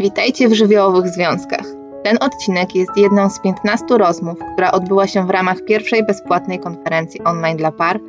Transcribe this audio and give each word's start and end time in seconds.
Witajcie 0.00 0.48
w 0.48 0.52
Żywiołowych 0.52 1.08
Związkach. 1.08 1.66
Ten 2.04 2.18
odcinek 2.20 2.74
jest 2.74 2.96
jedną 2.96 3.30
z 3.30 3.40
15 3.40 3.86
rozmów, 3.98 4.38
która 4.52 4.72
odbyła 4.72 5.06
się 5.06 5.26
w 5.26 5.30
ramach 5.30 5.64
pierwszej 5.64 6.06
bezpłatnej 6.06 6.58
konferencji 6.58 7.24
online 7.24 7.56
dla 7.56 7.72
par, 7.72 8.00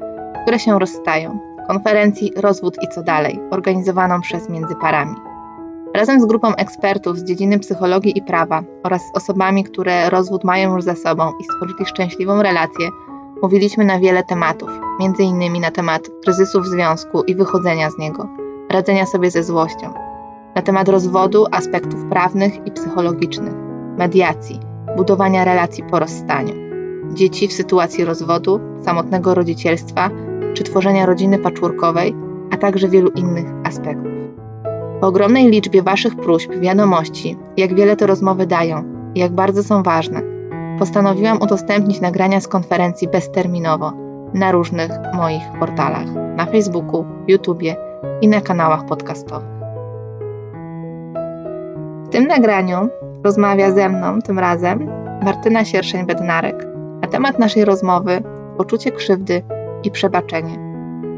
które 0.42 0.60
się 0.60 0.80
rozstają. 0.80 1.40
Konferencji 1.68 2.32
Rozwód 2.36 2.78
i 2.84 2.88
co 2.88 3.04
dalej, 3.04 3.40
organizowaną 3.52 4.22
przez 4.22 4.50
Międzyparami. 4.50 5.16
Razem 5.96 6.21
z 6.21 6.25
grupą 6.25 6.55
ekspertów 6.55 7.18
z 7.18 7.23
dziedziny 7.23 7.59
psychologii 7.59 8.18
i 8.18 8.21
prawa 8.21 8.64
oraz 8.84 9.02
z 9.02 9.18
osobami, 9.18 9.64
które 9.64 10.10
rozwód 10.10 10.44
mają 10.44 10.76
już 10.76 10.84
za 10.84 10.96
sobą 10.96 11.32
i 11.39 11.44
stworzyli 11.44 11.86
szczęśliwą 11.86 12.42
relację, 12.42 12.89
mówiliśmy 13.42 13.86
na 13.86 14.00
wiele 14.00 14.23
tematów, 14.23 14.70
m.in. 15.02 15.62
na 15.62 15.71
temat 15.71 16.02
kryzysu 16.23 16.62
w 16.62 16.68
związku 16.68 17.23
i 17.23 17.36
wychodzenia 17.36 17.89
z 17.89 17.98
niego, 17.98 18.28
radzenia 18.70 19.05
sobie 19.05 19.32
ze 19.32 19.44
złością, 19.44 20.11
na 20.55 20.61
temat 20.61 20.89
rozwodu, 20.89 21.45
aspektów 21.52 22.05
prawnych 22.05 22.68
i 22.68 22.71
psychologicznych, 22.71 23.54
mediacji, 23.97 24.59
budowania 24.97 25.46
relacji 25.46 25.83
po 25.83 26.00
rozstaniu, 26.00 26.54
dzieci 27.14 27.47
w 27.47 27.54
sytuacji 27.54 28.05
rozwodu, 28.05 28.59
samotnego 28.82 29.33
rodzicielstwa 29.33 30.09
czy 30.54 30.64
tworzenia 30.64 31.06
rodziny 31.06 31.39
patchworkowej, 31.39 32.16
a 32.52 32.58
także 32.58 32.88
wielu 32.88 33.09
innych 33.09 33.45
aspektów. 33.64 34.11
Po 35.02 35.08
ogromnej 35.08 35.47
liczbie 35.47 35.81
Waszych 35.81 36.16
próśb, 36.16 36.52
wiadomości, 36.52 37.38
jak 37.58 37.75
wiele 37.75 37.95
te 37.95 38.08
rozmowy 38.08 38.47
dają 38.47 38.83
i 39.16 39.20
jak 39.20 39.31
bardzo 39.31 39.64
są 39.64 39.83
ważne, 39.83 40.22
postanowiłam 40.80 41.42
udostępnić 41.42 42.02
nagrania 42.02 42.39
z 42.39 42.47
konferencji 42.47 43.08
bezterminowo 43.08 43.94
na 44.33 44.52
różnych 44.52 44.92
moich 45.14 45.44
portalach 45.59 46.06
na 46.36 46.45
Facebooku, 46.45 47.06
YouTubie 47.28 47.75
i 48.22 48.28
na 48.28 48.42
kanałach 48.42 48.86
podcastowych. 48.86 49.61
Tym 52.11 52.28
nagraniu 52.28 52.89
rozmawia 53.23 53.72
ze 53.72 53.89
mną 53.89 54.22
tym 54.22 54.40
razem 54.40 54.88
Martyna 55.23 55.66
Sierszeń-Bednarek 55.66 56.67
na 57.02 57.08
temat 57.08 57.40
naszej 57.40 57.66
rozmowy 57.66 58.22
poczucie 58.58 58.92
krzywdy 58.92 59.42
i 59.84 59.92
przebaczenie. 59.92 60.58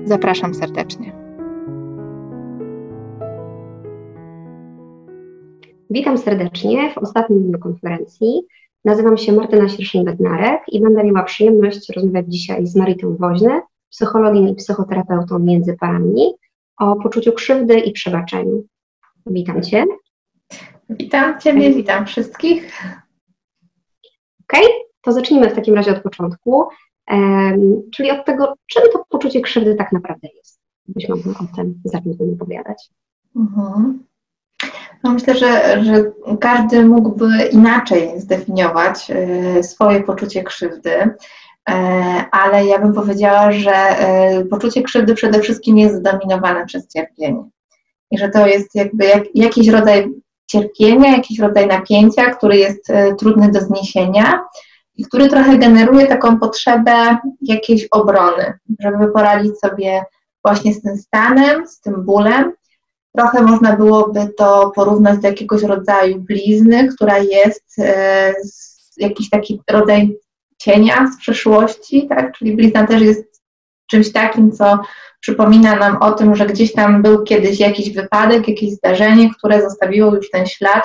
Zapraszam 0.05 0.53
serdecznie. 0.53 1.14
Witam 5.89 6.17
serdecznie 6.17 6.91
w 6.91 6.97
ostatnim 6.97 7.44
dniu 7.44 7.59
konferencji. 7.59 8.41
Nazywam 8.86 9.17
się 9.17 9.31
Martyna 9.31 9.66
Sierszyn-Bednarek 9.66 10.59
i 10.67 10.81
będę 10.81 11.03
miała 11.03 11.23
przyjemność 11.23 11.89
rozmawiać 11.95 12.25
dzisiaj 12.27 12.67
z 12.67 12.75
Maritą 12.75 13.16
Woźny, 13.19 13.61
psychologiem 13.89 14.47
i 14.47 14.55
psychoterapeutą 14.55 15.39
między 15.39 15.77
parami, 15.80 16.33
o 16.80 16.95
poczuciu 16.95 17.31
krzywdy 17.31 17.80
i 17.80 17.91
przebaczeniu. 17.91 18.64
Witam 19.25 19.61
Cię. 19.61 19.86
Witam 20.89 21.39
Ciebie, 21.39 21.73
witam 21.73 22.06
wszystkich. 22.06 22.81
Ok, 24.42 24.59
to 25.02 25.12
zacznijmy 25.12 25.50
w 25.50 25.56
takim 25.56 25.76
razie 25.76 25.92
od 25.92 26.03
początku, 26.03 26.67
um, 27.12 27.81
czyli 27.95 28.12
od 28.12 28.26
tego, 28.26 28.53
czym 28.67 28.84
to 28.94 29.06
poczucie 29.09 29.42
krzywdy 29.42 29.76
tak 29.76 29.92
naprawdę 29.92 30.28
jest. 30.38 30.59
Byś 30.88 31.09
mogła 31.09 31.34
o 31.34 31.56
tym 31.56 31.81
zacząć 31.86 32.17
opowiadać. 32.36 32.89
Mhm. 33.36 34.04
No 35.04 35.14
myślę, 35.14 35.36
że, 35.36 35.84
że 35.84 36.11
każdy 36.39 36.86
mógłby 36.86 37.28
inaczej 37.52 38.20
zdefiniować 38.20 39.11
y, 39.59 39.64
swoje 39.64 40.04
poczucie 40.04 40.44
krzywdy, 40.44 40.95
y, 41.00 41.14
ale 42.31 42.66
ja 42.66 42.80
bym 42.80 42.94
powiedziała, 42.94 43.52
że 43.52 43.73
y, 44.39 44.45
poczucie 44.45 44.84
krzywdy 44.84 45.16
przede 45.16 45.39
wszystkim 45.39 45.78
jest 45.78 45.95
zdominowane 45.95 46.66
przez 46.66 46.88
cierpienie. 46.88 47.44
I 48.11 48.17
że 48.17 48.30
to 48.30 48.48
jest 48.48 48.76
jakby 48.76 49.06
jak, 49.06 49.23
jakiś 49.36 49.67
rodzaj 49.67 50.22
cierpienia, 50.47 51.11
jakiś 51.11 51.39
rodzaj 51.39 51.67
napięcia, 51.67 52.36
który 52.36 52.58
jest 52.58 52.88
trudny 53.19 53.52
do 53.52 53.59
zniesienia 53.59 54.44
i 54.95 55.05
który 55.05 55.30
trochę 55.30 55.58
generuje 55.58 56.08
taką 56.08 56.39
potrzebę 56.39 57.17
jakiejś 57.42 57.87
obrony, 57.92 58.54
żeby 58.80 59.08
poradzić 59.08 59.59
sobie 59.59 60.04
właśnie 60.45 60.73
z 60.73 60.81
tym 60.81 60.98
stanem, 60.98 61.67
z 61.67 61.81
tym 61.81 62.05
bólem 62.05 62.54
Trochę 63.15 63.42
można 63.42 63.76
byłoby 63.76 64.30
to 64.37 64.71
porównać 64.76 65.20
do 65.20 65.27
jakiegoś 65.27 65.64
rodzaju 65.64 66.20
blizny, 66.20 66.87
która 66.87 67.17
jest 67.17 67.80
e, 67.80 68.33
jakiś 68.98 69.30
taki 69.30 69.61
rodzaj 69.70 70.17
cienia 70.58 71.08
z 71.14 71.17
przeszłości, 71.17 72.08
tak? 72.08 72.37
Czyli 72.37 72.55
blizna 72.55 72.87
też 72.87 73.02
jest 73.02 73.42
czymś 73.87 74.11
takim, 74.11 74.52
co 74.52 74.80
przypomina 75.23 75.76
nam 75.76 75.98
o 75.98 76.11
tym, 76.11 76.36
że 76.36 76.45
gdzieś 76.45 76.73
tam 76.73 77.02
był 77.02 77.23
kiedyś 77.23 77.60
jakiś 77.60 77.94
wypadek, 77.94 78.48
jakieś 78.48 78.72
zdarzenie, 78.72 79.30
które 79.34 79.61
zostawiło 79.61 80.16
już 80.16 80.30
ten 80.30 80.45
ślad 80.45 80.84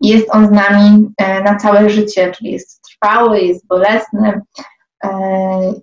i 0.00 0.08
jest 0.08 0.34
on 0.34 0.46
z 0.46 0.50
nami 0.50 1.08
e, 1.18 1.42
na 1.42 1.56
całe 1.56 1.90
życie, 1.90 2.32
czyli 2.32 2.52
jest 2.52 2.82
trwały, 2.82 3.40
jest 3.40 3.66
bolesny, 3.66 4.40
E, 5.04 5.08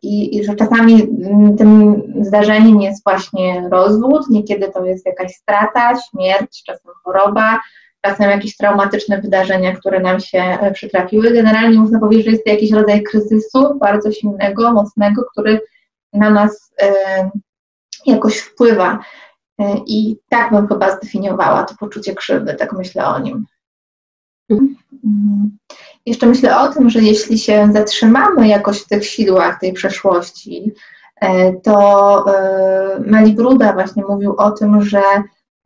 I, 0.02 0.38
I, 0.38 0.44
że 0.44 0.56
czasami 0.56 1.08
tym 1.58 2.04
zdarzeniem 2.22 2.82
jest 2.82 3.04
właśnie 3.04 3.70
rozwód, 3.72 4.30
niekiedy 4.30 4.72
to 4.74 4.86
jest 4.86 5.06
jakaś 5.06 5.32
strata, 5.32 5.94
śmierć, 6.10 6.64
czasem 6.64 6.92
choroba, 7.04 7.60
czasem 8.02 8.30
jakieś 8.30 8.58
traumatyczne 8.58 9.22
wydarzenia, 9.22 9.76
które 9.76 10.00
nam 10.00 10.20
się 10.20 10.40
e, 10.40 10.72
przytrafiły. 10.72 11.32
Generalnie 11.32 11.80
można 11.80 12.00
powiedzieć, 12.00 12.26
że 12.26 12.32
jest 12.32 12.44
to 12.44 12.52
jakiś 12.52 12.72
rodzaj 12.72 13.04
kryzysu 13.04 13.80
bardzo 13.80 14.12
silnego, 14.12 14.74
mocnego, 14.74 15.24
który 15.32 15.62
na 16.14 16.30
nas 16.30 16.74
jakoś 18.10 18.38
wpływa. 18.38 19.00
I 19.88 20.18
tak 20.30 20.52
bym 20.52 20.68
chyba 20.68 20.98
zdefiniowała 20.98 21.64
to 21.64 21.76
poczucie 21.80 22.16
krzywdy, 22.16 22.56
tak 22.56 22.74
myślę 22.74 23.08
o 23.08 23.20
nim. 23.20 23.46
Mhm. 24.50 24.76
Mhm. 25.04 25.58
Jeszcze 26.06 26.26
myślę 26.26 26.60
o 26.60 26.74
tym, 26.74 26.90
że 26.90 27.00
jeśli 27.00 27.40
się 27.40 27.70
zatrzymamy 27.74 28.48
jakoś 28.48 28.82
w 28.82 28.88
tych 28.88 29.06
sidłach 29.06 29.60
tej 29.60 29.74
przeszłości, 29.74 30.74
e, 31.22 31.54
to 31.54 32.26
e, 32.28 33.00
Meli 33.00 33.34
Bruda 33.34 33.74
właśnie 33.74 34.04
mówił 34.10 34.36
o 34.38 34.52
tym, 34.52 34.82
że 34.82 35.02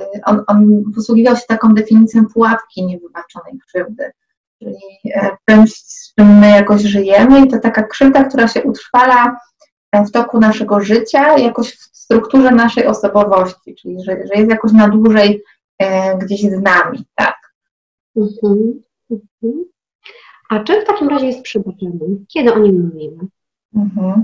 e, 0.01 0.05
on, 0.25 0.43
on 0.47 0.83
posługiwał 0.95 1.35
się 1.35 1.41
taką 1.47 1.73
definicją 1.73 2.25
pułapki 2.25 2.85
niewybaczonej 2.85 3.59
krzywdy, 3.67 4.11
czyli 4.59 5.13
czymś, 5.49 5.73
z 5.73 6.13
czym 6.15 6.39
my 6.39 6.49
jakoś 6.49 6.81
żyjemy 6.81 7.45
i 7.45 7.47
to 7.47 7.59
taka 7.59 7.83
krzywda, 7.83 8.23
która 8.23 8.47
się 8.47 8.63
utrwala 8.63 9.37
w 9.93 10.11
toku 10.11 10.39
naszego 10.39 10.81
życia, 10.81 11.37
jakoś 11.37 11.75
w 11.75 11.97
strukturze 11.97 12.51
naszej 12.51 12.87
osobowości, 12.87 13.75
czyli 13.75 14.03
że, 14.03 14.17
że 14.27 14.39
jest 14.39 14.49
jakoś 14.49 14.71
na 14.71 14.87
dłużej 14.87 15.43
gdzieś 16.21 16.41
z 16.41 16.61
nami, 16.61 17.05
tak. 17.15 17.35
Mhm. 18.17 18.81
Mhm. 19.11 19.65
A 20.49 20.59
czym 20.59 20.81
w 20.81 20.87
takim 20.87 21.09
razie 21.09 21.25
jest 21.25 21.41
przebaczenie? 21.41 21.99
Kiedy 22.33 22.53
o 22.53 22.59
nim 22.59 22.91
mówimy? 22.93 23.27
Mhm. 23.75 24.23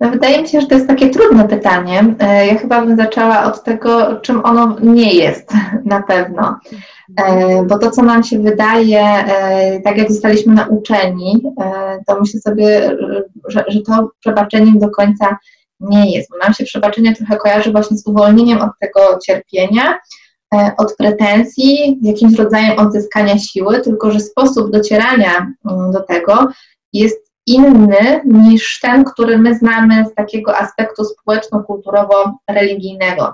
No 0.00 0.10
wydaje 0.10 0.42
mi 0.42 0.48
się, 0.48 0.60
że 0.60 0.66
to 0.66 0.74
jest 0.74 0.88
takie 0.88 1.10
trudne 1.10 1.48
pytanie. 1.48 2.14
E, 2.18 2.46
ja 2.46 2.54
chyba 2.54 2.82
bym 2.82 2.96
zaczęła 2.96 3.44
od 3.44 3.62
tego, 3.62 4.20
czym 4.20 4.44
ono 4.44 4.76
nie 4.82 5.14
jest 5.14 5.52
na 5.84 6.02
pewno. 6.02 6.58
E, 7.16 7.64
bo 7.64 7.78
to, 7.78 7.90
co 7.90 8.02
nam 8.02 8.22
się 8.22 8.38
wydaje, 8.38 9.02
e, 9.02 9.80
tak 9.80 9.98
jak 9.98 10.12
zostaliśmy 10.12 10.54
nauczeni, 10.54 11.42
to 12.06 12.20
myślę 12.20 12.40
sobie, 12.40 12.96
że, 13.48 13.64
że 13.68 13.80
to 13.80 14.10
przebaczeniem 14.20 14.78
do 14.78 14.90
końca 14.90 15.36
nie 15.80 16.16
jest. 16.16 16.30
Bo 16.30 16.38
nam 16.38 16.54
się 16.54 16.64
przebaczenie 16.64 17.14
trochę 17.14 17.36
kojarzy 17.36 17.72
właśnie 17.72 17.96
z 17.96 18.06
uwolnieniem 18.06 18.60
od 18.60 18.70
tego 18.80 19.18
cierpienia, 19.26 19.98
E, 20.54 20.72
od 20.76 20.96
pretensji, 20.96 21.98
jakimś 22.02 22.38
rodzajem 22.38 22.78
odzyskania 22.78 23.38
siły, 23.38 23.80
tylko 23.80 24.10
że 24.10 24.20
sposób 24.20 24.70
docierania 24.70 25.52
mm, 25.70 25.92
do 25.92 26.02
tego 26.02 26.48
jest 26.92 27.32
inny 27.46 28.20
niż 28.24 28.80
ten, 28.80 29.04
który 29.04 29.38
my 29.38 29.54
znamy 29.54 30.04
z 30.04 30.14
takiego 30.14 30.56
aspektu 30.56 31.04
społeczno-kulturowo-religijnego. 31.04 33.32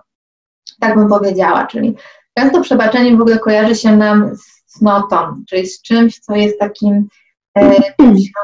Tak 0.81 0.95
bym 0.95 1.09
powiedziała, 1.09 1.67
czyli 1.67 1.97
często 2.39 2.61
przebaczenie 2.61 3.17
w 3.17 3.21
ogóle 3.21 3.39
kojarzy 3.39 3.75
się 3.75 3.97
nam 3.97 4.37
z 4.37 4.65
cnotą, 4.65 5.45
czyli 5.49 5.67
z 5.67 5.83
czymś, 5.83 6.19
co 6.19 6.35
jest 6.35 6.59
takim 6.59 7.09
e, 7.59 7.65
jako, 7.99 8.41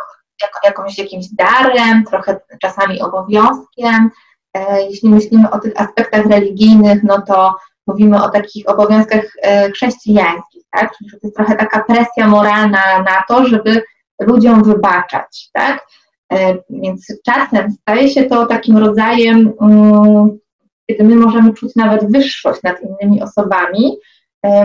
jakąś, 0.64 0.98
jakimś 0.98 1.26
darem, 1.28 2.04
trochę 2.04 2.40
czasami 2.62 3.02
obowiązkiem. 3.02 4.10
E, 4.54 4.82
jeśli 4.82 5.08
myślimy 5.08 5.50
o 5.50 5.58
tych 5.58 5.80
aspektach 5.80 6.26
religijnych, 6.26 7.02
no 7.02 7.22
to 7.22 7.54
mówimy 7.86 8.22
o 8.22 8.28
takich 8.28 8.68
obowiązkach 8.68 9.24
e, 9.42 9.70
chrześcijańskich, 9.70 10.62
tak? 10.70 10.96
Czyli 10.96 11.10
to 11.10 11.16
jest 11.22 11.36
trochę 11.36 11.56
taka 11.56 11.84
presja 11.84 12.28
moralna 12.28 12.98
na 12.98 13.24
to, 13.28 13.46
żeby 13.46 13.82
ludziom 14.20 14.62
wybaczać, 14.62 15.50
tak? 15.52 15.86
E, 16.32 16.58
więc 16.70 17.06
czasem 17.26 17.70
staje 17.70 18.08
się 18.08 18.24
to 18.24 18.46
takim 18.46 18.76
rodzajem, 18.76 19.52
mm, 19.60 20.38
kiedy 20.86 21.04
my 21.04 21.16
możemy 21.16 21.54
czuć 21.54 21.76
nawet 21.76 22.12
wyższość 22.12 22.62
nad 22.62 22.76
innymi 22.82 23.22
osobami, 23.22 23.96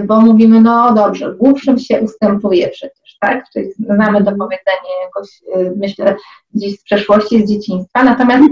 bo 0.03 0.21
mówimy, 0.21 0.61
no 0.61 0.93
dobrze, 0.93 1.35
głupszym 1.39 1.79
się 1.79 2.01
ustępuje 2.01 2.69
przecież, 2.69 3.17
tak? 3.19 3.45
Czyli 3.53 3.69
znamy 3.79 4.25
to 4.25 4.31
powiedzenie 4.31 4.93
jakoś, 5.05 5.29
myślę, 5.75 6.15
gdzieś 6.53 6.79
z 6.79 6.83
przeszłości, 6.83 7.45
z 7.45 7.49
dzieciństwa, 7.49 8.03
natomiast 8.03 8.43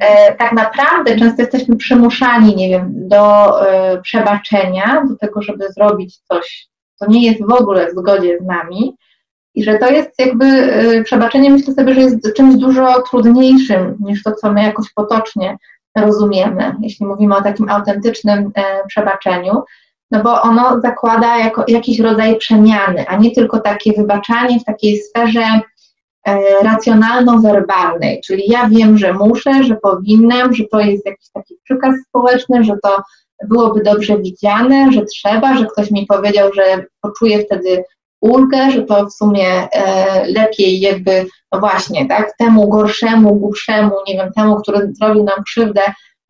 E, 0.00 0.34
tak 0.34 0.52
naprawdę 0.52 1.16
często 1.16 1.42
jesteśmy 1.42 1.76
przymuszani, 1.76 2.56
nie 2.56 2.68
wiem, 2.68 2.92
do 2.94 3.60
e, 3.68 4.00
przebaczenia, 4.00 5.04
do 5.08 5.16
tego, 5.16 5.42
żeby 5.42 5.72
zrobić 5.72 6.18
coś 6.18 6.68
to 7.00 7.06
nie 7.08 7.26
jest 7.26 7.46
w 7.46 7.52
ogóle 7.52 7.88
w 7.88 7.90
zgodzie 7.90 8.38
z 8.42 8.46
nami. 8.46 8.96
I 9.54 9.64
że 9.64 9.78
to 9.78 9.90
jest 9.90 10.10
jakby 10.18 10.44
y, 10.44 11.04
przebaczenie, 11.04 11.50
myślę 11.50 11.74
sobie, 11.74 11.94
że 11.94 12.00
jest 12.00 12.34
czymś 12.36 12.54
dużo 12.54 13.02
trudniejszym 13.10 13.96
niż 14.00 14.22
to, 14.22 14.32
co 14.32 14.52
my 14.52 14.62
jakoś 14.62 14.92
potocznie 14.92 15.56
rozumiemy, 15.96 16.74
jeśli 16.82 17.06
mówimy 17.06 17.36
o 17.36 17.42
takim 17.42 17.68
autentycznym 17.68 18.50
e, 18.54 18.86
przebaczeniu, 18.88 19.62
no 20.10 20.22
bo 20.22 20.42
ono 20.42 20.80
zakłada 20.80 21.38
jako, 21.38 21.64
jakiś 21.68 22.00
rodzaj 22.00 22.36
przemiany, 22.36 23.06
a 23.08 23.16
nie 23.16 23.30
tylko 23.30 23.60
takie 23.60 23.92
wybaczanie 23.92 24.60
w 24.60 24.64
takiej 24.64 24.98
sferze 24.98 25.44
e, 26.26 26.40
racjonalno-werbalnej, 26.62 28.20
czyli 28.26 28.42
ja 28.48 28.68
wiem, 28.68 28.98
że 28.98 29.12
muszę, 29.12 29.64
że 29.64 29.76
powinnam, 29.82 30.54
że 30.54 30.64
to 30.72 30.80
jest 30.80 31.06
jakiś 31.06 31.30
taki 31.34 31.54
przykaz 31.64 31.94
społeczny, 32.08 32.64
że 32.64 32.74
to 32.82 33.02
byłoby 33.48 33.82
dobrze 33.82 34.18
widziane, 34.18 34.92
że 34.92 35.04
trzeba, 35.04 35.56
że 35.56 35.66
ktoś 35.66 35.90
mi 35.90 36.06
powiedział, 36.06 36.52
że 36.52 36.84
poczuję 37.00 37.38
wtedy 37.38 37.84
ulgę, 38.20 38.70
że 38.70 38.82
to 38.82 39.06
w 39.06 39.12
sumie 39.12 39.48
e, 39.72 40.26
lepiej 40.26 40.80
jakby, 40.80 41.26
no 41.52 41.60
właśnie, 41.60 42.08
tak, 42.08 42.32
temu 42.38 42.68
gorszemu, 42.68 43.34
głupszemu, 43.34 43.90
nie 44.08 44.14
wiem, 44.14 44.32
temu, 44.32 44.56
który 44.56 44.92
zrobił 44.92 45.24
nam 45.24 45.44
krzywdę, 45.44 45.82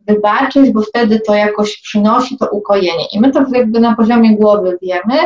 wybaczyć, 0.08 0.72
bo 0.72 0.82
wtedy 0.82 1.20
to 1.20 1.34
jakoś 1.34 1.82
przynosi 1.82 2.38
to 2.38 2.48
ukojenie. 2.50 3.06
I 3.12 3.20
my 3.20 3.30
to 3.30 3.44
jakby 3.52 3.80
na 3.80 3.96
poziomie 3.96 4.36
głowy 4.36 4.78
wiemy, 4.82 5.18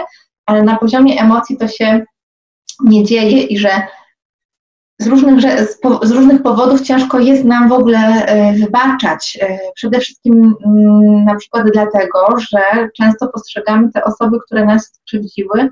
ale 0.46 0.62
na 0.62 0.76
poziomie 0.76 1.20
emocji 1.20 1.56
to 1.56 1.68
się 1.68 2.04
nie 2.84 3.04
dzieje 3.04 3.42
i 3.42 3.58
że 3.58 3.70
z 5.00 5.06
różnych, 5.06 5.40
z 6.02 6.10
różnych 6.10 6.42
powodów 6.42 6.80
ciężko 6.80 7.18
jest 7.18 7.44
nam 7.44 7.68
w 7.68 7.72
ogóle 7.72 7.98
e, 7.98 8.52
wybaczać. 8.52 9.38
E, 9.40 9.58
przede 9.74 10.00
wszystkim 10.00 10.54
mm, 10.66 11.24
na 11.24 11.34
przykład 11.34 11.66
dlatego, 11.72 12.36
że 12.38 12.88
często 12.96 13.28
postrzegamy 13.28 13.92
te 13.92 14.04
osoby, 14.04 14.38
które 14.46 14.66
nas 14.66 14.92
skrzywdziły, 14.92 15.68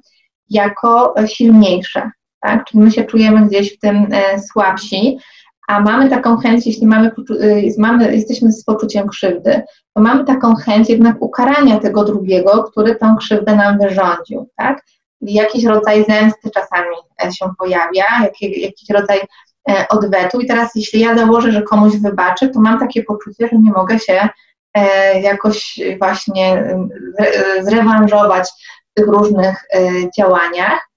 jako 0.50 1.14
silniejsze. 1.26 2.11
Tak? 2.40 2.64
Czyli 2.64 2.82
my 2.82 2.90
się 2.90 3.04
czujemy 3.04 3.46
gdzieś 3.46 3.76
w 3.76 3.78
tym 3.78 4.06
e, 4.12 4.40
słabsi, 4.40 5.19
a 5.69 5.81
mamy 5.81 6.11
taką 6.11 6.37
chęć, 6.37 6.67
jeśli 6.67 6.87
mamy, 6.87 7.11
mamy, 7.79 8.17
jesteśmy 8.17 8.53
z 8.53 8.65
poczuciem 8.65 9.09
krzywdy, 9.09 9.62
to 9.94 10.03
mamy 10.03 10.25
taką 10.25 10.55
chęć 10.55 10.88
jednak 10.88 11.23
ukarania 11.23 11.79
tego 11.79 12.05
drugiego, 12.05 12.65
który 12.65 12.97
tą 12.97 13.17
krzywdę 13.17 13.56
nam 13.56 13.79
wyrządził. 13.79 14.49
Tak? 14.56 14.82
jakiś 15.20 15.65
rodzaj 15.65 16.05
zemsty 16.09 16.50
czasami 16.50 16.97
e, 17.25 17.32
się 17.32 17.50
pojawia, 17.59 18.05
jakiś, 18.23 18.59
jakiś 18.59 18.91
rodzaj 18.91 19.20
e, 19.70 19.88
odwetu. 19.88 20.41
I 20.41 20.47
teraz, 20.47 20.70
jeśli 20.75 21.00
ja 21.00 21.19
założę, 21.19 21.53
że 21.53 21.62
komuś 21.62 21.97
wybaczę, 21.97 22.49
to 22.49 22.61
mam 22.61 22.79
takie 22.79 23.03
poczucie, 23.03 23.49
że 23.53 23.59
nie 23.59 23.71
mogę 23.71 23.99
się 23.99 24.29
e, 24.75 25.21
jakoś 25.21 25.81
właśnie 25.99 26.75
zrewanżować 27.61 28.49
w 28.91 28.94
tych 28.94 29.06
różnych 29.06 29.64
działaniach. 30.19 30.88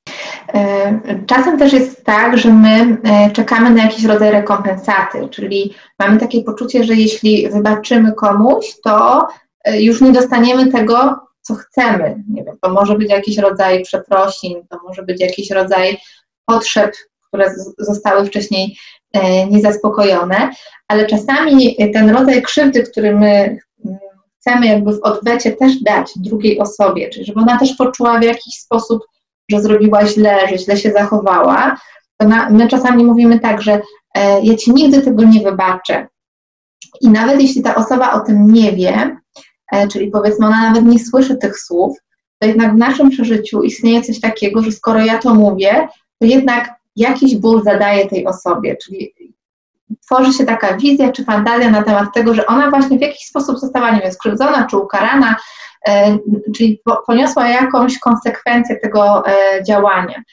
Czasem 1.25 1.59
też 1.59 1.73
jest 1.73 2.06
tak, 2.06 2.38
że 2.38 2.53
my 2.53 2.97
czekamy 3.33 3.69
na 3.69 3.83
jakiś 3.83 4.06
rodzaj 4.06 4.31
rekompensaty, 4.31 5.29
czyli 5.29 5.73
mamy 6.00 6.19
takie 6.19 6.44
poczucie, 6.44 6.83
że 6.83 6.95
jeśli 6.95 7.50
wybaczymy 7.50 8.13
komuś, 8.13 8.65
to 8.83 9.27
już 9.73 10.01
nie 10.01 10.12
dostaniemy 10.12 10.71
tego, 10.71 11.19
co 11.41 11.56
chcemy. 11.56 12.23
Nie 12.29 12.44
wiem, 12.44 12.57
to 12.62 12.69
może 12.69 12.97
być 12.97 13.09
jakiś 13.09 13.38
rodzaj 13.38 13.83
przeprosin, 13.83 14.68
to 14.69 14.77
może 14.88 15.03
być 15.03 15.21
jakiś 15.21 15.51
rodzaj 15.51 15.97
potrzeb, 16.45 16.91
które 17.27 17.53
zostały 17.77 18.25
wcześniej 18.25 18.77
e, 19.13 19.47
niezaspokojone, 19.47 20.50
ale 20.88 21.06
czasami 21.06 21.75
ten 21.94 22.09
rodzaj 22.09 22.41
krzywdy, 22.41 22.83
który 22.83 23.15
my 23.15 23.57
mm, 23.85 24.00
chcemy 24.39 24.67
jakby 24.67 24.94
w 24.94 25.03
odwecie 25.03 25.51
też 25.51 25.83
dać 25.83 26.12
drugiej 26.15 26.59
osobie, 26.59 27.09
czyli 27.09 27.25
żeby 27.25 27.39
ona 27.39 27.59
też 27.59 27.75
poczuła 27.75 28.19
w 28.19 28.24
jakiś 28.24 28.53
sposób, 28.53 29.06
że 29.51 29.62
zrobiła 29.62 30.06
źle, 30.06 30.48
że 30.50 30.57
źle 30.57 30.77
się 30.77 30.92
zachowała, 30.92 31.77
to 32.18 32.27
na, 32.27 32.50
my 32.50 32.68
czasami 32.68 33.03
mówimy 33.03 33.39
tak, 33.39 33.62
że 33.62 33.81
e, 34.15 34.42
ja 34.42 34.56
ci 34.56 34.74
nigdy 34.74 35.01
tego 35.01 35.24
nie 35.24 35.39
wybaczę. 35.39 36.07
I 37.01 37.09
nawet 37.09 37.42
jeśli 37.42 37.62
ta 37.62 37.75
osoba 37.75 38.12
o 38.12 38.19
tym 38.19 38.53
nie 38.53 38.71
wie, 38.71 39.21
E, 39.71 39.88
czyli 39.88 40.12
powiedzmy 40.12 40.48
ona 40.48 40.62
nawet 40.62 40.86
nie 40.86 41.00
słyszy 41.00 41.38
tych 41.38 41.59
słów, 41.59 41.98
to 42.39 42.48
jednak 42.48 42.74
w 42.74 42.77
naszym 42.77 43.09
przeżyciu 43.09 43.63
istnieje 43.63 44.01
coś 44.01 44.19
takiego, 44.19 44.63
że 44.63 44.71
skoro 44.71 45.00
ja 45.00 45.18
to 45.18 45.33
mówię, 45.33 45.88
to 46.19 46.25
jednak 46.25 46.69
jakiś 46.95 47.36
ból 47.36 47.63
zadaje 47.63 48.07
tej 48.07 48.25
osobie, 48.25 48.77
czyli 48.83 49.13
tworzy 50.06 50.33
się 50.33 50.45
taka 50.45 50.77
wizja 50.77 51.12
czy 51.12 51.24
fantazja 51.24 51.69
na 51.69 51.83
temat 51.83 52.13
tego, 52.13 52.33
że 52.33 52.45
ona 52.45 52.69
właśnie 52.69 52.98
w 52.98 53.01
jakiś 53.01 53.25
sposób 53.25 53.59
została, 53.59 53.92
nie 53.92 54.01
wiem, 54.01 54.12
skrzywdzona 54.12 54.68
czy 54.69 54.77
ukarana, 54.77 55.36
czyli 56.55 56.81
poniosła 57.07 57.47
jakąś 57.49 57.99
konsekwencję 57.99 58.75
tego 58.75 59.27
e, 59.27 59.63
działania. 59.63 60.23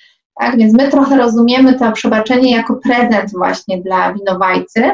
Tak? 0.40 0.56
Więc 0.56 0.74
my 0.74 0.88
trochę 0.90 1.16
rozumiemy 1.16 1.78
to 1.78 1.92
przebaczenie 1.92 2.56
jako 2.56 2.74
prezent 2.74 3.30
właśnie 3.32 3.82
dla 3.82 4.12
winowajcy, 4.14 4.90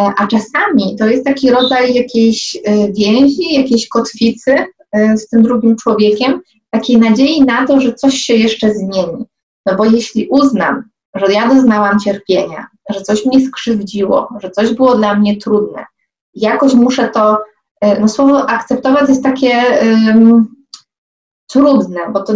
E, 0.00 0.12
a 0.18 0.26
czasami 0.26 0.96
to 0.98 1.06
jest 1.06 1.24
taki 1.24 1.50
rodzaj 1.50 1.94
jakiejś 1.94 2.58
e, 2.64 2.92
więzi, 2.92 3.54
jakiejś 3.54 3.88
kotwicy 3.88 4.66
e, 4.92 5.16
z 5.16 5.28
tym 5.28 5.42
drugim 5.42 5.76
człowiekiem, 5.76 6.40
takiej 6.70 6.98
nadziei 6.98 7.42
na 7.42 7.66
to, 7.66 7.80
że 7.80 7.94
coś 7.94 8.14
się 8.14 8.34
jeszcze 8.34 8.74
zmieni. 8.74 9.24
No 9.66 9.76
bo 9.76 9.84
jeśli 9.84 10.28
uznam, 10.30 10.82
że 11.14 11.32
ja 11.32 11.48
doznałam 11.48 11.98
cierpienia, 12.00 12.66
że 12.94 13.00
coś 13.00 13.26
mnie 13.26 13.46
skrzywdziło, 13.46 14.28
że 14.42 14.50
coś 14.50 14.74
było 14.74 14.94
dla 14.96 15.14
mnie 15.14 15.36
trudne, 15.36 15.84
jakoś 16.34 16.74
muszę 16.74 17.08
to, 17.08 17.38
no 18.00 18.08
słowo 18.08 18.50
akceptować 18.50 19.08
jest 19.08 19.24
takie 19.24 19.62
um, 19.82 20.56
trudne, 21.50 22.00
bo 22.12 22.22
to 22.22 22.32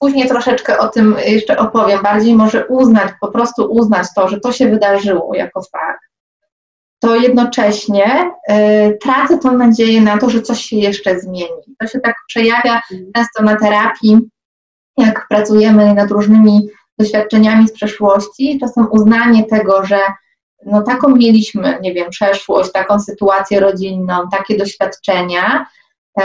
później 0.00 0.28
troszeczkę 0.28 0.78
o 0.78 0.88
tym 0.88 1.16
jeszcze 1.26 1.58
opowiem, 1.58 2.02
bardziej 2.02 2.34
może 2.34 2.66
uznać, 2.66 3.12
po 3.20 3.28
prostu 3.28 3.64
uznać 3.72 4.06
to, 4.16 4.28
że 4.28 4.40
to 4.40 4.52
się 4.52 4.68
wydarzyło 4.68 5.34
jako 5.34 5.62
fakt. 5.62 6.00
To 7.02 7.16
jednocześnie 7.16 8.30
y, 8.50 8.98
tracę 9.02 9.38
tą 9.38 9.56
nadzieję 9.56 10.00
na 10.00 10.18
to, 10.18 10.30
że 10.30 10.42
coś 10.42 10.60
się 10.60 10.76
jeszcze 10.76 11.20
zmieni. 11.20 11.76
To 11.78 11.86
się 11.86 12.00
tak 12.00 12.14
przejawia 12.28 12.80
często 13.16 13.42
na 13.42 13.56
terapii, 13.56 14.18
jak 14.98 15.26
pracujemy 15.28 15.94
nad 15.94 16.10
różnymi 16.10 16.68
doświadczeniami 16.98 17.68
z 17.68 17.72
przeszłości, 17.72 18.58
czasem 18.60 18.86
uznanie 18.92 19.44
tego, 19.44 19.84
że 19.84 19.98
no 20.66 20.82
taką 20.82 21.16
mieliśmy, 21.16 21.78
nie 21.82 21.94
wiem, 21.94 22.10
przeszłość, 22.10 22.72
taką 22.72 23.00
sytuację 23.00 23.60
rodzinną, 23.60 24.14
takie 24.32 24.56
doświadczenia. 24.56 25.66
E, 26.20 26.24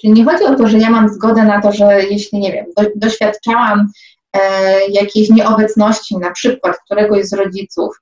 czyli 0.00 0.12
nie 0.12 0.24
chodzi 0.24 0.44
o 0.44 0.54
to, 0.54 0.68
że 0.68 0.78
ja 0.78 0.90
mam 0.90 1.08
zgodę 1.08 1.42
na 1.42 1.60
to, 1.60 1.72
że 1.72 2.04
jeśli, 2.04 2.38
nie 2.38 2.52
wiem, 2.52 2.66
do, 2.76 2.82
doświadczałam 2.96 3.86
e, 4.32 4.40
jakiejś 4.88 5.30
nieobecności, 5.30 6.18
na 6.18 6.30
przykład 6.30 6.78
któregoś 6.84 7.24
z 7.24 7.32
rodziców, 7.32 8.00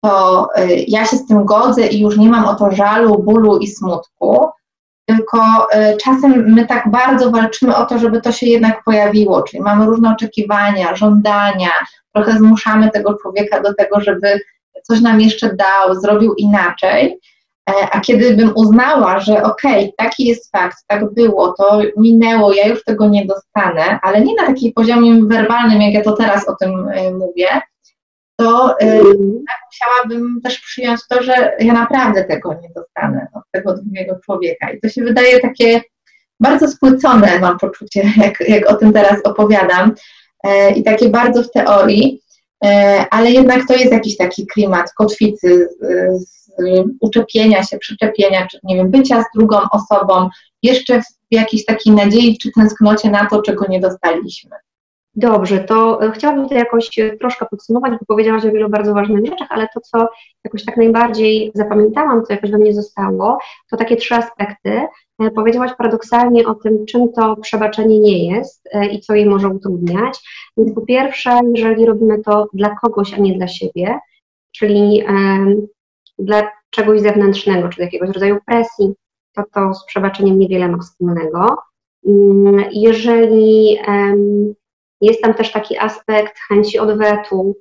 to 0.00 0.48
y, 0.58 0.84
ja 0.88 1.04
się 1.04 1.16
z 1.16 1.26
tym 1.26 1.44
godzę 1.44 1.86
i 1.86 2.00
już 2.00 2.16
nie 2.16 2.28
mam 2.28 2.44
o 2.44 2.54
to 2.54 2.70
żalu, 2.70 3.22
bólu 3.22 3.58
i 3.58 3.66
smutku, 3.66 4.48
tylko 5.06 5.68
czasem 6.04 6.52
my 6.52 6.66
tak 6.66 6.90
bardzo 6.90 7.30
walczymy 7.30 7.76
o 7.76 7.86
to, 7.86 7.98
żeby 7.98 8.20
to 8.20 8.32
się 8.32 8.46
jednak 8.46 8.84
pojawiło, 8.84 9.42
czyli 9.42 9.62
mamy 9.62 9.86
różne 9.86 10.12
oczekiwania, 10.12 10.96
żądania, 10.96 11.70
trochę 12.14 12.38
zmuszamy 12.38 12.90
tego 12.90 13.14
człowieka 13.14 13.60
do 13.60 13.74
tego, 13.74 14.00
żeby 14.00 14.40
coś 14.90 15.00
nam 15.00 15.20
jeszcze 15.20 15.56
dał, 15.56 16.00
zrobił 16.00 16.34
inaczej. 16.34 17.18
E, 17.70 17.72
a 17.92 18.00
kiedy 18.00 18.36
bym 18.36 18.52
uznała, 18.54 19.20
że 19.20 19.42
okej, 19.42 19.84
okay, 19.84 19.92
taki 19.96 20.26
jest 20.26 20.50
fakt, 20.50 20.76
tak 20.86 21.14
było, 21.14 21.52
to 21.52 21.80
minęło, 21.96 22.52
ja 22.52 22.66
już 22.66 22.84
tego 22.84 23.08
nie 23.08 23.26
dostanę, 23.26 23.98
ale 24.02 24.20
nie 24.20 24.34
na 24.34 24.46
takim 24.46 24.72
poziomie 24.72 25.24
werbalnym, 25.24 25.82
jak 25.82 25.94
ja 25.94 26.02
to 26.02 26.12
teraz 26.12 26.48
o 26.48 26.56
tym 26.60 26.88
y, 26.88 27.12
mówię, 27.12 27.60
to 28.36 28.74
y, 28.82 29.02
musiałabym 29.66 30.40
też 30.44 30.60
przyjąć 30.60 31.00
to, 31.08 31.22
że 31.22 31.52
ja 31.60 31.72
naprawdę 31.72 32.24
tego 32.24 32.54
nie 32.54 32.68
dostanę 32.76 33.26
od 33.34 33.42
tego 33.52 33.74
drugiego 33.74 34.18
człowieka. 34.24 34.70
I 34.70 34.80
to 34.80 34.88
się 34.88 35.02
wydaje 35.02 35.40
takie 35.40 35.80
bardzo 36.40 36.68
spłycone, 36.68 37.38
mam 37.38 37.58
poczucie, 37.58 38.12
jak, 38.16 38.40
jak 38.48 38.70
o 38.70 38.74
tym 38.74 38.92
teraz 38.92 39.20
opowiadam, 39.24 39.94
e, 40.44 40.70
i 40.72 40.82
takie 40.82 41.08
bardzo 41.08 41.42
w 41.42 41.50
teorii, 41.50 42.20
e, 42.20 42.27
ale 43.10 43.30
jednak 43.30 43.68
to 43.68 43.74
jest 43.74 43.92
jakiś 43.92 44.16
taki 44.16 44.46
klimat 44.46 44.92
kotwicy, 44.92 45.68
z, 46.14 46.48
uczepienia 47.00 47.62
się, 47.62 47.78
przyczepienia, 47.78 48.46
czy 48.46 48.58
nie 48.64 48.76
wiem, 48.76 48.90
bycia 48.90 49.22
z 49.22 49.26
drugą 49.38 49.58
osobą, 49.72 50.28
jeszcze 50.62 51.00
w 51.02 51.04
jakiejś 51.30 51.64
takiej 51.64 51.92
nadziei 51.92 52.38
czy 52.38 52.50
tęsknocie 52.52 53.10
na 53.10 53.26
to, 53.26 53.42
czego 53.42 53.66
nie 53.68 53.80
dostaliśmy. 53.80 54.50
Dobrze, 55.18 55.58
to 55.58 56.02
e, 56.02 56.12
chciałabym 56.12 56.48
to 56.48 56.54
jakoś 56.54 56.98
e, 56.98 57.16
troszkę 57.16 57.46
podsumować, 57.46 57.92
bo 57.92 58.06
powiedziałaś 58.06 58.44
o 58.44 58.52
wielu 58.52 58.68
bardzo 58.68 58.94
ważnych 58.94 59.26
rzeczach, 59.26 59.48
ale 59.50 59.68
to, 59.74 59.80
co 59.80 60.08
jakoś 60.44 60.64
tak 60.64 60.76
najbardziej 60.76 61.50
zapamiętałam, 61.54 62.24
co 62.24 62.32
jakoś 62.32 62.50
we 62.50 62.58
mnie 62.58 62.74
zostało, 62.74 63.38
to 63.70 63.76
takie 63.76 63.96
trzy 63.96 64.14
aspekty. 64.14 64.80
E, 65.20 65.30
powiedziałaś 65.30 65.70
paradoksalnie 65.78 66.46
o 66.46 66.54
tym, 66.54 66.86
czym 66.86 67.12
to 67.12 67.36
przebaczenie 67.36 68.00
nie 68.00 68.34
jest 68.34 68.68
i 68.92 69.00
co 69.00 69.14
je 69.14 69.26
może 69.26 69.48
utrudniać. 69.48 70.20
Więc 70.56 70.74
po 70.74 70.80
pierwsze, 70.80 71.40
jeżeli 71.54 71.86
robimy 71.86 72.22
to 72.22 72.46
dla 72.52 72.76
kogoś, 72.82 73.14
a 73.14 73.16
nie 73.16 73.34
dla 73.34 73.48
siebie, 73.48 73.98
czyli 74.52 75.04
dla 76.18 76.50
czegoś 76.70 77.00
zewnętrznego, 77.00 77.68
czy 77.68 77.80
jakiegoś 77.80 78.08
rodzaju 78.08 78.38
presji, 78.46 78.92
to 79.34 79.42
to 79.54 79.74
z 79.74 79.84
przebaczeniem 79.86 80.38
niewiele 80.38 80.68
ma 80.68 80.78
wspólnego. 80.78 81.56
Mm, 82.06 82.64
jeżeli 82.72 83.78
jest 85.00 85.22
tam 85.22 85.34
też 85.34 85.52
taki 85.52 85.78
aspekt 85.78 86.38
chęci 86.48 86.78
odwetu, 86.78 87.56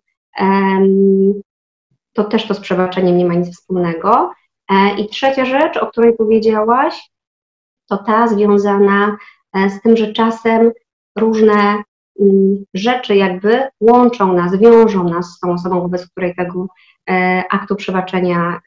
to 2.14 2.24
też 2.24 2.48
to 2.48 2.54
z 2.54 2.60
przebaczeniem 2.60 3.18
nie 3.18 3.26
ma 3.26 3.34
nic 3.34 3.58
wspólnego. 3.58 4.32
E, 4.72 4.96
I 5.00 5.10
trzecia 5.10 5.46
rzecz, 5.46 5.78
o 5.78 5.88
której 5.88 6.14
powiedziałaś, 6.14 7.10
to 7.90 7.98
ta 7.98 8.28
związana 8.28 9.18
e, 9.54 9.70
z 9.70 9.82
tym, 9.82 9.98
że 9.98 10.14
czasem 10.14 10.72
różne 11.18 11.84
mm, 12.20 12.66
rzeczy 12.74 13.16
jakby 13.16 13.68
łączą 13.82 14.34
nas, 14.34 14.60
wiążą 14.60 15.04
nas 15.04 15.26
z 15.26 15.40
tą 15.40 15.54
osobą, 15.54 15.82
wobec 15.82 16.12
której 16.12 16.36
tego 16.36 16.68
e, 17.10 17.44
aktu 17.52 17.76
przebaczenia 17.76 18.60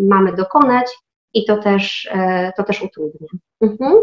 mamy 0.00 0.32
dokonać 0.32 0.86
i 1.34 1.44
to 1.44 1.56
też, 1.56 2.10
to 2.56 2.62
też 2.64 2.82
utrudnia. 2.82 3.28
Mhm. 3.60 3.94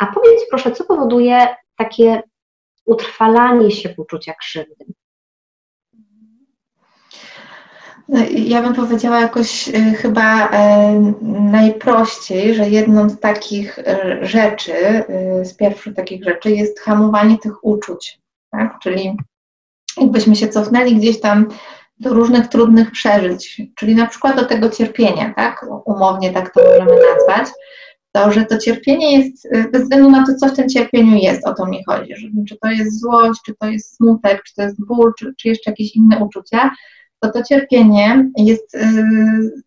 A 0.00 0.06
powiedz 0.06 0.48
proszę, 0.50 0.72
co 0.72 0.84
powoduje 0.84 1.46
takie 1.78 2.22
utrwalanie 2.84 3.70
się 3.70 3.88
poczucia 3.88 4.34
krzywdy? 4.34 4.84
No, 8.08 8.18
ja 8.30 8.62
bym 8.62 8.74
powiedziała 8.74 9.20
jakoś 9.20 9.68
y, 9.68 9.72
chyba 9.72 10.48
e, 10.48 11.14
najprościej, 11.22 12.54
że 12.54 12.68
jedną 12.68 13.08
z 13.08 13.20
takich 13.20 13.78
e, 13.78 14.18
rzeczy, 14.22 14.72
y, 15.40 15.44
z 15.44 15.54
pierwszych 15.54 15.94
takich 15.94 16.24
rzeczy 16.24 16.50
jest 16.50 16.80
hamowanie 16.80 17.38
tych 17.38 17.64
uczuć, 17.64 18.20
tak? 18.50 18.78
Czyli 18.82 19.16
jakbyśmy 20.00 20.36
się 20.36 20.48
cofnęli 20.48 20.94
gdzieś 20.94 21.20
tam 21.20 21.48
do 22.00 22.14
różnych 22.14 22.46
trudnych 22.46 22.90
przeżyć, 22.90 23.62
czyli 23.74 23.94
na 23.94 24.06
przykład 24.06 24.36
do 24.36 24.44
tego 24.44 24.70
cierpienia, 24.70 25.32
tak? 25.36 25.66
Umownie 25.84 26.32
tak 26.32 26.54
to 26.54 26.60
możemy 26.60 26.92
nazwać, 27.14 27.48
to, 28.16 28.32
że 28.32 28.44
to 28.44 28.58
cierpienie 28.58 29.18
jest, 29.18 29.44
y, 29.44 29.68
bez 29.72 29.82
względu 29.82 30.10
na 30.10 30.26
to, 30.26 30.34
co 30.34 30.48
w 30.48 30.56
tym 30.56 30.68
cierpieniu 30.68 31.16
jest, 31.16 31.46
o 31.46 31.54
to 31.54 31.66
mi 31.66 31.84
chodzi, 31.84 32.16
że, 32.16 32.28
czy 32.48 32.56
to 32.62 32.68
jest 32.68 33.00
złość, 33.00 33.40
czy 33.46 33.54
to 33.54 33.66
jest 33.66 33.96
smutek, 33.96 34.42
czy 34.42 34.54
to 34.54 34.62
jest 34.62 34.86
ból, 34.86 35.12
czy, 35.18 35.34
czy 35.38 35.48
jeszcze 35.48 35.70
jakieś 35.70 35.96
inne 35.96 36.18
uczucia, 36.18 36.70
to 37.20 37.30
to 37.30 37.42
cierpienie 37.42 38.30
jest 38.36 38.74
y, 38.74 38.80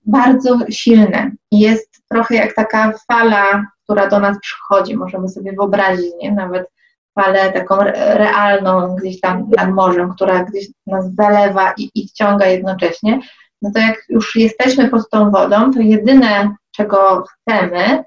bardzo 0.05 0.59
silne. 0.69 1.31
Jest 1.51 2.01
trochę 2.11 2.35
jak 2.35 2.55
taka 2.55 2.93
fala, 3.07 3.65
która 3.83 4.07
do 4.07 4.19
nas 4.19 4.37
przychodzi, 4.41 4.97
możemy 4.97 5.29
sobie 5.29 5.53
wyobrazić, 5.53 6.11
nie? 6.21 6.31
Nawet 6.31 6.67
falę 7.15 7.51
taką 7.51 7.75
realną 7.93 8.95
gdzieś 8.95 9.19
tam 9.19 9.49
nad 9.57 9.71
morzem, 9.71 10.13
która 10.13 10.43
gdzieś 10.43 10.67
nas 10.87 11.05
zalewa 11.15 11.73
i, 11.77 11.89
i 11.95 12.07
wciąga 12.07 12.45
jednocześnie, 12.45 13.19
no 13.61 13.71
to 13.73 13.79
jak 13.79 14.05
już 14.09 14.35
jesteśmy 14.35 14.89
pod 14.89 15.09
tą 15.09 15.31
wodą, 15.31 15.73
to 15.73 15.79
jedyne, 15.79 16.55
czego 16.71 17.23
chcemy, 17.23 18.03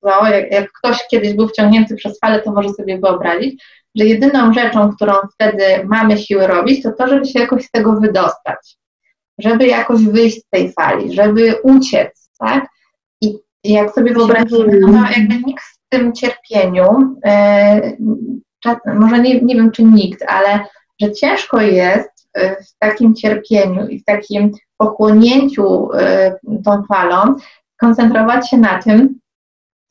to 0.00 0.26
jak, 0.26 0.52
jak 0.52 0.72
ktoś 0.72 1.06
kiedyś 1.10 1.34
był 1.34 1.48
wciągnięty 1.48 1.96
przez 1.96 2.18
falę, 2.20 2.42
to 2.42 2.52
może 2.52 2.68
sobie 2.68 2.98
wyobrazić, 2.98 3.64
że 3.94 4.04
jedyną 4.04 4.52
rzeczą, 4.52 4.92
którą 4.92 5.12
wtedy 5.34 5.64
mamy 5.84 6.18
siły 6.18 6.46
robić, 6.46 6.82
to 6.82 6.92
to, 6.92 7.06
żeby 7.06 7.26
się 7.26 7.40
jakoś 7.40 7.64
z 7.64 7.70
tego 7.70 7.92
wydostać, 7.92 8.76
żeby 9.38 9.66
jakoś 9.66 10.04
wyjść 10.04 10.40
z 10.40 10.48
tej 10.50 10.72
fali, 10.72 11.14
żeby 11.14 11.54
uciec, 11.62 12.30
tak? 12.38 12.66
I 13.20 13.38
jak 13.64 13.90
sobie 13.90 14.14
wyobrazimy, 14.14 14.80
no 14.80 14.88
to 14.88 15.20
jakby 15.20 15.34
nikt 15.46 15.64
w 15.64 15.78
tym 15.88 16.12
cierpieniu, 16.12 17.16
e, 17.26 17.92
może 18.94 19.18
nie, 19.18 19.40
nie 19.40 19.54
wiem 19.54 19.70
czy 19.70 19.82
nikt, 19.82 20.22
ale 20.28 20.60
że 21.00 21.12
ciężko 21.12 21.60
jest 21.60 22.28
e, 22.34 22.56
w 22.56 22.78
takim 22.78 23.14
cierpieniu 23.14 23.88
i 23.88 24.00
w 24.00 24.04
takim 24.04 24.52
pochłonięciu 24.76 25.92
e, 25.92 26.34
tą 26.64 26.82
falą 26.88 27.36
koncentrować 27.80 28.50
się 28.50 28.56
na 28.56 28.82
tym, 28.82 29.18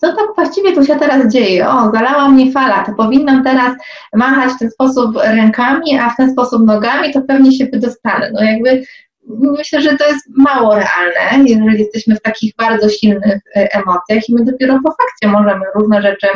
co 0.03 0.15
tak 0.15 0.35
właściwie 0.35 0.75
tu 0.75 0.85
się 0.85 0.95
teraz 0.95 1.33
dzieje? 1.33 1.69
O, 1.69 1.91
zalała 1.93 2.29
mnie 2.29 2.51
fala, 2.51 2.85
to 2.85 2.93
powinnam 2.93 3.43
teraz 3.43 3.75
machać 4.13 4.53
w 4.53 4.59
ten 4.59 4.71
sposób 4.71 5.15
rękami, 5.17 5.99
a 5.99 6.09
w 6.09 6.15
ten 6.15 6.31
sposób 6.31 6.65
nogami, 6.65 7.13
to 7.13 7.21
pewnie 7.21 7.51
się 7.51 7.65
wydostanę. 7.65 8.31
No 8.33 8.43
jakby 8.43 8.83
myślę, 9.27 9.81
że 9.81 9.97
to 9.97 10.07
jest 10.07 10.25
mało 10.37 10.75
realne, 10.75 11.43
jeżeli 11.45 11.79
jesteśmy 11.79 12.15
w 12.15 12.21
takich 12.21 12.55
bardzo 12.55 12.89
silnych 12.89 13.39
e, 13.55 13.73
emocjach 13.73 14.29
i 14.29 14.33
my 14.33 14.45
dopiero 14.45 14.79
po 14.83 14.91
fakcie 14.91 15.27
możemy 15.27 15.65
różne 15.75 16.01
rzeczy 16.01 16.27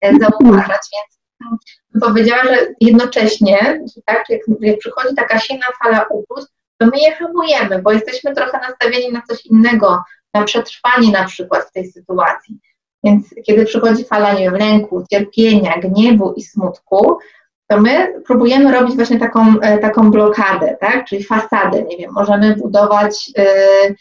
e, 0.00 0.12
zauważać, 0.18 0.80
więc 0.92 1.14
powiedziała, 2.00 2.42
że 2.42 2.56
jednocześnie, 2.80 3.80
tak, 4.04 4.24
jak, 4.28 4.40
jak 4.60 4.78
przychodzi 4.78 5.14
taka 5.14 5.38
silna 5.38 5.66
fala 5.82 6.06
uczuć, 6.10 6.44
to 6.78 6.86
my 6.86 7.00
je 7.00 7.12
hamujemy, 7.12 7.82
bo 7.82 7.92
jesteśmy 7.92 8.34
trochę 8.34 8.58
nastawieni 8.58 9.12
na 9.12 9.22
coś 9.28 9.46
innego, 9.46 10.02
na 10.34 10.44
przetrwanie 10.44 11.10
na 11.12 11.24
przykład 11.24 11.64
w 11.64 11.72
tej 11.72 11.92
sytuacji. 11.92 12.58
Więc 13.04 13.34
kiedy 13.46 13.64
przychodzi 13.64 14.04
fala 14.04 14.32
nie 14.32 14.40
wiem, 14.40 14.54
lęku, 14.54 15.04
cierpienia, 15.10 15.78
gniewu 15.80 16.32
i 16.32 16.42
smutku, 16.42 17.18
to 17.66 17.80
my 17.80 18.22
próbujemy 18.26 18.72
robić 18.72 18.96
właśnie 18.96 19.18
taką, 19.18 19.60
e, 19.60 19.78
taką 19.78 20.10
blokadę, 20.10 20.76
tak? 20.80 21.04
czyli 21.04 21.24
fasadę, 21.24 21.82
nie 21.82 21.96
wiem, 21.96 22.12
możemy 22.12 22.56
budować 22.56 23.30
y, 23.38 23.94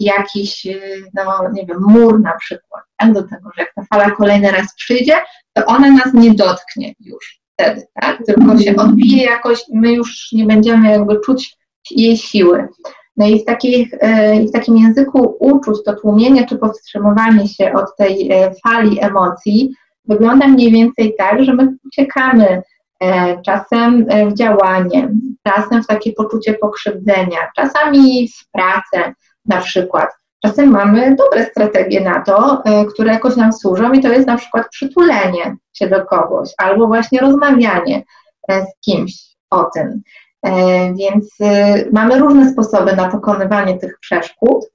jakiś, 0.00 0.66
e, 0.66 0.80
no 1.14 1.50
nie 1.52 1.66
wiem, 1.66 1.78
mur 1.80 2.20
na 2.20 2.36
przykład, 2.36 2.82
tak? 2.96 3.12
do 3.12 3.22
tego, 3.22 3.50
że 3.56 3.62
jak 3.62 3.74
ta 3.74 3.84
fala 3.94 4.10
kolejny 4.10 4.50
raz 4.50 4.74
przyjdzie, 4.74 5.14
to 5.52 5.66
ona 5.66 5.90
nas 5.90 6.14
nie 6.14 6.34
dotknie 6.34 6.92
już 7.00 7.40
wtedy, 7.52 7.86
tak? 8.00 8.22
tylko 8.26 8.58
się 8.58 8.76
odbije 8.76 9.24
jakoś 9.24 9.68
i 9.68 9.78
my 9.78 9.92
już 9.92 10.32
nie 10.32 10.44
będziemy 10.44 10.90
jakby 10.90 11.20
czuć 11.20 11.56
jej 11.90 12.16
siły. 12.16 12.68
No 13.16 13.26
i 13.26 13.42
w, 13.42 13.44
takich, 13.44 13.94
e, 14.00 14.40
w 14.40 14.52
takim 14.52 14.76
języku 14.76 15.36
uczuć 15.40 15.84
to 15.84 15.94
tłumienie 15.94 16.46
czy 16.46 16.58
powstrzymywanie 16.58 17.48
się 17.48 17.72
od 17.72 17.96
tej 17.96 18.32
e, 18.32 18.52
fali 18.66 19.04
emocji 19.04 19.74
wygląda 20.04 20.48
mniej 20.48 20.72
więcej 20.72 21.14
tak, 21.18 21.44
że 21.44 21.54
my 21.54 21.76
uciekamy 21.86 22.62
e, 23.00 23.42
czasem 23.42 24.06
w 24.30 24.34
działanie, 24.34 25.08
czasem 25.46 25.82
w 25.82 25.86
takie 25.86 26.12
poczucie 26.12 26.54
pokrzywdzenia, 26.54 27.38
czasami 27.56 28.28
w 28.28 28.50
pracę 28.52 29.14
na 29.44 29.60
przykład. 29.60 30.08
Czasem 30.44 30.70
mamy 30.70 31.14
dobre 31.14 31.44
strategie 31.44 32.00
na 32.00 32.20
to, 32.20 32.62
które 32.92 33.12
jakoś 33.12 33.36
nam 33.36 33.52
służą 33.52 33.92
i 33.92 34.00
to 34.00 34.08
jest 34.08 34.26
na 34.26 34.36
przykład 34.36 34.68
przytulenie 34.70 35.56
się 35.72 35.88
do 35.88 36.06
kogoś 36.06 36.50
albo 36.58 36.86
właśnie 36.86 37.20
rozmawianie 37.20 38.02
z 38.48 38.84
kimś 38.84 39.12
o 39.50 39.64
tym. 39.64 40.02
E, 40.46 40.94
więc 40.94 41.40
y, 41.40 41.88
mamy 41.92 42.18
różne 42.18 42.50
sposoby 42.50 42.96
na 42.96 43.08
pokonywanie 43.08 43.78
tych 43.78 43.98
przeszkód, 44.00 44.66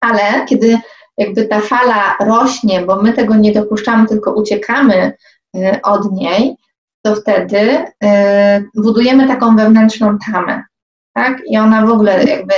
ale 0.00 0.46
kiedy 0.48 0.78
jakby 1.18 1.44
ta 1.44 1.60
fala 1.60 2.16
rośnie, 2.20 2.80
bo 2.80 3.02
my 3.02 3.12
tego 3.12 3.36
nie 3.36 3.52
dopuszczamy, 3.52 4.08
tylko 4.08 4.32
uciekamy 4.34 5.12
y, 5.56 5.82
od 5.82 6.12
niej, 6.12 6.56
to 7.02 7.14
wtedy 7.14 7.58
y, 7.58 7.86
budujemy 8.74 9.28
taką 9.28 9.56
wewnętrzną 9.56 10.18
tamę, 10.32 10.62
tak? 11.14 11.42
I 11.46 11.58
ona 11.58 11.86
w 11.86 11.90
ogóle 11.90 12.24
jakby... 12.24 12.54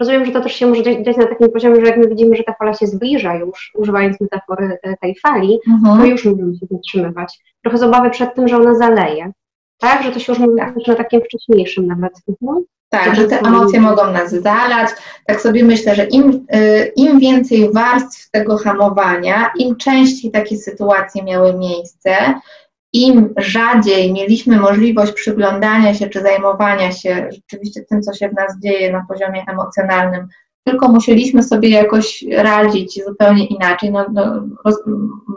Rozumiem, 0.00 0.24
że 0.24 0.32
to 0.32 0.40
też 0.40 0.52
się 0.52 0.66
może 0.66 0.82
dziać 0.82 1.16
na 1.16 1.26
takim 1.26 1.50
poziomie, 1.50 1.80
że 1.80 1.86
jak 1.86 1.96
my 1.96 2.08
widzimy, 2.08 2.36
że 2.36 2.44
ta 2.44 2.54
fala 2.58 2.74
się 2.74 2.86
zbliża 2.86 3.34
już, 3.34 3.72
używając 3.74 4.20
metafory 4.20 4.78
tej 5.00 5.16
fali, 5.22 5.58
mhm. 5.68 5.98
to 5.98 6.06
już 6.06 6.24
możemy 6.24 6.54
się 6.54 6.66
zatrzymywać. 6.70 7.38
Trochę 7.62 7.78
z 7.78 7.82
obawy 7.82 8.10
przed 8.10 8.34
tym, 8.34 8.48
że 8.48 8.56
ona 8.56 8.74
zaleje. 8.74 9.32
Tak, 9.78 10.02
że 10.02 10.12
to 10.12 10.18
się 10.18 10.32
już 10.32 10.38
mówi 10.38 10.54
na 10.86 10.94
takim 10.94 11.20
wcześniejszym 11.20 11.86
nawet. 11.86 12.12
Mhm. 12.42 12.64
Tak, 12.88 13.16
że 13.16 13.28
te 13.28 13.40
emocje 13.40 13.80
mogą 13.80 14.12
nas 14.12 14.30
zalać. 14.30 14.90
Tak 15.26 15.40
sobie 15.40 15.64
myślę, 15.64 15.94
że 15.94 16.04
im, 16.04 16.46
y, 16.54 16.92
im 16.96 17.18
więcej 17.18 17.72
warstw 17.72 18.30
tego 18.30 18.58
hamowania, 18.58 19.50
im 19.58 19.76
częściej 19.76 20.30
takie 20.30 20.56
sytuacje 20.56 21.22
miały 21.22 21.54
miejsce, 21.54 22.34
im 22.92 23.34
rzadziej 23.36 24.12
mieliśmy 24.12 24.56
możliwość 24.56 25.12
przyglądania 25.12 25.94
się 25.94 26.08
czy 26.08 26.20
zajmowania 26.20 26.92
się 26.92 27.28
rzeczywiście 27.32 27.82
tym, 27.82 28.02
co 28.02 28.12
się 28.12 28.28
w 28.28 28.34
nas 28.34 28.60
dzieje 28.62 28.92
na 28.92 29.04
poziomie 29.08 29.44
emocjonalnym, 29.48 30.28
tylko 30.66 30.88
musieliśmy 30.88 31.42
sobie 31.42 31.68
jakoś 31.68 32.24
radzić 32.36 33.04
zupełnie 33.04 33.46
inaczej. 33.46 33.90
No, 33.90 34.06
no, 34.12 34.42
roz, 34.64 34.76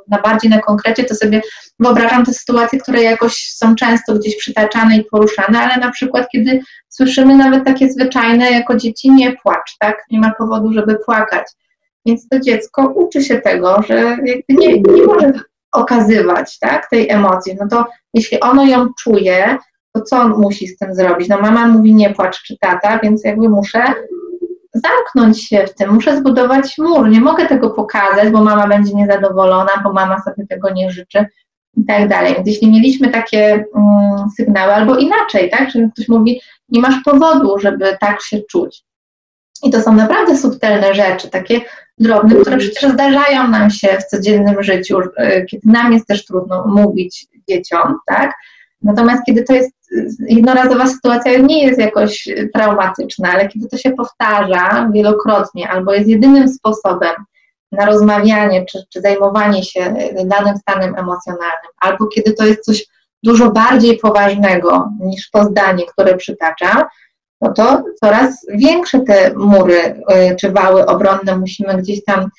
na 0.07 0.21
bardziej 0.21 0.51
na 0.51 0.59
konkrecie 0.59 1.03
to 1.03 1.15
sobie 1.15 1.41
wyobrażam 1.79 2.25
te 2.25 2.33
sytuacje, 2.33 2.79
które 2.79 3.03
jakoś 3.03 3.51
są 3.51 3.75
często 3.75 4.13
gdzieś 4.13 4.37
przytaczane 4.37 4.97
i 4.97 5.03
poruszane, 5.03 5.59
ale 5.59 5.77
na 5.85 5.91
przykład 5.91 6.27
kiedy 6.31 6.59
słyszymy 6.89 7.35
nawet 7.35 7.65
takie 7.65 7.89
zwyczajne 7.89 8.51
jako 8.51 8.75
dzieci 8.75 9.11
nie 9.11 9.31
płacz, 9.31 9.77
tak? 9.79 10.05
Nie 10.11 10.19
ma 10.19 10.33
powodu, 10.37 10.73
żeby 10.73 10.95
płakać. 11.05 11.47
Więc 12.05 12.27
to 12.27 12.39
dziecko 12.39 12.87
uczy 12.87 13.23
się 13.23 13.41
tego, 13.41 13.83
że 13.87 14.17
nie, 14.49 14.81
nie 14.81 15.05
może 15.05 15.31
okazywać 15.71 16.59
tak, 16.59 16.89
tej 16.89 17.09
emocji. 17.09 17.55
No 17.59 17.67
to 17.67 17.85
jeśli 18.13 18.39
ono 18.39 18.65
ją 18.65 18.87
czuje, 19.03 19.57
to 19.93 20.01
co 20.01 20.17
on 20.17 20.31
musi 20.31 20.67
z 20.67 20.77
tym 20.77 20.95
zrobić? 20.95 21.29
No 21.29 21.41
mama 21.41 21.67
mówi 21.67 21.93
nie 21.93 22.13
płacz 22.13 22.43
czy 22.43 22.57
tata, 22.61 22.99
więc 23.03 23.23
jakby 23.23 23.49
muszę 23.49 23.83
zamknąć 24.73 25.47
się 25.47 25.67
w 25.67 25.75
tym, 25.75 25.93
muszę 25.93 26.17
zbudować 26.17 26.77
mur, 26.77 27.09
nie 27.09 27.21
mogę 27.21 27.45
tego 27.45 27.69
pokazać, 27.69 28.29
bo 28.29 28.43
mama 28.43 28.67
będzie 28.67 28.93
niezadowolona, 28.93 29.71
bo 29.83 29.93
mama 29.93 30.21
sobie 30.21 30.47
tego 30.47 30.69
nie 30.69 30.91
życzy 30.91 31.25
i 31.77 31.85
tak 31.85 32.07
dalej. 32.07 32.35
Więc 32.35 32.47
jeśli 32.47 32.71
mieliśmy 32.71 33.09
takie 33.09 33.65
mm, 33.75 34.29
sygnały, 34.37 34.73
albo 34.73 34.97
inaczej, 34.97 35.49
tak, 35.49 35.71
że 35.71 35.89
ktoś 35.93 36.07
mówi, 36.07 36.41
nie 36.69 36.81
masz 36.81 37.03
powodu, 37.05 37.59
żeby 37.59 37.97
tak 37.99 38.21
się 38.21 38.39
czuć. 38.51 38.83
I 39.63 39.69
to 39.69 39.81
są 39.81 39.93
naprawdę 39.93 40.37
subtelne 40.37 40.93
rzeczy, 40.93 41.29
takie 41.29 41.61
drobnym, 41.97 42.41
które 42.41 42.57
przecież 42.57 42.91
zdarzają 42.91 43.47
nam 43.47 43.69
się 43.69 43.87
w 43.87 44.05
codziennym 44.05 44.63
życiu, 44.63 44.99
e, 45.17 45.45
kiedy 45.45 45.69
nam 45.71 45.93
jest 45.93 46.07
też 46.07 46.25
trudno 46.25 46.67
mówić 46.67 47.27
dzieciom, 47.49 47.95
tak? 48.05 48.33
Natomiast 48.81 49.23
kiedy 49.25 49.43
to 49.43 49.53
jest 49.53 49.71
jednorazowa 50.19 50.87
sytuacja, 50.87 51.37
nie 51.37 51.63
jest 51.65 51.79
jakoś 51.79 52.29
traumatyczna, 52.53 53.29
ale 53.33 53.47
kiedy 53.47 53.67
to 53.67 53.77
się 53.77 53.91
powtarza 53.91 54.89
wielokrotnie 54.93 55.69
albo 55.69 55.93
jest 55.93 56.07
jedynym 56.07 56.49
sposobem 56.49 57.13
na 57.71 57.85
rozmawianie 57.85 58.65
czy, 58.65 58.79
czy 58.93 59.01
zajmowanie 59.01 59.63
się 59.63 59.93
danym 60.25 60.57
stanem 60.57 60.95
emocjonalnym, 60.95 61.71
albo 61.81 62.07
kiedy 62.07 62.33
to 62.33 62.45
jest 62.45 62.65
coś 62.65 62.85
dużo 63.23 63.51
bardziej 63.51 63.97
poważnego 63.97 64.89
niż 64.99 65.29
to 65.29 65.43
zdanie, 65.43 65.85
które 65.85 66.17
przytacza, 66.17 66.89
no 67.41 67.53
to 67.53 67.83
coraz 68.03 68.45
większe 68.49 68.99
te 68.99 69.33
mury 69.33 70.03
y, 70.31 70.35
czy 70.35 70.51
wały 70.51 70.85
obronne 70.85 71.37
musimy 71.37 71.77
gdzieś 71.77 72.03
tam 72.03 72.29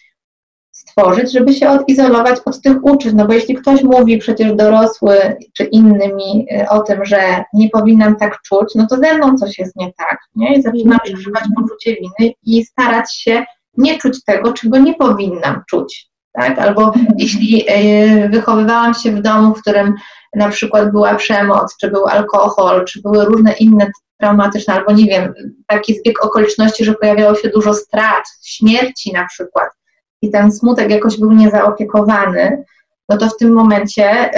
stworzyć, 1.01 1.33
żeby 1.33 1.55
się 1.55 1.71
odizolować 1.71 2.41
od 2.45 2.61
tych 2.63 2.85
uczuć. 2.85 3.13
No 3.15 3.27
bo 3.27 3.33
jeśli 3.33 3.55
ktoś 3.55 3.83
mówi 3.83 4.19
przecież 4.19 4.53
dorosły 4.53 5.37
czy 5.57 5.65
innymi 5.65 6.47
y, 6.53 6.69
o 6.69 6.81
tym, 6.81 7.05
że 7.05 7.45
nie 7.55 7.69
powinnam 7.69 8.17
tak 8.17 8.43
czuć, 8.43 8.75
no 8.75 8.87
to 8.87 8.97
ze 8.97 9.15
mną 9.15 9.37
coś 9.37 9.59
jest 9.59 9.77
nie 9.77 9.93
tak. 9.93 10.19
Nie? 10.37 10.55
I 10.55 10.63
zaczynam 10.63 10.93
mhm. 10.93 11.01
przeżywać 11.05 11.45
poczucie 11.57 11.97
winy 11.97 12.33
i 12.43 12.65
starać 12.65 13.15
się 13.15 13.45
nie 13.77 13.99
czuć 13.99 14.25
tego, 14.25 14.53
czego 14.53 14.79
nie 14.79 14.95
powinnam 14.95 15.63
czuć. 15.71 16.11
Tak? 16.33 16.59
Albo 16.59 16.85
mhm. 16.85 17.07
jeśli 17.19 17.65
y, 17.71 18.29
wychowywałam 18.29 18.95
się 18.95 19.13
w 19.13 19.23
domu, 19.23 19.55
w 19.55 19.61
którym 19.61 19.95
na 20.37 20.49
przykład 20.49 20.93
była 20.93 21.15
przemoc, 21.15 21.77
czy 21.81 21.91
był 21.91 22.07
alkohol, 22.07 22.85
czy 22.85 23.03
były 23.03 23.25
różne 23.25 23.53
inne 23.53 23.91
traumatyczne, 24.21 24.75
albo 24.75 24.93
nie 24.93 25.05
wiem, 25.05 25.35
taki 25.67 25.95
zbieg 25.95 26.25
okoliczności, 26.25 26.85
że 26.85 26.95
pojawiało 26.95 27.35
się 27.35 27.49
dużo 27.49 27.75
strat, 27.75 28.25
śmierci 28.45 29.13
na 29.13 29.27
przykład 29.27 29.69
i 30.23 30.31
ten 30.31 30.53
smutek 30.53 30.91
jakoś 30.91 31.19
był 31.19 31.33
niezaopiekowany, 31.33 32.65
no 33.09 33.17
to 33.17 33.29
w 33.29 33.37
tym 33.37 33.53
momencie 33.53 34.31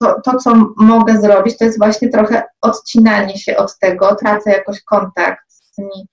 to, 0.00 0.20
to, 0.24 0.36
co 0.38 0.54
mogę 0.76 1.20
zrobić, 1.20 1.58
to 1.58 1.64
jest 1.64 1.78
właśnie 1.78 2.08
trochę 2.08 2.42
odcinanie 2.60 3.38
się 3.38 3.56
od 3.56 3.78
tego, 3.78 4.14
tracę 4.14 4.50
jakoś 4.50 4.82
kontakt 4.82 5.44
z 5.48 5.74
tymi 5.74 6.08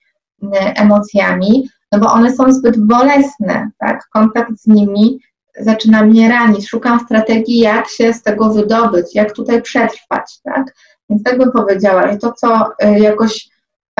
emocjami, 0.76 1.68
no 1.92 1.98
bo 1.98 2.12
one 2.12 2.32
są 2.36 2.52
zbyt 2.52 2.86
bolesne, 2.86 3.70
tak? 3.78 4.08
Kontakt 4.12 4.50
z 4.56 4.66
nimi 4.66 5.20
zaczyna 5.58 6.02
mnie 6.02 6.28
ranić, 6.28 6.68
szukam 6.68 7.00
strategii, 7.00 7.58
jak 7.58 7.88
się 7.88 8.12
z 8.12 8.22
tego 8.22 8.50
wydobyć, 8.50 9.14
jak 9.14 9.32
tutaj 9.32 9.62
przetrwać, 9.62 10.40
tak? 10.44 10.74
Więc 11.10 11.22
tak 11.22 11.38
bym 11.38 11.52
powiedziała, 11.52 12.12
że 12.12 12.18
to, 12.18 12.32
co 12.32 12.68
y, 12.84 12.98
jakoś 12.98 13.49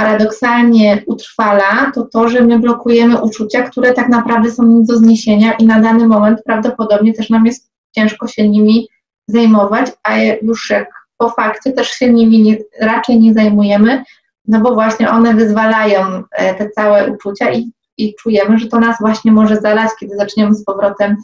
paradoksalnie 0.01 1.03
utrwala, 1.07 1.93
to 1.95 2.07
to, 2.13 2.29
że 2.29 2.41
my 2.41 2.59
blokujemy 2.59 3.21
uczucia, 3.21 3.63
które 3.63 3.93
tak 3.93 4.09
naprawdę 4.09 4.51
są 4.51 4.67
nic 4.67 4.89
do 4.89 4.97
zniesienia 4.97 5.53
i 5.53 5.67
na 5.67 5.81
dany 5.81 6.07
moment 6.07 6.43
prawdopodobnie 6.45 7.15
też 7.15 7.31
nam 7.31 7.47
jest 7.47 7.71
ciężko 7.93 8.27
się 8.27 8.49
nimi 8.49 8.89
zajmować, 9.27 9.87
a 10.03 10.19
już 10.19 10.71
jak 10.71 10.89
po 11.17 11.31
fakcie 11.31 11.73
też 11.73 11.89
się 11.89 12.13
nimi 12.13 12.43
nie, 12.43 12.57
raczej 12.81 13.21
nie 13.21 13.35
zajmujemy, 13.35 14.05
no 14.49 14.61
bo 14.61 14.75
właśnie 14.75 15.11
one 15.11 15.35
wyzwalają 15.35 16.23
e, 16.33 16.55
te 16.55 16.71
całe 16.71 17.13
uczucia 17.13 17.53
i, 17.53 17.73
i 17.97 18.15
czujemy, 18.15 18.59
że 18.59 18.67
to 18.67 18.81
nas 18.81 18.97
właśnie 19.01 19.33
może 19.33 19.57
zalać, 19.57 19.91
kiedy 20.01 20.17
zaczniemy 20.17 20.55
z 20.55 20.65
powrotem 20.65 21.17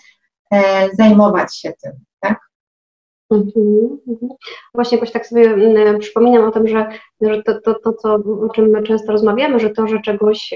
e, 0.53 0.89
zajmować 0.93 1.57
się 1.57 1.73
tym? 1.83 1.93
Mhm, 3.31 3.99
mhm. 4.09 4.31
Właśnie 4.75 4.97
jakoś 4.99 5.13
tak 5.13 5.27
sobie 5.27 5.43
mm, 5.43 5.99
przypominam 5.99 6.45
o 6.45 6.51
tym, 6.51 6.69
że, 6.69 6.89
że 7.21 7.43
to, 7.43 7.61
to, 7.61 7.75
to, 7.75 7.93
co, 7.93 8.15
o 8.15 8.49
czym 8.55 8.71
my 8.71 8.83
często 8.83 9.13
rozmawiamy, 9.13 9.61
że 9.61 9.71
to, 9.71 9.87
że 9.87 10.01
czegoś 10.01 10.55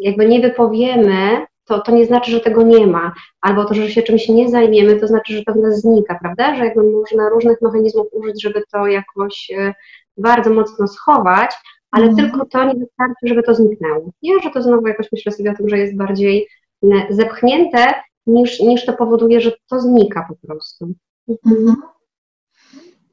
jakby 0.00 0.26
nie 0.26 0.40
wypowiemy, 0.40 1.46
to, 1.64 1.80
to 1.80 1.92
nie 1.92 2.06
znaczy, 2.06 2.30
że 2.30 2.40
tego 2.40 2.62
nie 2.62 2.86
ma, 2.86 3.12
albo 3.40 3.64
to, 3.64 3.74
że 3.74 3.90
się 3.90 4.02
czymś 4.02 4.28
nie 4.28 4.48
zajmiemy, 4.48 5.00
to 5.00 5.06
znaczy, 5.06 5.36
że 5.36 5.42
to 5.42 5.52
w 5.52 5.56
nas 5.56 5.80
znika, 5.80 6.18
prawda? 6.22 6.56
Że 6.56 6.64
jakby 6.64 6.82
można 6.82 7.28
różnych 7.28 7.62
mechanizmów 7.62 8.06
użyć, 8.12 8.42
żeby 8.42 8.62
to 8.72 8.86
jakoś 8.86 9.50
e, 9.58 9.74
bardzo 10.16 10.50
mocno 10.50 10.88
schować, 10.88 11.50
ale 11.90 12.04
mm. 12.04 12.16
tylko 12.16 12.46
to 12.46 12.64
nie 12.64 12.74
wystarczy, 12.74 13.26
żeby 13.26 13.42
to 13.42 13.54
zniknęło. 13.54 14.10
Nie, 14.22 14.40
że 14.40 14.50
to 14.50 14.62
znowu 14.62 14.86
jakoś 14.86 15.06
myślę 15.12 15.32
sobie 15.32 15.50
o 15.50 15.54
tym, 15.54 15.68
że 15.68 15.78
jest 15.78 15.96
bardziej 15.96 16.48
zepchnięte 17.10 17.94
niż, 18.26 18.60
niż 18.60 18.84
to 18.86 18.92
powoduje, 18.92 19.40
że 19.40 19.52
to 19.70 19.80
znika 19.80 20.26
po 20.28 20.46
prostu. 20.46 20.92
Mhm. 21.28 21.76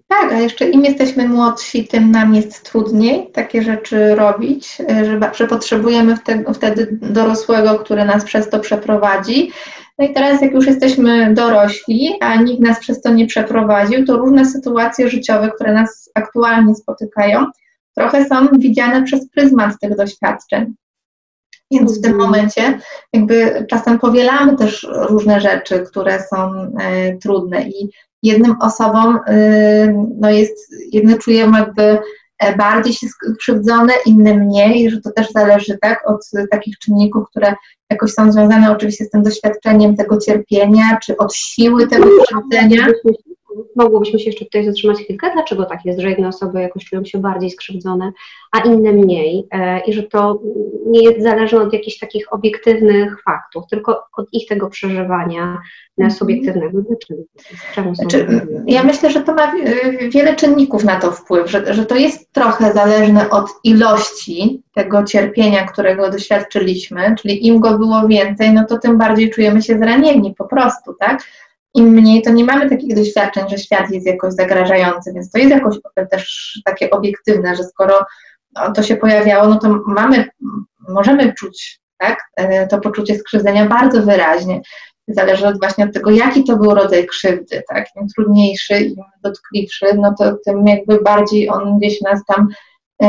Tak, 0.08 0.34
a 0.34 0.40
jeszcze 0.40 0.70
im 0.70 0.86
jesteśmy 0.86 1.28
młodsi, 1.28 1.88
tym 1.88 2.12
nam 2.12 2.36
jest 2.36 2.64
trudniej 2.72 3.32
takie 3.32 3.62
rzeczy 3.62 4.16
robić, 4.16 4.78
że, 5.06 5.34
że 5.34 5.48
potrzebujemy 5.48 6.16
wtedy, 6.16 6.54
wtedy 6.54 6.98
dorosłego, 7.02 7.80
który 7.80 8.06
nas 8.06 8.26
przez 8.26 8.50
to 8.50 8.60
przeprowadzi. 8.60 9.52
No 9.98 10.06
i 10.06 10.14
teraz, 10.14 10.42
jak 10.42 10.52
już 10.52 10.68
jesteśmy 10.68 11.34
dorośli, 11.34 12.14
a 12.22 12.36
nikt 12.36 12.62
nas 12.62 12.80
przez 12.80 13.02
to 13.02 13.14
nie 13.14 13.28
przeprowadził, 13.28 14.06
to 14.06 14.18
różne 14.18 14.46
sytuacje 14.46 15.10
życiowe, 15.10 15.52
które 15.56 15.74
nas 15.74 16.10
aktualnie 16.16 16.76
spotykają, 16.76 17.46
trochę 17.96 18.26
są 18.26 18.48
widziane 18.58 19.04
przez 19.04 19.30
pryzmat 19.30 19.74
tych 19.82 19.96
doświadczeń. 19.96 20.74
Więc 21.72 22.00
w 22.00 22.02
tym 22.02 22.12
mhm. 22.12 22.30
momencie 22.30 22.80
jakby 23.14 23.66
czasem 23.70 24.00
powielamy 24.00 24.58
też 24.58 24.88
różne 25.10 25.42
rzeczy, 25.42 25.80
które 25.80 26.24
są 26.24 26.52
e, 26.80 27.18
trudne 27.18 27.70
i 27.70 27.90
jednym 28.24 28.56
osobom 28.62 29.20
e, 29.28 30.06
no 30.20 30.30
jest, 30.30 30.74
jedne 30.92 31.18
czują 31.18 31.52
jakby 31.52 32.00
e, 32.40 32.56
bardziej 32.58 32.94
się 32.94 33.08
skrzywdzone, 33.08 33.94
inne 34.06 34.34
mniej, 34.34 34.92
że 34.92 35.02
to 35.02 35.12
też 35.12 35.32
zależy 35.32 35.78
tak 35.82 36.10
od 36.10 36.30
takich 36.52 36.78
czynników, 36.80 37.30
które 37.30 37.54
jakoś 37.90 38.14
są 38.14 38.32
związane 38.32 38.72
oczywiście 38.72 39.06
z 39.06 39.10
tym 39.10 39.24
doświadczeniem 39.24 39.96
tego 39.96 40.18
cierpienia, 40.18 41.00
czy 41.04 41.18
od 41.18 41.36
siły 41.36 41.88
tego 41.88 42.08
krzywdzenia 42.24 42.88
mogłobyśmy 43.76 44.20
się 44.20 44.26
jeszcze 44.26 44.46
tutaj 44.46 44.66
zatrzymać 44.66 44.98
chwilkę, 44.98 45.32
dlaczego 45.34 45.66
tak 45.66 45.86
jest, 45.86 46.00
że 46.00 46.10
jedne 46.10 46.28
osoby 46.28 46.62
jakoś 46.62 46.86
czują 46.86 47.06
się 47.06 47.20
bardziej 47.20 47.52
skrzywdzone, 47.52 48.12
a 48.52 48.60
inne 48.60 48.92
mniej 48.92 49.48
e, 49.52 49.80
i 49.80 49.94
że 49.94 50.04
to 50.04 50.42
nie 50.86 51.04
jest 51.04 51.22
zależne 51.22 51.62
od 51.62 51.74
jakichś 51.74 51.98
takich 51.98 52.34
obiektywnych 52.34 53.24
faktów, 53.24 53.64
tylko 53.70 54.04
od 54.18 54.28
ich 54.34 54.48
tego 54.48 54.70
przeżywania 54.70 55.44
mm 55.44 56.12
subiektywnego. 56.12 56.82
Dlaczego? 56.82 57.22
Czemu 57.76 57.96
znaczy, 57.96 58.28
ja 58.68 58.84
myślę, 58.84 59.12
że 59.12 59.22
to 59.22 59.34
ma 59.34 59.52
wiele 60.10 60.36
czynników 60.36 60.84
na 60.84 61.00
to 61.00 61.12
wpływ, 61.12 61.52
że, 61.52 61.74
że 61.74 61.86
to 61.86 61.96
jest 61.96 62.34
trochę 62.34 62.74
zależne 62.74 63.30
od 63.30 63.46
ilości 63.64 64.64
tego 64.76 65.04
cierpienia, 65.04 65.68
którego 65.68 66.10
doświadczyliśmy, 66.10 67.16
czyli 67.22 67.48
im 67.48 67.60
go 67.60 67.78
było 67.78 68.08
więcej, 68.08 68.54
no 68.54 68.66
to 68.66 68.78
tym 68.78 68.98
bardziej 68.98 69.30
czujemy 69.30 69.62
się 69.62 69.78
zranieni 69.78 70.36
po 70.38 70.46
prostu, 70.46 70.94
tak? 71.00 71.24
Im 71.74 71.88
mniej, 71.88 72.22
to 72.22 72.32
nie 72.32 72.46
mamy 72.46 72.70
takich 72.70 72.96
doświadczeń, 72.96 73.50
że 73.50 73.58
świat 73.58 73.92
jest 73.92 74.08
jakoś 74.08 74.34
zagrażający, 74.34 75.14
więc 75.14 75.32
to 75.32 75.38
jest 75.38 75.52
jakoś 75.52 75.76
też 76.12 76.54
takie 76.66 76.90
obiektywne, 76.90 77.56
że 77.56 77.64
skoro 77.64 78.00
to 78.76 78.84
się 78.84 78.96
pojawiało, 78.96 79.48
no 79.48 79.60
to 79.60 79.80
mamy, 79.88 80.26
możemy 80.90 81.34
czuć 81.34 81.80
tak, 81.98 82.20
e, 82.36 82.68
to 82.68 82.80
poczucie 82.80 83.16
skrzywdzenia 83.16 83.66
bardzo 83.66 84.02
wyraźnie. 84.02 84.62
Zależy 85.08 85.48
od 85.48 85.60
właśnie 85.60 85.86
od 85.86 85.94
tego, 85.94 86.12
jaki 86.12 86.44
to 86.44 86.58
był 86.58 86.74
rodzaj 86.74 87.08
krzywdy, 87.08 87.64
tak? 87.70 87.86
Im 87.96 88.08
trudniejszy, 88.16 88.80
im 88.80 88.96
dotkliwszy, 89.24 89.86
no 89.96 90.14
to 90.20 90.36
tym 90.46 90.68
jakby 90.68 91.02
bardziej 91.02 91.50
on 91.50 91.78
gdzieś 91.80 92.02
nas 92.02 92.22
tam 92.28 92.48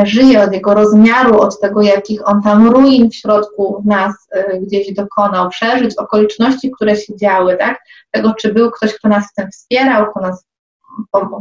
żyje, 0.05 0.42
od 0.42 0.53
jego 0.53 0.74
rozmiaru, 0.74 1.40
od 1.40 1.61
tego, 1.61 1.83
jakich 1.83 2.29
on 2.29 2.42
tam 2.42 2.68
ruin 2.68 3.11
w 3.11 3.14
środku 3.14 3.83
nas 3.87 4.14
e, 4.33 4.59
gdzieś 4.59 4.92
dokonał, 4.94 5.48
przeżyć 5.48 5.96
okoliczności, 5.96 6.70
które 6.70 6.96
się 6.96 7.16
działy, 7.16 7.57
tak? 7.57 7.79
Tego, 8.11 8.35
czy 8.35 8.55
był 8.55 8.70
ktoś, 8.70 8.94
kto 8.94 9.09
nas 9.09 9.24
w 9.31 9.35
tym 9.35 9.50
wspierał, 9.50 10.11
kto, 10.11 10.20
nas, 10.20 10.44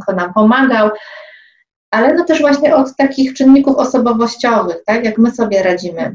kto 0.03 0.13
nam 0.15 0.33
pomagał, 0.33 0.89
ale 1.91 2.13
no 2.13 2.23
też 2.23 2.41
właśnie 2.41 2.75
od 2.75 2.95
takich 2.95 3.33
czynników 3.33 3.75
osobowościowych, 3.75 4.77
tak? 4.85 5.05
Jak 5.05 5.17
my 5.17 5.31
sobie 5.31 5.63
radzimy 5.63 6.01
e, 6.01 6.13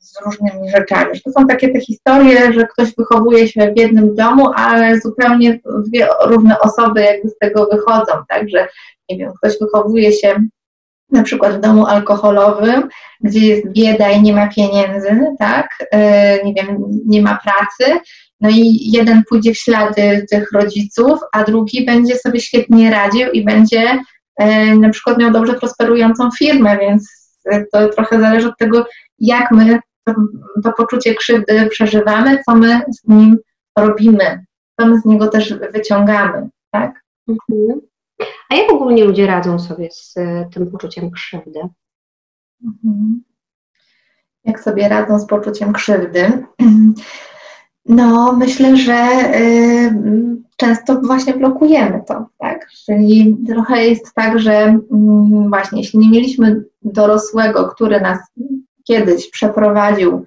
z 0.00 0.24
różnymi 0.24 0.70
rzeczami. 0.70 1.20
To 1.20 1.32
są 1.32 1.46
takie 1.46 1.68
te 1.72 1.80
historie, 1.80 2.52
że 2.52 2.66
ktoś 2.66 2.94
wychowuje 2.94 3.48
się 3.48 3.72
w 3.76 3.78
jednym 3.78 4.14
domu, 4.14 4.50
ale 4.54 5.00
zupełnie 5.00 5.60
dwie 5.86 6.08
różne 6.24 6.60
osoby 6.60 7.00
jakby 7.00 7.28
z 7.28 7.38
tego 7.38 7.68
wychodzą, 7.72 8.12
tak? 8.28 8.48
Że 8.48 8.68
nie 9.10 9.18
wiem, 9.18 9.32
ktoś 9.42 9.58
wychowuje 9.58 10.12
się 10.12 10.46
na 11.12 11.22
przykład 11.22 11.56
w 11.56 11.60
domu 11.60 11.86
alkoholowym, 11.86 12.88
gdzie 13.20 13.46
jest 13.46 13.68
bieda 13.68 14.10
i 14.10 14.22
nie 14.22 14.32
ma 14.32 14.48
pieniędzy, 14.48 15.26
tak, 15.38 15.68
e, 15.92 16.44
nie 16.44 16.54
wiem, 16.54 16.84
nie 17.06 17.22
ma 17.22 17.38
pracy, 17.44 18.00
no 18.40 18.50
i 18.50 18.90
jeden 18.92 19.22
pójdzie 19.28 19.52
w 19.54 19.58
ślady 19.58 20.26
tych 20.30 20.52
rodziców, 20.52 21.20
a 21.32 21.44
drugi 21.44 21.84
będzie 21.84 22.16
sobie 22.16 22.40
świetnie 22.40 22.90
radził 22.90 23.30
i 23.30 23.44
będzie 23.44 23.98
e, 24.36 24.76
na 24.76 24.90
przykład 24.90 25.18
miał 25.18 25.30
dobrze 25.30 25.54
prosperującą 25.54 26.30
firmę, 26.38 26.78
więc 26.78 27.32
to 27.72 27.88
trochę 27.88 28.20
zależy 28.20 28.48
od 28.48 28.58
tego, 28.58 28.86
jak 29.18 29.50
my 29.50 29.78
to, 30.04 30.14
to 30.64 30.72
poczucie 30.72 31.14
krzywdy 31.14 31.66
przeżywamy, 31.66 32.38
co 32.48 32.54
my 32.54 32.80
z 32.88 33.08
nim 33.08 33.38
robimy, 33.78 34.44
co 34.80 34.86
my 34.86 35.00
z 35.00 35.04
niego 35.04 35.28
też 35.28 35.54
wyciągamy, 35.72 36.48
tak? 36.70 37.02
Mhm. 37.28 37.80
A 38.48 38.54
jak 38.54 38.72
ogólnie 38.72 39.04
ludzie 39.04 39.26
radzą 39.26 39.58
sobie 39.58 39.90
z 39.90 40.16
e, 40.16 40.48
tym 40.54 40.70
poczuciem 40.70 41.10
krzywdy? 41.10 41.60
Mhm. 42.64 43.22
jak 44.44 44.60
sobie 44.60 44.88
radzą 44.88 45.18
z 45.18 45.26
poczuciem 45.26 45.72
krzywdy. 45.72 46.46
No, 47.88 48.32
myślę, 48.32 48.76
że 48.76 48.94
y, 49.34 49.90
często 50.56 51.00
właśnie 51.00 51.34
blokujemy 51.34 52.02
to, 52.06 52.26
tak? 52.38 52.68
Czyli 52.86 53.36
trochę 53.48 53.86
jest 53.86 54.14
tak, 54.14 54.38
że 54.38 54.66
y, 54.68 54.78
właśnie 55.48 55.80
jeśli 55.80 55.98
nie 55.98 56.10
mieliśmy 56.10 56.64
dorosłego, 56.82 57.68
który 57.68 58.00
nas 58.00 58.18
kiedyś 58.84 59.30
przeprowadził 59.30 60.24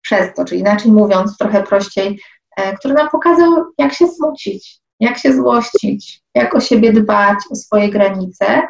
przez 0.00 0.34
to, 0.34 0.44
czyli 0.44 0.60
inaczej 0.60 0.92
mówiąc, 0.92 1.38
trochę 1.38 1.62
prościej, 1.62 2.20
y, 2.60 2.76
który 2.78 2.94
nam 2.94 3.08
pokazał, 3.08 3.64
jak 3.78 3.92
się 3.92 4.06
smucić, 4.08 4.79
jak 5.00 5.18
się 5.18 5.32
złościć, 5.32 6.20
jak 6.34 6.54
o 6.54 6.60
siebie 6.60 6.92
dbać, 6.92 7.38
o 7.50 7.56
swoje 7.56 7.88
granice, 7.88 8.62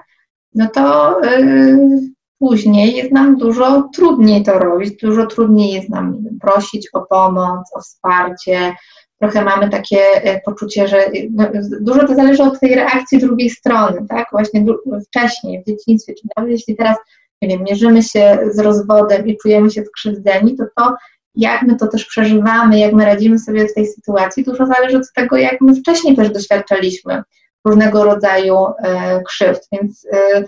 no 0.55 0.69
to 0.75 1.17
y, 1.25 1.79
później 2.39 2.97
jest 2.97 3.13
nam 3.13 3.37
dużo 3.37 3.89
trudniej 3.95 4.43
to 4.43 4.59
robić, 4.59 4.97
dużo 5.03 5.27
trudniej 5.27 5.73
jest 5.73 5.89
nam 5.89 6.25
prosić 6.41 6.89
o 6.93 7.01
pomoc, 7.01 7.77
o 7.77 7.81
wsparcie. 7.81 8.75
Trochę 9.21 9.45
mamy 9.45 9.71
takie 9.71 10.01
e, 10.01 10.41
poczucie, 10.41 10.89
że 10.89 11.11
no, 11.31 11.45
dużo 11.81 12.07
to 12.07 12.15
zależy 12.15 12.43
od 12.43 12.61
tej 12.61 12.75
reakcji 12.75 13.19
drugiej 13.19 13.51
strony, 13.51 14.07
tak? 14.09 14.27
Właśnie 14.33 14.65
wcześniej, 15.09 15.63
w 15.63 15.67
dzieciństwie, 15.67 16.15
czy 16.15 16.29
nawet 16.37 16.51
jeśli 16.51 16.77
teraz, 16.77 16.97
nie 17.43 17.49
wiem, 17.49 17.63
mierzymy 17.65 18.03
się 18.03 18.39
z 18.51 18.59
rozwodem 18.59 19.27
i 19.27 19.37
czujemy 19.37 19.71
się 19.71 19.85
skrzywdzeni, 19.85 20.57
to 20.57 20.65
to, 20.77 20.95
jak 21.35 21.63
my 21.63 21.77
to 21.77 21.87
też 21.87 22.05
przeżywamy, 22.05 22.79
jak 22.79 22.93
my 22.93 23.05
radzimy 23.05 23.39
sobie 23.39 23.69
w 23.69 23.75
tej 23.75 23.87
sytuacji, 23.87 24.45
dużo 24.45 24.67
zależy 24.67 24.97
od 24.97 25.13
tego, 25.15 25.37
jak 25.37 25.61
my 25.61 25.75
wcześniej 25.75 26.17
też 26.17 26.31
doświadczaliśmy 26.31 27.23
różnego 27.65 28.05
rodzaju 28.05 28.57
e, 28.85 29.23
krzywd, 29.23 29.69
więc 29.73 30.07
e, 30.13 30.45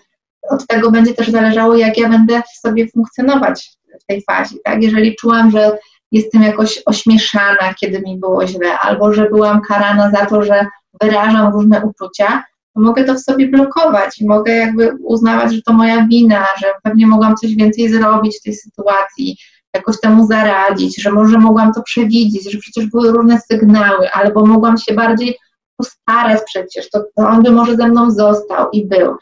od 0.51 0.67
tego 0.67 0.91
będzie 0.91 1.15
też 1.15 1.29
zależało, 1.29 1.77
jak 1.77 1.99
ja 1.99 2.09
będę 2.09 2.43
w 2.43 2.61
sobie 2.61 2.89
funkcjonować 2.89 3.71
w 4.03 4.07
tej 4.07 4.23
fazie. 4.31 4.57
Tak? 4.65 4.83
Jeżeli 4.83 5.17
czułam, 5.17 5.51
że 5.51 5.79
jestem 6.13 6.43
jakoś 6.43 6.83
ośmieszana, 6.87 7.75
kiedy 7.81 8.01
mi 8.01 8.19
było 8.19 8.47
źle, 8.47 8.79
albo 8.79 9.13
że 9.13 9.31
byłam 9.31 9.61
karana 9.61 10.11
za 10.11 10.27
to, 10.27 10.43
że 10.43 10.67
wyrażam 11.03 11.53
różne 11.53 11.81
uczucia, 11.81 12.43
to 12.75 12.81
mogę 12.81 13.05
to 13.05 13.15
w 13.15 13.21
sobie 13.21 13.49
blokować 13.49 14.21
i 14.21 14.27
mogę 14.27 14.53
jakby 14.53 14.97
uznawać, 15.05 15.55
że 15.55 15.63
to 15.63 15.73
moja 15.73 16.07
wina, 16.07 16.47
że 16.61 16.67
pewnie 16.83 17.07
mogłam 17.07 17.37
coś 17.37 17.55
więcej 17.55 17.89
zrobić 17.89 18.39
w 18.39 18.43
tej 18.43 18.55
sytuacji, 18.55 19.37
jakoś 19.75 20.01
temu 20.01 20.27
zaradzić, 20.27 21.03
że 21.03 21.13
może 21.13 21.39
mogłam 21.39 21.73
to 21.75 21.83
przewidzieć, 21.83 22.53
że 22.53 22.59
przecież 22.59 22.87
były 22.87 23.13
różne 23.13 23.41
sygnały, 23.41 24.11
albo 24.11 24.47
mogłam 24.47 24.79
się 24.79 24.95
bardziej 24.95 25.39
postarać 25.77 26.41
przecież, 26.47 26.91
to, 26.91 27.01
to 27.17 27.29
on 27.29 27.43
by 27.43 27.51
może 27.51 27.77
ze 27.77 27.89
mną 27.89 28.11
został 28.11 28.71
i 28.71 28.87
był 28.87 29.17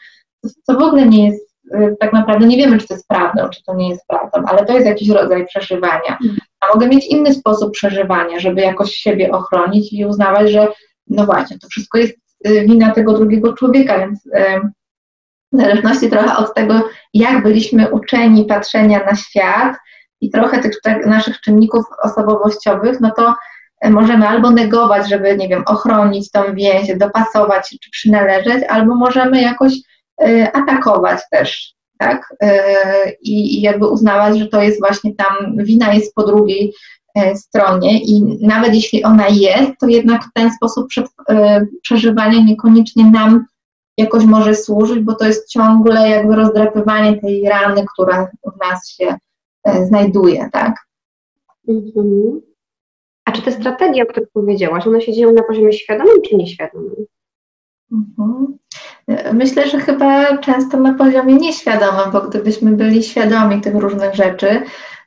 co 0.63 0.73
w 0.79 0.81
ogóle 0.81 1.05
nie 1.05 1.27
jest, 1.27 1.55
y, 1.75 1.95
tak 1.99 2.13
naprawdę 2.13 2.47
nie 2.47 2.57
wiemy, 2.57 2.77
czy 2.77 2.87
to 2.87 2.93
jest 2.93 3.07
prawdą, 3.07 3.49
czy 3.49 3.63
to 3.63 3.75
nie 3.75 3.89
jest 3.89 4.07
prawdą, 4.07 4.43
ale 4.47 4.65
to 4.65 4.73
jest 4.73 4.85
jakiś 4.85 5.09
rodzaj 5.09 5.45
przeżywania. 5.45 6.17
A 6.59 6.73
mogę 6.73 6.87
mieć 6.87 7.05
inny 7.05 7.33
sposób 7.33 7.71
przeżywania, 7.73 8.39
żeby 8.39 8.61
jakoś 8.61 8.91
siebie 8.91 9.31
ochronić 9.31 9.93
i 9.93 10.05
uznawać, 10.05 10.51
że 10.51 10.67
no 11.07 11.25
właśnie, 11.25 11.59
to 11.59 11.67
wszystko 11.67 11.97
jest 11.97 12.17
y, 12.47 12.65
wina 12.65 12.91
tego 12.91 13.13
drugiego 13.13 13.53
człowieka, 13.53 13.99
więc 13.99 14.25
y, 14.25 14.61
w 15.53 15.57
zależności 15.57 16.09
trochę 16.09 16.37
od 16.37 16.53
tego, 16.53 16.89
jak 17.13 17.43
byliśmy 17.43 17.91
uczeni 17.91 18.45
patrzenia 18.45 19.05
na 19.05 19.15
świat 19.15 19.75
i 20.21 20.29
trochę 20.29 20.59
tych 20.59 20.73
naszych 21.05 21.41
czynników 21.41 21.85
osobowościowych, 22.03 22.99
no 23.01 23.11
to 23.17 23.35
możemy 23.89 24.27
albo 24.27 24.51
negować, 24.51 25.09
żeby, 25.09 25.37
nie 25.37 25.47
wiem, 25.47 25.63
ochronić 25.65 26.31
tą 26.31 26.55
więź, 26.55 26.97
dopasować 26.97 27.69
czy 27.69 27.89
przynależeć, 27.91 28.63
albo 28.69 28.95
możemy 28.95 29.41
jakoś 29.41 29.73
Y, 30.27 30.53
atakować 30.53 31.19
też, 31.31 31.73
tak? 31.97 32.35
Y, 32.43 32.47
I, 33.21 33.61
jakby 33.61 33.87
uznawać, 33.87 34.39
że 34.39 34.47
to 34.47 34.61
jest 34.61 34.79
właśnie 34.79 35.15
tam, 35.15 35.57
wina 35.57 35.93
jest 35.93 36.15
po 36.15 36.25
drugiej 36.25 36.73
stronie 37.35 37.99
i 37.99 38.37
nawet 38.41 38.75
jeśli 38.75 39.03
ona 39.03 39.27
jest, 39.27 39.71
to 39.79 39.87
jednak 39.87 40.21
ten 40.33 40.51
sposób 40.51 40.87
przeżywania 41.81 42.43
niekoniecznie 42.43 43.05
nam 43.05 43.45
jakoś 43.97 44.25
może 44.25 44.55
służyć, 44.55 44.99
bo 44.99 45.15
to 45.15 45.25
jest 45.25 45.49
ciągle 45.49 46.09
jakby 46.09 46.35
rozdrapywanie 46.35 47.21
tej 47.21 47.49
rany, 47.49 47.85
która 47.93 48.27
w 48.55 48.69
nas 48.69 48.89
się 48.89 49.15
znajduje, 49.83 50.49
tak? 50.51 50.75
Mhm. 51.67 52.41
A 53.25 53.31
czy 53.31 53.41
te 53.41 53.51
strategie, 53.51 54.03
o 54.03 54.05
których 54.05 54.29
powiedziałaś, 54.29 54.87
one 54.87 55.01
się 55.01 55.13
dzieją 55.13 55.31
na 55.31 55.43
poziomie 55.43 55.73
świadomym 55.73 56.21
czy 56.29 56.35
nieświadomym? 56.35 56.95
Mhm. 57.91 58.57
Myślę, 59.33 59.69
że 59.69 59.79
chyba 59.79 60.37
często 60.37 60.79
na 60.79 60.93
poziomie 60.93 61.35
nieświadomym, 61.35 62.11
bo 62.11 62.21
gdybyśmy 62.21 62.71
byli 62.71 63.03
świadomi 63.03 63.61
tych 63.61 63.75
różnych 63.75 64.15
rzeczy, 64.15 64.61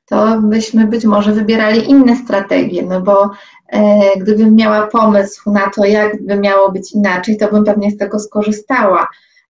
to 0.07 0.41
byśmy 0.43 0.87
być 0.87 1.05
może 1.05 1.33
wybierali 1.33 1.91
inne 1.91 2.17
strategie, 2.17 2.83
no 2.83 3.01
bo 3.01 3.31
e, 3.69 4.01
gdybym 4.19 4.55
miała 4.55 4.87
pomysł 4.87 5.51
na 5.51 5.71
to, 5.71 5.85
jak 5.85 6.23
by 6.23 6.37
miało 6.37 6.73
być 6.73 6.93
inaczej, 6.93 7.37
to 7.37 7.49
bym 7.49 7.65
pewnie 7.65 7.91
z 7.91 7.97
tego 7.97 8.19
skorzystała. 8.19 9.09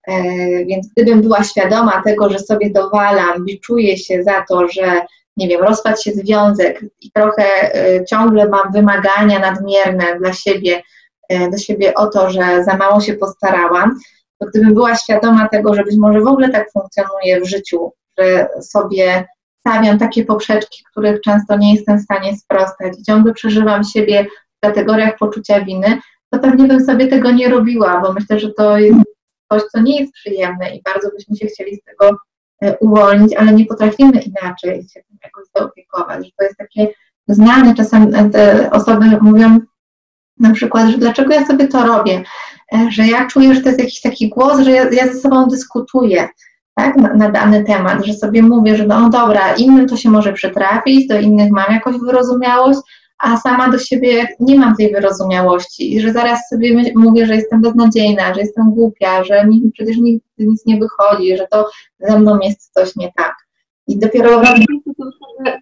E, 0.08 0.24
więc 0.66 0.88
gdybym 0.88 1.22
była 1.22 1.44
świadoma 1.44 2.02
tego, 2.06 2.30
że 2.30 2.40
sobie 2.40 2.70
dowalam, 2.70 3.46
biczuję 3.46 3.98
się 3.98 4.24
za 4.24 4.46
to, 4.50 4.68
że 4.68 5.02
nie 5.38 5.48
wiem, 5.48 5.62
rozpadł 5.62 6.02
się 6.02 6.12
związek 6.12 6.86
i 7.02 7.12
trochę 7.12 7.46
e, 7.76 8.06
ciągle 8.06 8.50
mam 8.50 8.72
wymagania 8.72 9.40
nadmierne 9.40 10.20
dla 10.20 10.34
siebie, 10.34 10.82
E, 11.30 11.50
do 11.50 11.58
siebie 11.58 11.94
o 11.94 12.08
to, 12.08 12.30
że 12.30 12.64
za 12.64 12.78
mało 12.78 13.02
się 13.02 13.14
postarałam, 13.14 14.00
to 14.40 14.48
gdybym 14.48 14.74
była 14.74 14.96
świadoma 14.96 15.50
tego, 15.50 15.74
że 15.74 15.84
być 15.84 15.98
może 15.98 16.22
w 16.22 16.28
ogóle 16.28 16.50
tak 16.50 16.72
funkcjonuje 16.72 17.42
w 17.42 17.50
życiu, 17.50 17.92
że 18.18 18.48
sobie 18.62 19.26
stawiam 19.60 20.00
takie 20.00 20.26
poprzeczki, 20.26 20.84
których 20.92 21.22
często 21.22 21.58
nie 21.58 21.74
jestem 21.74 21.98
w 21.98 22.02
stanie 22.02 22.38
sprostać 22.38 22.94
i 23.00 23.04
ciągle 23.04 23.34
przeżywam 23.34 23.84
siebie 23.84 24.26
w 24.58 24.66
kategoriach 24.66 25.18
poczucia 25.18 25.62
winy, 25.62 26.00
to 26.30 26.40
pewnie 26.40 26.68
bym 26.68 26.86
sobie 26.86 27.08
tego 27.08 27.32
nie 27.32 27.50
robiła, 27.50 28.02
bo 28.02 28.14
myślę, 28.14 28.40
że 28.40 28.54
to 28.54 28.78
jest 28.78 29.00
coś, 29.54 29.70
co 29.72 29.82
nie 29.82 30.00
jest 30.00 30.14
przyjemne 30.14 30.76
i 30.76 30.82
bardzo 30.86 31.10
byśmy 31.18 31.36
się 31.36 31.48
chcieli 31.48 31.76
z 31.76 31.84
tego 31.84 32.18
e, 32.62 32.78
uwolnić, 32.78 33.36
ale 33.36 33.54
nie 33.54 33.66
potrafimy 33.66 34.22
inaczej 34.22 34.84
się 34.94 35.02
tym 35.02 35.18
jakoś 35.24 35.46
zaopiekować. 35.56 36.32
To 36.38 36.46
jest 36.46 36.58
takie 36.58 36.88
znane, 37.28 37.76
czasem 37.76 38.16
e, 38.16 38.30
te 38.30 38.72
osoby 38.72 39.06
mówią, 39.22 39.60
na 40.40 40.54
przykład, 40.54 40.90
że 40.90 40.98
dlaczego 40.98 41.34
ja 41.34 41.46
sobie 41.46 41.68
to 41.68 41.86
robię, 41.86 42.24
e, 42.74 42.92
że 42.92 43.08
ja 43.08 43.28
czuję, 43.28 43.56
że 43.56 43.62
to 43.62 43.68
jest 43.68 43.80
jakiś 43.80 44.02
taki 44.02 44.30
głos, 44.30 44.60
że 44.60 44.72
ja, 44.72 44.90
ja 44.92 45.14
ze 45.14 45.20
sobą 45.20 45.48
dyskutuję 45.48 46.30
tak, 46.76 46.96
na, 46.96 47.14
na, 47.14 47.32
dany 47.32 47.64
temat, 47.64 48.06
że 48.06 48.14
sobie 48.14 48.44
mówię, 48.44 48.78
że 48.78 48.88
no 48.88 49.10
dobra, 49.10 49.56
innym 49.56 49.88
to 49.88 49.98
się 49.98 50.10
może 50.10 50.34
przytrafić, 50.34 51.08
do 51.08 51.20
innych 51.20 51.52
mam 51.52 51.74
jakąś 51.74 51.96
wyrozumiałość, 52.00 52.80
a 53.18 53.38
sama 53.38 53.70
do 53.70 53.78
siebie 53.78 54.28
nie 54.40 54.60
mam 54.60 54.76
tej 54.76 54.92
wyrozumiałości 54.92 55.96
i 55.96 56.02
że 56.02 56.14
zaraz 56.14 56.40
sobie 56.50 56.92
mówię, 56.96 57.26
że 57.26 57.36
jestem 57.36 57.62
beznadziejna, 57.62 58.34
że 58.34 58.40
jestem 58.40 58.72
głupia, 58.72 59.24
że 59.24 59.48
mi 59.48 59.72
przecież 59.74 59.98
nic, 59.98 60.24
nic 60.38 60.66
nie 60.66 60.80
wychodzi, 60.80 61.38
że 61.38 61.48
to 61.52 61.70
ze 62.00 62.20
mną 62.20 62.40
jest 62.40 62.74
coś 62.74 62.96
nie 62.96 63.12
tak. 63.18 63.36
I 63.88 64.00
dopiero 64.00 64.42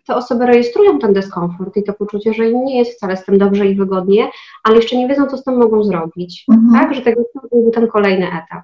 te 0.08 0.16
osoby 0.16 0.46
rejestrują 0.46 1.00
ten 1.00 1.14
dyskomfort 1.14 1.78
i 1.78 1.84
to 1.84 1.94
poczucie, 1.94 2.34
że 2.34 2.50
im 2.50 2.66
nie 2.66 2.80
jest 2.80 2.98
wcale 2.98 3.18
z 3.18 3.26
tym 3.26 3.38
dobrze 3.38 3.66
i 3.66 3.76
wygodnie, 3.76 4.30
ale 4.64 4.76
jeszcze 4.76 4.98
nie 4.98 5.08
wiedzą, 5.08 5.28
co 5.28 5.38
z 5.38 5.44
tym 5.44 5.58
mogą 5.58 5.84
zrobić. 5.84 6.46
Mhm. 6.52 6.84
Tak, 6.84 6.96
że 6.96 7.02
tego 7.02 7.22
byłby 7.52 7.72
ten 7.72 7.88
kolejny 7.88 8.28
etap. 8.28 8.64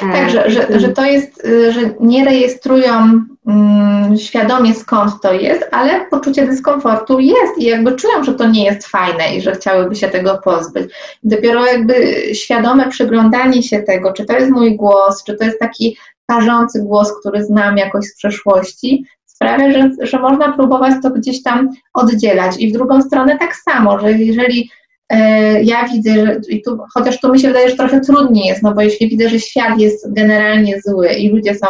Tak, 0.00 0.30
że, 0.30 0.50
że, 0.50 0.80
że 0.80 0.88
to 0.88 1.04
jest, 1.04 1.44
y, 1.44 1.72
że 1.72 1.80
nie 2.00 2.24
rejestrują 2.24 3.24
um, 3.44 4.18
świadomie 4.18 4.74
skąd 4.74 5.12
to 5.22 5.32
jest, 5.32 5.68
ale 5.72 6.06
poczucie 6.10 6.46
dyskomfortu 6.46 7.20
jest 7.20 7.58
i 7.58 7.64
jakby 7.64 7.96
czują, 7.96 8.24
że 8.24 8.34
to 8.34 8.48
nie 8.48 8.64
jest 8.64 8.86
fajne 8.86 9.36
i 9.36 9.40
że 9.40 9.52
chciałyby 9.52 9.96
się 9.96 10.08
tego 10.08 10.38
pozbyć. 10.44 10.92
dopiero 11.22 11.66
jakby 11.66 11.94
świadome 12.34 12.88
przyglądanie 12.88 13.62
się 13.62 13.82
tego, 13.82 14.12
czy 14.12 14.24
to 14.24 14.32
jest 14.32 14.50
mój 14.50 14.76
głos, 14.76 15.24
czy 15.24 15.36
to 15.36 15.44
jest 15.44 15.58
taki 15.58 15.96
karzący 16.26 16.82
głos, 16.82 17.20
który 17.20 17.44
znam 17.44 17.76
jakoś 17.76 18.04
z 18.04 18.16
przeszłości, 18.16 19.06
sprawia, 19.24 19.72
że, 19.72 19.90
że 20.00 20.18
można 20.18 20.52
próbować 20.52 20.94
to 21.02 21.10
gdzieś 21.10 21.42
tam 21.42 21.70
oddzielać. 21.94 22.56
I 22.58 22.68
w 22.68 22.72
drugą 22.72 23.02
stronę 23.02 23.38
tak 23.38 23.56
samo, 23.56 24.00
że 24.00 24.12
jeżeli 24.12 24.70
e, 25.08 25.62
ja 25.62 25.88
widzę, 25.88 26.14
że 26.14 26.40
i 26.48 26.62
tu, 26.62 26.78
chociaż 26.94 27.20
tu 27.20 27.32
mi 27.32 27.40
się 27.40 27.48
wydaje, 27.48 27.70
że 27.70 27.76
trochę 27.76 28.00
trudniej 28.00 28.46
jest, 28.46 28.62
no 28.62 28.74
bo 28.74 28.80
jeśli 28.80 29.08
widzę, 29.08 29.28
że 29.28 29.40
świat 29.40 29.78
jest 29.78 30.12
generalnie 30.12 30.80
zły 30.80 31.08
i 31.08 31.28
ludzie 31.28 31.54
są 31.54 31.66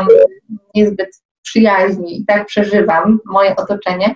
niezbyt 0.74 1.22
przyjaźni 1.42 2.20
i 2.20 2.24
tak 2.24 2.46
przeżywam 2.46 3.18
moje 3.24 3.56
otoczenie, 3.56 4.14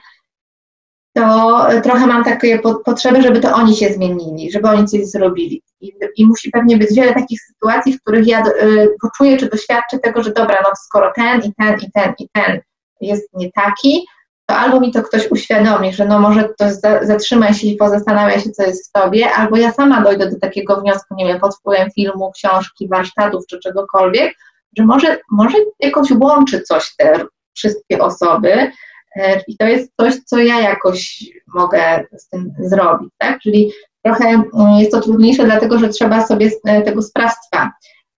to 1.17 1.67
trochę 1.83 2.07
mam 2.07 2.25
takie 2.25 2.59
po, 2.59 2.75
potrzeby, 2.75 3.23
żeby 3.23 3.41
to 3.41 3.55
oni 3.55 3.77
się 3.77 3.93
zmienili, 3.93 4.53
żeby 4.53 4.69
oni 4.69 4.87
coś 4.87 5.07
zrobili. 5.07 5.62
I, 5.81 5.93
I, 6.17 6.27
musi 6.27 6.51
pewnie 6.51 6.77
być 6.77 6.95
wiele 6.97 7.15
takich 7.15 7.41
sytuacji, 7.41 7.93
w 7.93 8.01
których 8.01 8.27
ja 8.27 8.47
y, 8.47 8.89
poczuję, 9.03 9.37
czy 9.37 9.49
doświadczę 9.49 9.99
tego, 9.99 10.23
że 10.23 10.33
dobra, 10.33 10.59
no 10.62 10.71
skoro 10.85 11.12
ten 11.17 11.41
i 11.41 11.55
ten 11.55 11.77
i 11.81 11.91
ten 11.93 12.15
i 12.19 12.29
ten 12.33 12.61
jest 13.01 13.29
nie 13.35 13.53
taki, 13.53 14.07
to 14.47 14.57
albo 14.57 14.81
mi 14.81 14.93
to 14.93 15.03
ktoś 15.03 15.31
uświadomi, 15.31 15.93
że 15.93 16.05
no 16.05 16.19
może 16.19 16.49
to 16.59 16.65
zatrzymaj 17.03 17.55
się 17.55 17.67
i 17.67 17.77
pozastanawia 17.77 18.41
się, 18.41 18.51
co 18.51 18.62
jest 18.62 18.89
w 18.89 18.93
tobie, 18.93 19.33
albo 19.33 19.57
ja 19.57 19.73
sama 19.73 20.01
dojdę 20.01 20.31
do 20.31 20.39
takiego 20.39 20.81
wniosku, 20.81 21.15
nie 21.15 21.27
wiem, 21.27 21.41
pod 21.41 21.57
wpływem 21.57 21.91
filmu, 21.91 22.31
książki, 22.33 22.89
warsztatów 22.89 23.45
czy 23.51 23.59
czegokolwiek, 23.59 24.35
że 24.79 24.85
może, 24.85 25.18
może 25.31 25.59
jakoś 25.81 26.11
łączy 26.11 26.62
coś 26.62 26.96
te 26.96 27.26
wszystkie 27.55 27.98
osoby, 27.98 28.72
E, 29.16 29.40
I 29.48 29.57
to 29.57 29.66
jest 29.66 29.92
coś, 30.00 30.14
co 30.24 30.38
ja 30.38 30.61
jakoś 30.61 31.24
mogę 31.55 32.05
z 32.16 32.29
tym 32.29 32.52
zrobić, 32.59 33.11
tak? 33.18 33.40
Czyli 33.40 33.72
trochę 34.02 34.24
mm, 34.29 34.79
jest 34.79 34.92
to 34.92 35.00
trudniejsze, 35.00 35.44
dlatego 35.44 35.79
że 35.79 35.88
trzeba 35.88 36.26
sobie 36.26 36.50
e, 36.64 36.83
tego 36.83 37.02
sprawstwa 37.02 37.72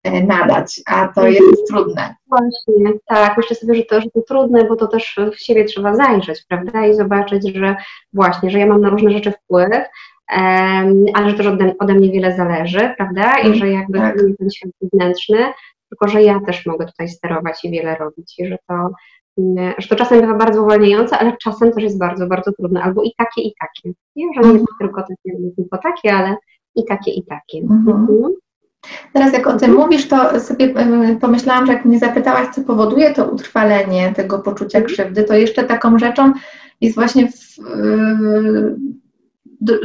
e, 0.04 0.22
nadać, 0.22 0.80
a 0.87 1.09
to 1.09 1.26
mhm. 1.26 1.35
jest 1.35 1.68
trudne. 1.68 2.14
Właśnie, 2.28 2.98
tak, 3.06 3.37
myślę 3.37 3.56
sobie, 3.56 3.74
że 3.74 3.82
to, 3.82 4.00
że 4.00 4.11
to 4.11 4.22
trudne, 4.22 4.64
bo 4.64 4.76
to 4.76 4.87
też 4.87 5.16
w 5.32 5.40
siebie 5.40 5.64
trzeba 5.64 5.94
zajrzeć, 5.94 6.44
prawda, 6.48 6.87
i 6.87 6.94
zobaczyć, 6.94 7.54
że 7.54 7.76
właśnie, 8.12 8.50
że 8.50 8.59
ja 8.59 8.66
mam 8.66 8.80
na 8.80 8.88
różne 8.88 9.11
rzeczy 9.11 9.32
wpływ, 9.32 9.70
um, 9.70 11.04
ale 11.14 11.30
że 11.30 11.37
też 11.37 11.46
ode, 11.46 11.74
ode 11.78 11.94
mnie 11.94 12.11
wiele 12.11 12.37
zależy, 12.37 12.94
prawda, 12.96 13.32
i 13.32 13.46
mhm, 13.46 13.54
że 13.54 13.70
jakby 13.70 13.98
tak. 13.98 14.16
ten 14.38 14.50
świat 14.50 14.70
zewnętrzny, 14.80 15.38
tylko 15.88 16.09
że 16.09 16.22
ja 16.22 16.40
też 16.46 16.66
mogę 16.66 16.87
tutaj 16.87 17.09
sterować 17.09 17.64
i 17.64 17.70
wiele 17.70 17.96
robić 17.96 18.35
i 18.38 18.46
że 18.46 18.59
to 18.68 18.90
że 19.79 19.88
to 19.88 19.96
czasem 19.96 20.20
bywa 20.20 20.35
bardzo 20.35 20.62
uwalniające, 20.62 21.18
ale 21.18 21.37
czasem 21.42 21.72
też 21.72 21.83
jest 21.83 21.99
bardzo, 21.99 22.27
bardzo 22.27 22.53
trudne, 22.53 22.83
albo 22.83 23.03
i 23.03 23.12
takie, 23.18 23.40
i 23.42 23.55
takie. 23.61 23.94
Nie, 24.16 24.27
że 24.35 24.40
nie 24.40 24.46
mhm. 24.46 24.66
tylko 24.81 25.01
takie, 25.01 25.38
nie 25.38 25.51
tylko 25.57 25.79
takie, 25.79 26.14
ale 26.14 26.37
i 26.75 26.85
takie, 26.85 27.11
i 27.11 27.25
takie. 27.25 27.59
Mhm. 27.59 27.88
Mhm. 27.88 28.33
Teraz 29.12 29.33
jak 29.33 29.46
o 29.46 29.57
tym 29.57 29.75
mówisz, 29.75 30.09
to 30.09 30.40
sobie 30.40 30.75
pomyślałam, 31.20 31.66
że 31.66 31.72
jak 31.72 31.85
mnie 31.85 31.99
zapytałaś, 31.99 32.49
co 32.55 32.61
powoduje 32.61 33.14
to 33.14 33.25
utrwalenie 33.25 34.12
tego 34.12 34.38
poczucia 34.38 34.79
mhm. 34.79 34.94
krzywdy, 34.94 35.25
to 35.25 35.35
jeszcze 35.35 35.64
taką 35.64 35.99
rzeczą 35.99 36.33
jest 36.81 36.94
właśnie 36.94 37.29
w, 37.29 37.59
yy, 37.59 38.77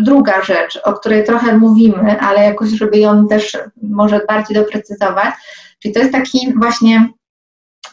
druga 0.02 0.42
rzecz, 0.42 0.80
o 0.84 0.94
której 0.94 1.24
trochę 1.24 1.58
mówimy, 1.58 2.20
ale 2.20 2.44
jakoś, 2.44 2.70
żeby 2.70 2.98
ją 3.00 3.28
też 3.28 3.58
może 3.84 4.22
bardziej 4.28 4.58
doprecyzować, 4.58 5.34
czyli 5.82 5.94
to 5.94 6.00
jest 6.00 6.12
taki 6.12 6.54
właśnie 6.58 7.10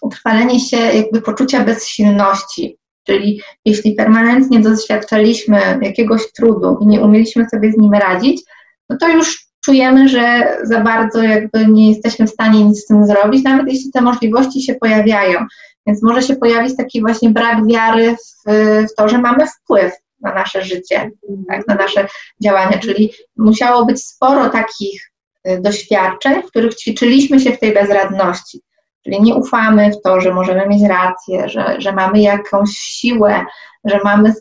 utrwalenie 0.00 0.60
się 0.60 0.76
jakby 0.76 1.22
poczucia 1.22 1.64
bezsilności. 1.64 2.78
Czyli 3.06 3.40
jeśli 3.64 3.94
permanentnie 3.94 4.60
doświadczaliśmy 4.60 5.78
jakiegoś 5.82 6.32
trudu 6.32 6.78
i 6.80 6.86
nie 6.86 7.00
umieliśmy 7.00 7.48
sobie 7.48 7.72
z 7.72 7.76
nim 7.76 7.92
radzić, 7.92 8.42
no 8.90 8.96
to 8.96 9.08
już 9.08 9.48
czujemy, 9.64 10.08
że 10.08 10.56
za 10.62 10.80
bardzo 10.80 11.22
jakby 11.22 11.66
nie 11.66 11.88
jesteśmy 11.88 12.26
w 12.26 12.30
stanie 12.30 12.64
nic 12.64 12.82
z 12.82 12.86
tym 12.86 13.06
zrobić, 13.06 13.44
nawet 13.44 13.68
jeśli 13.68 13.90
te 13.90 14.00
możliwości 14.00 14.62
się 14.62 14.74
pojawiają. 14.74 15.46
Więc 15.86 16.02
może 16.02 16.22
się 16.22 16.36
pojawić 16.36 16.76
taki 16.76 17.00
właśnie 17.00 17.30
brak 17.30 17.66
wiary 17.66 18.16
w, 18.16 18.50
w 18.92 18.94
to, 18.96 19.08
że 19.08 19.18
mamy 19.18 19.46
wpływ 19.46 19.92
na 20.20 20.34
nasze 20.34 20.62
życie, 20.62 21.10
tak, 21.48 21.68
na 21.68 21.74
nasze 21.74 22.06
działania. 22.42 22.78
Czyli 22.78 23.12
musiało 23.36 23.86
być 23.86 24.04
sporo 24.04 24.48
takich 24.48 25.07
doświadczeń, 25.60 26.42
w 26.42 26.46
których 26.46 26.74
ćwiczyliśmy 26.74 27.40
się 27.40 27.52
w 27.52 27.60
tej 27.60 27.74
bezradności. 27.74 28.60
Czyli 29.04 29.22
nie 29.22 29.34
ufamy 29.34 29.90
w 29.90 30.02
to, 30.02 30.20
że 30.20 30.34
możemy 30.34 30.66
mieć 30.66 30.82
rację, 30.82 31.48
że, 31.48 31.80
że 31.80 31.92
mamy 31.92 32.20
jakąś 32.20 32.70
siłę, 32.70 33.44
że 33.84 34.00
mamy 34.04 34.28
y, 34.30 34.34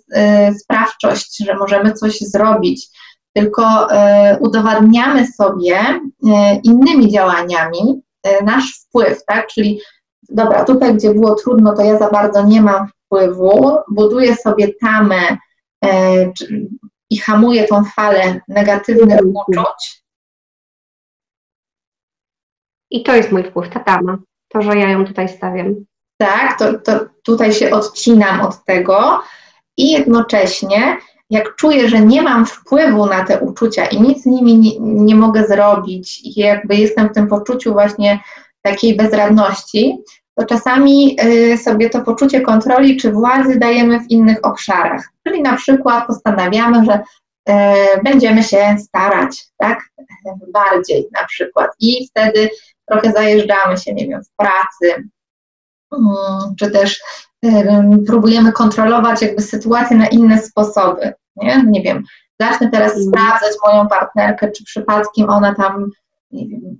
sprawczość, 0.59 1.37
że 1.45 1.53
możemy 1.53 1.93
coś 1.93 2.19
zrobić, 2.19 2.87
tylko 3.33 3.87
y, 3.91 3.95
udowadniamy 4.39 5.27
sobie 5.27 5.79
y, 5.79 6.29
innymi 6.63 7.11
działaniami 7.11 8.01
nasz 8.43 8.73
wpływ, 8.73 9.25
tak? 9.25 9.47
Czyli 9.47 9.81
dobra, 10.29 10.65
tutaj 10.65 10.95
gdzie 10.95 11.13
było 11.13 11.35
trudno, 11.35 11.75
to 11.75 11.81
ja 11.81 11.97
za 11.97 12.09
bardzo 12.09 12.45
nie 12.45 12.61
mam 12.61 12.87
wpływu, 13.05 13.77
buduję 13.91 14.35
sobie 14.35 14.67
tamę 14.81 15.37
i 17.09 17.17
hamuję 17.17 17.67
tą 17.67 17.83
falę 17.83 18.41
negatywnych 18.47 19.19
uczuć. 19.25 20.03
I 22.91 23.03
to 23.03 23.15
jest 23.15 23.31
mój 23.31 23.43
wpływ, 23.43 23.69
ta 23.69 23.79
tama 23.79 24.17
to, 24.47 24.61
że 24.61 24.77
ja 24.77 24.89
ją 24.89 25.05
tutaj 25.05 25.29
stawiam. 25.29 25.75
Tak, 26.17 26.59
to, 26.59 26.79
to 26.79 27.05
tutaj 27.23 27.53
się 27.53 27.71
odcinam 27.71 28.41
od 28.41 28.65
tego 28.65 29.21
i 29.77 29.91
jednocześnie 29.91 30.97
jak 31.29 31.55
czuję, 31.55 31.89
że 31.89 31.99
nie 31.99 32.21
mam 32.21 32.45
wpływu 32.45 33.05
na 33.05 33.25
te 33.25 33.39
uczucia 33.39 33.85
i 33.85 34.01
nic 34.01 34.23
z 34.23 34.25
nimi 34.25 34.57
nie, 34.57 34.79
nie 34.79 35.15
mogę 35.15 35.47
zrobić 35.47 36.21
i 36.23 36.39
jakby 36.39 36.75
jestem 36.75 37.09
w 37.09 37.13
tym 37.13 37.27
poczuciu 37.27 37.73
właśnie 37.73 38.19
takiej 38.61 38.95
bezradności, 38.95 39.97
to 40.35 40.45
czasami 40.45 41.17
y, 41.23 41.57
sobie 41.57 41.89
to 41.89 42.01
poczucie 42.01 42.41
kontroli 42.41 42.97
czy 42.97 43.11
władzy 43.11 43.59
dajemy 43.59 43.99
w 43.99 44.11
innych 44.11 44.45
obszarach. 44.45 45.09
Czyli 45.27 45.41
na 45.41 45.55
przykład 45.55 46.07
postanawiamy, 46.07 46.85
że 46.85 46.99
y, 46.99 48.03
będziemy 48.03 48.43
się 48.43 48.75
starać, 48.79 49.45
tak, 49.57 49.79
bardziej 50.53 51.07
na 51.21 51.27
przykład 51.27 51.71
i 51.79 52.07
wtedy 52.07 52.49
trochę 52.89 53.11
zajeżdżamy 53.11 53.77
się, 53.77 53.93
nie 53.93 54.07
wiem, 54.07 54.21
w 54.23 54.35
pracy, 54.35 55.09
mm, 55.97 56.55
czy 56.59 56.71
też 56.71 56.99
próbujemy 58.07 58.51
kontrolować 58.51 59.21
jakby 59.21 59.41
sytuację 59.41 59.97
na 59.97 60.07
inne 60.07 60.41
sposoby, 60.41 61.13
nie, 61.35 61.63
nie 61.67 61.81
wiem, 61.81 62.03
zacznę 62.39 62.69
teraz 62.71 62.91
mm. 62.91 63.03
sprawdzać 63.03 63.51
moją 63.65 63.87
partnerkę, 63.87 64.51
czy 64.51 64.63
przypadkiem 64.63 65.29
ona 65.29 65.55
tam 65.55 65.85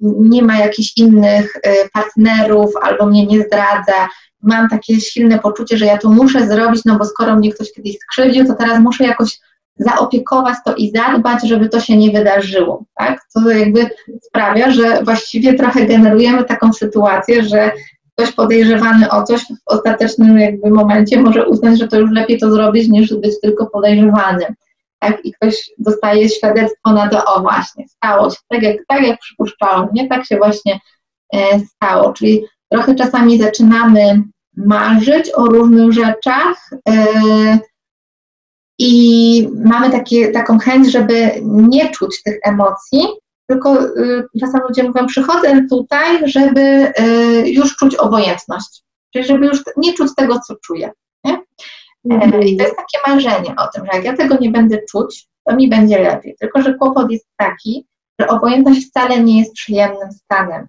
nie 0.02 0.44
ma 0.44 0.58
jakichś 0.58 0.98
innych 0.98 1.56
y, 1.56 1.90
partnerów 1.94 2.72
albo 2.82 3.06
mnie 3.06 3.26
nie 3.26 3.44
zdradza, 3.44 4.10
mam 4.42 4.70
takie 4.70 5.02
silne 5.02 5.40
poczucie, 5.40 5.78
że 5.78 5.86
ja 5.86 5.98
to 5.98 6.10
muszę 6.10 6.48
zrobić, 6.48 6.82
no 6.86 6.98
bo 6.98 7.06
skoro 7.06 7.36
mnie 7.36 7.54
ktoś 7.54 7.74
kiedyś 7.74 7.98
skrzywdził, 8.00 8.48
to 8.48 8.56
teraz 8.56 8.80
muszę 8.80 9.04
jakoś 9.04 9.40
zaopiekować 9.80 10.56
to 10.66 10.76
i 10.76 10.92
zadbać, 10.92 11.48
żeby 11.48 11.70
to 11.70 11.80
się 11.80 11.98
nie 11.98 12.12
wydarzyło. 12.12 12.84
Tak? 12.96 13.20
To 13.34 13.50
jakby 13.50 13.90
sprawia, 14.22 14.72
że 14.72 15.04
właściwie 15.04 15.54
trochę 15.54 15.86
generujemy 15.86 16.44
taką 16.44 16.74
sytuację, 16.74 17.44
że 17.44 17.72
ktoś 18.18 18.32
podejrzewany 18.32 19.12
o 19.12 19.24
coś 19.24 19.42
w 19.42 19.56
ostatecznym 19.66 20.40
jakby 20.40 20.70
momencie 20.70 21.22
może 21.22 21.48
uznać, 21.48 21.80
że 21.80 21.88
to 21.88 22.00
już 22.00 22.12
lepiej 22.12 22.38
to 22.38 22.52
zrobić, 22.52 22.88
niż 22.88 23.16
być 23.16 23.40
tylko 23.42 23.66
podejrzewanym. 23.66 24.56
Tak? 25.00 25.26
I 25.26 25.34
ktoś 25.34 25.70
dostaje 25.78 26.30
świadectwo 26.30 26.94
na 26.94 27.10
to, 27.10 27.26
o 27.26 27.42
właśnie, 27.42 27.88
stało 27.88 28.30
się 28.30 28.38
tak, 28.50 28.64
jak, 28.64 28.78
tak 28.88 29.04
jak 29.04 29.20
przypuszczałam, 29.20 29.88
nie 29.94 30.08
tak 30.08 30.26
się 30.26 30.38
właśnie 30.38 30.80
e, 31.34 31.60
stało. 31.60 32.14
Czyli 32.14 32.44
trochę 32.72 32.96
czasami 32.96 33.42
zaczynamy 33.42 34.24
marzyć 34.58 35.32
o 35.36 35.46
różnych 35.46 35.92
rzeczach, 35.92 36.70
e, 36.90 37.60
i 38.80 39.50
mamy 39.66 39.92
takie, 39.92 40.32
taką 40.32 40.60
chęć, 40.60 40.92
żeby 40.92 41.32
nie 41.44 41.90
czuć 41.90 42.24
tych 42.24 42.40
emocji, 42.44 43.08
tylko 43.48 43.84
y, 43.86 44.24
czasem 44.40 44.62
ludzie 44.68 44.84
mówią, 44.84 45.06
przychodzę 45.06 45.66
tutaj, 45.70 46.30
żeby 46.30 46.94
y, 47.00 47.50
już 47.50 47.76
czuć 47.76 47.96
obojętność, 47.96 48.84
czyli 49.14 49.26
żeby 49.26 49.46
już 49.46 49.64
nie 49.78 49.94
czuć 49.94 50.12
tego, 50.16 50.40
co 50.48 50.56
czuję. 50.56 50.92
Nie? 51.24 51.38
Mm. 52.10 52.44
I 52.44 52.58
to 52.58 52.64
jest 52.64 52.76
takie 52.76 53.14
marzenie 53.14 53.56
o 53.58 53.68
tym, 53.68 53.86
że 53.86 53.98
jak 53.98 54.06
ja 54.06 54.18
tego 54.18 54.38
nie 54.42 54.50
będę 54.50 54.78
czuć, 54.92 55.28
to 55.46 55.56
mi 55.56 55.70
będzie 55.70 56.00
lepiej. 56.00 56.36
Tylko, 56.40 56.62
że 56.62 56.74
kłopot 56.74 57.12
jest 57.12 57.28
taki, 57.38 57.88
że 58.20 58.28
obojętność 58.28 58.88
wcale 58.90 59.24
nie 59.24 59.40
jest 59.40 59.54
przyjemnym 59.54 60.12
stanem. 60.12 60.68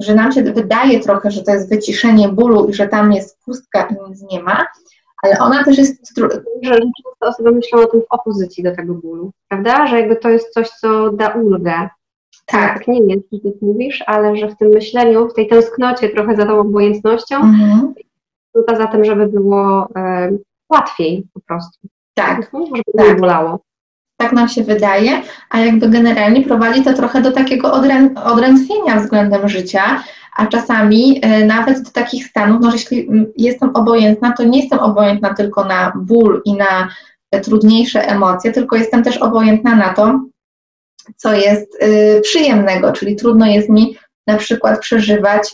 Że 0.00 0.14
nam 0.14 0.32
się 0.32 0.42
wydaje 0.42 1.00
trochę, 1.00 1.30
że 1.30 1.42
to 1.42 1.52
jest 1.52 1.70
wyciszenie 1.70 2.28
bólu 2.28 2.68
i 2.68 2.74
że 2.74 2.88
tam 2.88 3.12
jest 3.12 3.38
pustka 3.44 3.88
i 3.88 4.10
nic 4.10 4.22
nie 4.32 4.42
ma, 4.42 4.66
ale 5.22 5.38
ona 5.38 5.64
też 5.64 5.78
jest... 5.78 6.18
Że 6.62 6.78
często 6.78 7.10
osoby 7.20 7.52
myślą 7.52 7.82
o 7.82 7.86
tym 7.86 8.00
w 8.00 8.06
opozycji 8.10 8.64
do 8.64 8.76
tego 8.76 8.94
bólu, 8.94 9.30
prawda? 9.48 9.86
Że 9.86 10.00
jakby 10.00 10.16
to 10.16 10.28
jest 10.28 10.52
coś, 10.52 10.68
co 10.68 11.10
da 11.10 11.28
ulgę. 11.28 11.88
Tak. 12.46 12.78
tak 12.78 12.88
nie 12.88 13.14
jest, 13.14 13.24
że 13.32 13.38
ty 13.38 13.58
mówisz, 13.62 14.04
ale 14.06 14.36
że 14.36 14.48
w 14.48 14.56
tym 14.56 14.68
myśleniu, 14.68 15.28
w 15.28 15.34
tej 15.34 15.48
tęsknocie 15.48 16.08
trochę 16.08 16.36
za 16.36 16.46
tą 16.46 16.60
obojętnością, 16.60 17.36
mhm. 17.36 17.94
to 18.66 18.76
za 18.76 18.86
tym, 18.86 19.04
żeby 19.04 19.26
było 19.26 19.88
e, 19.96 20.30
łatwiej 20.70 21.26
po 21.34 21.40
prostu. 21.40 21.88
Tak. 22.14 22.50
Żeby 22.52 22.82
tak. 22.96 23.08
nie 23.08 23.14
bolało. 23.14 23.65
Tak 24.16 24.32
nam 24.32 24.48
się 24.48 24.62
wydaje, 24.64 25.22
a 25.50 25.60
jakby 25.60 25.88
generalnie 25.88 26.42
prowadzi 26.42 26.82
to 26.82 26.92
trochę 26.92 27.22
do 27.22 27.32
takiego 27.32 27.72
odrę 27.72 28.08
odrętwienia 28.24 29.00
względem 29.00 29.48
życia, 29.48 30.02
a 30.36 30.46
czasami 30.46 31.20
e, 31.22 31.44
nawet 31.44 31.82
do 31.82 31.90
takich 31.90 32.26
stanów, 32.26 32.58
no, 32.60 32.70
że 32.70 32.76
jeśli 32.76 33.08
jestem 33.36 33.70
obojętna, 33.76 34.32
to 34.32 34.44
nie 34.44 34.60
jestem 34.60 34.78
obojętna 34.78 35.34
tylko 35.34 35.64
na 35.64 35.92
ból 35.96 36.42
i 36.44 36.54
na 36.54 36.88
te 37.30 37.40
trudniejsze 37.40 38.08
emocje, 38.08 38.52
tylko 38.52 38.76
jestem 38.76 39.02
też 39.02 39.16
obojętna 39.16 39.76
na 39.76 39.94
to, 39.94 40.20
co 41.16 41.32
jest 41.32 41.82
y, 41.82 42.20
przyjemnego, 42.20 42.92
czyli 42.92 43.16
trudno 43.16 43.46
jest 43.46 43.68
mi 43.68 43.96
na 44.26 44.36
przykład 44.36 44.80
przeżywać 44.80 45.50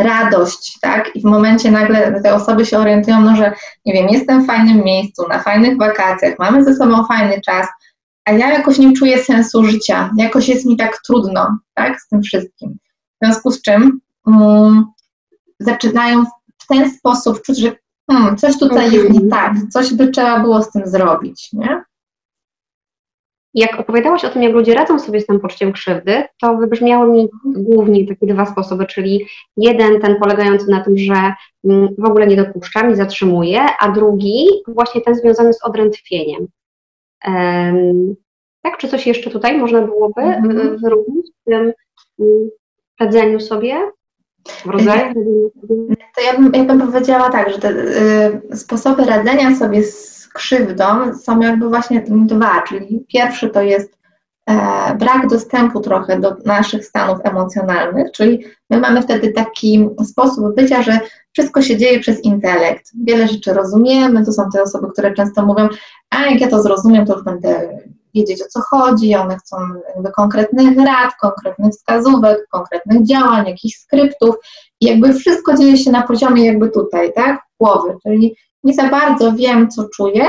radość, 0.00 0.78
tak? 0.80 1.16
I 1.16 1.20
w 1.20 1.24
momencie 1.24 1.70
nagle 1.70 2.20
te 2.22 2.34
osoby 2.34 2.66
się 2.66 2.78
orientują, 2.78 3.20
no, 3.20 3.36
że 3.36 3.52
nie 3.86 3.92
wiem, 3.92 4.08
jestem 4.08 4.44
w 4.44 4.46
fajnym 4.46 4.84
miejscu, 4.84 5.28
na 5.28 5.38
fajnych 5.38 5.78
wakacjach, 5.78 6.34
mamy 6.38 6.64
ze 6.64 6.74
sobą 6.74 7.06
fajny 7.06 7.40
czas, 7.40 7.66
a 8.24 8.32
ja 8.32 8.52
jakoś 8.52 8.78
nie 8.78 8.92
czuję 8.92 9.18
sensu 9.18 9.64
życia, 9.64 10.10
jakoś 10.18 10.48
jest 10.48 10.66
mi 10.66 10.76
tak 10.76 10.98
trudno, 11.06 11.58
tak? 11.74 12.00
Z 12.00 12.08
tym 12.08 12.22
wszystkim. 12.22 12.78
W 13.22 13.26
związku 13.26 13.50
z 13.50 13.62
czym 13.62 14.00
um, 14.26 14.86
zaczynają 15.60 16.24
w 16.58 16.66
ten 16.66 16.90
sposób 16.90 17.42
czuć, 17.42 17.58
że 17.58 17.72
hmm, 18.10 18.36
coś 18.36 18.58
tutaj 18.58 18.92
jest 18.92 19.10
nie 19.10 19.28
tak, 19.30 19.52
coś 19.70 19.94
by 19.94 20.08
trzeba 20.08 20.40
było 20.40 20.62
z 20.62 20.70
tym 20.70 20.86
zrobić, 20.86 21.48
nie? 21.52 21.84
jak 23.54 23.80
opowiadałaś 23.80 24.24
o 24.24 24.28
tym, 24.28 24.42
jak 24.42 24.52
ludzie 24.52 24.74
radzą 24.74 24.98
sobie 24.98 25.20
z 25.20 25.26
tym 25.26 25.40
poczuciem 25.40 25.72
krzywdy, 25.72 26.24
to 26.40 26.56
wybrzmiały 26.56 27.12
mi 27.12 27.28
głównie 27.44 28.08
takie 28.08 28.26
dwa 28.26 28.46
sposoby, 28.46 28.86
czyli 28.86 29.26
jeden 29.56 30.00
ten 30.00 30.16
polegający 30.16 30.70
na 30.70 30.84
tym, 30.84 30.98
że 30.98 31.32
mm, 31.64 31.88
w 31.98 32.04
ogóle 32.04 32.26
nie 32.26 32.36
dopuszczam 32.36 32.92
i 32.92 32.96
zatrzymuję, 32.96 33.60
a 33.80 33.92
drugi 33.92 34.46
właśnie 34.68 35.00
ten 35.00 35.14
związany 35.14 35.52
z 35.52 35.64
odrętwieniem. 35.64 36.46
Tak, 38.62 38.78
czy 38.78 38.88
coś 38.88 39.06
jeszcze 39.06 39.30
tutaj 39.30 39.58
można 39.58 39.82
byłoby 39.82 40.22
mhm. 40.22 40.78
wyróżnić 40.78 41.26
w 41.30 41.44
tym 41.50 41.72
mm, 42.20 42.50
radzeniu 43.00 43.40
sobie? 43.40 43.76
W 44.46 44.66
rodzaju 44.66 45.14
To 46.16 46.20
ja 46.20 46.38
bym, 46.38 46.52
ja 46.54 46.64
bym 46.64 46.92
powiedziała 46.92 47.30
tak, 47.30 47.50
że 47.50 47.58
te 47.58 47.70
y, 48.52 48.56
sposoby 48.56 49.04
radzenia 49.04 49.56
sobie 49.56 49.82
z 49.82 50.28
krzywdą 50.28 51.14
są 51.14 51.40
jakby 51.40 51.68
właśnie 51.68 52.04
dwa, 52.06 52.62
czyli 52.62 53.04
pierwszy 53.08 53.50
to 53.50 53.62
jest 53.62 53.92
e, 53.92 54.03
brak 54.98 55.26
dostępu 55.30 55.80
trochę 55.80 56.20
do 56.20 56.36
naszych 56.44 56.86
stanów 56.86 57.18
emocjonalnych, 57.22 58.12
czyli 58.12 58.44
my 58.70 58.80
mamy 58.80 59.02
wtedy 59.02 59.32
taki 59.32 59.88
sposób 60.04 60.54
bycia, 60.54 60.82
że 60.82 61.00
wszystko 61.32 61.62
się 61.62 61.76
dzieje 61.76 62.00
przez 62.00 62.24
intelekt. 62.24 62.90
Wiele 63.04 63.28
rzeczy 63.28 63.52
rozumiemy, 63.52 64.24
to 64.24 64.32
są 64.32 64.42
te 64.52 64.62
osoby, 64.62 64.88
które 64.92 65.14
często 65.14 65.46
mówią, 65.46 65.68
a 66.10 66.26
jak 66.26 66.40
ja 66.40 66.48
to 66.48 66.62
zrozumiem, 66.62 67.06
to 67.06 67.14
już 67.14 67.24
będę 67.24 67.78
wiedzieć 68.14 68.42
o 68.42 68.46
co 68.48 68.60
chodzi, 68.60 69.14
one 69.14 69.36
chcą 69.36 69.56
jakby 69.94 70.10
konkretnych 70.10 70.78
rad, 70.78 71.12
konkretnych 71.20 71.72
wskazówek, 71.72 72.46
konkretnych 72.50 73.06
działań, 73.06 73.46
jakichś 73.46 73.76
skryptów. 73.76 74.34
I 74.80 74.86
jakby 74.86 75.14
wszystko 75.14 75.56
dzieje 75.56 75.76
się 75.76 75.90
na 75.90 76.02
poziomie 76.02 76.46
jakby 76.46 76.70
tutaj, 76.70 77.12
tak, 77.12 77.40
głowy, 77.60 77.96
czyli 78.02 78.36
nie 78.64 78.74
za 78.74 78.88
bardzo 78.88 79.32
wiem, 79.32 79.70
co 79.70 79.88
czuję 79.96 80.24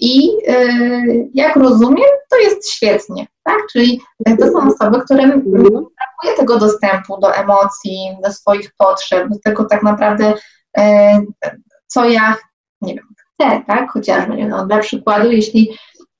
i 0.00 0.26
yy, 0.26 1.28
jak 1.34 1.56
rozumiem, 1.56 2.08
to 2.30 2.38
jest 2.38 2.70
świetnie, 2.70 3.26
tak? 3.44 3.58
Czyli 3.72 4.00
to 4.38 4.46
są 4.46 4.68
osoby, 4.68 5.00
którym 5.04 5.30
brakuje 5.40 6.36
tego 6.36 6.58
dostępu 6.58 7.20
do 7.20 7.34
emocji, 7.34 8.16
do 8.24 8.32
swoich 8.32 8.70
potrzeb, 8.78 9.28
do 9.28 9.38
tego 9.44 9.64
tak 9.64 9.82
naprawdę, 9.82 10.34
yy, 10.76 10.82
co 11.86 12.08
ja, 12.08 12.36
nie 12.80 12.94
wiem, 12.94 13.04
chcę, 13.18 13.62
tak? 13.66 13.90
Chociażby, 13.92 14.44
no, 14.44 14.66
dla 14.66 14.78
przykładu, 14.78 15.30
jeśli 15.30 15.70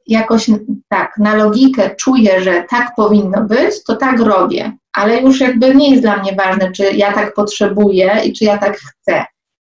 jakoś 0.07 0.51
tak, 0.88 1.19
na 1.19 1.35
logikę 1.35 1.95
czuję, 1.97 2.40
że 2.40 2.64
tak 2.71 2.93
powinno 2.97 3.43
być, 3.43 3.85
to 3.85 3.97
tak 3.97 4.21
robię, 4.21 4.73
ale 4.93 5.21
już 5.21 5.40
jakby 5.40 5.75
nie 5.75 5.90
jest 5.90 6.03
dla 6.03 6.16
mnie 6.16 6.37
ważne, 6.37 6.73
czy 6.73 6.83
ja 6.93 7.12
tak 7.12 7.35
potrzebuję 7.35 8.21
i 8.25 8.33
czy 8.33 8.45
ja 8.45 8.59
tak 8.59 8.79
chcę 8.79 9.25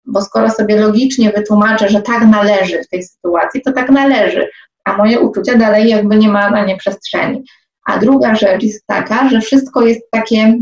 bo 0.06 0.22
skoro 0.22 0.50
sobie 0.50 0.80
logicznie 0.80 1.32
wytłumaczę, 1.32 1.88
że 1.88 2.02
tak 2.02 2.26
należy 2.26 2.82
w 2.82 2.88
tej 2.88 3.02
sytuacji, 3.02 3.62
to 3.62 3.72
tak 3.72 3.90
należy, 3.90 4.48
a 4.84 4.96
moje 4.96 5.20
uczucia 5.20 5.58
dalej 5.58 5.88
jakby 5.88 6.16
nie 6.16 6.28
ma 6.28 6.50
na 6.50 6.64
nie 6.64 6.76
przestrzeni. 6.76 7.44
A 7.86 7.98
druga 7.98 8.34
rzecz 8.34 8.62
jest 8.62 8.86
taka, 8.86 9.28
że 9.28 9.40
wszystko 9.40 9.82
jest 9.82 10.10
takie 10.10 10.58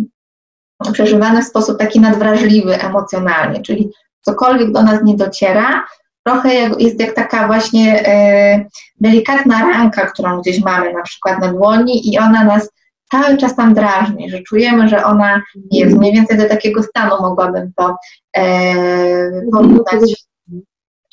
przeżywane 0.93 1.43
w 1.43 1.47
sposób 1.47 1.79
taki 1.79 2.01
nadwrażliwy 2.01 2.81
emocjonalnie, 2.81 3.63
czyli 3.63 3.91
cokolwiek 4.21 4.73
do 4.73 4.83
nas 4.83 5.03
nie 5.05 5.17
dociera, 5.17 5.85
trochę 6.27 6.55
jak, 6.55 6.81
jest 6.81 7.01
jak 7.01 7.15
taka 7.15 7.47
właśnie 7.47 8.09
e, 8.09 8.65
delikatna 9.01 9.61
ranka, 9.61 10.07
którą 10.07 10.41
gdzieś 10.41 10.61
mamy 10.61 10.93
na 10.93 11.03
przykład 11.03 11.41
na 11.41 11.53
dłoni 11.53 12.13
i 12.13 12.19
ona 12.19 12.45
nas 12.45 12.71
cały 13.11 13.37
czas 13.37 13.57
tam 13.57 13.75
drażni, 13.75 14.31
że 14.31 14.43
czujemy, 14.43 14.89
że 14.89 15.05
ona 15.05 15.43
jest 15.71 15.97
mniej 15.97 16.13
więcej 16.13 16.39
do 16.39 16.49
takiego 16.49 16.83
stanu 16.83 17.15
mogłabym 17.21 17.73
to 17.77 17.97
e, 18.37 19.43
porównać, 19.53 20.01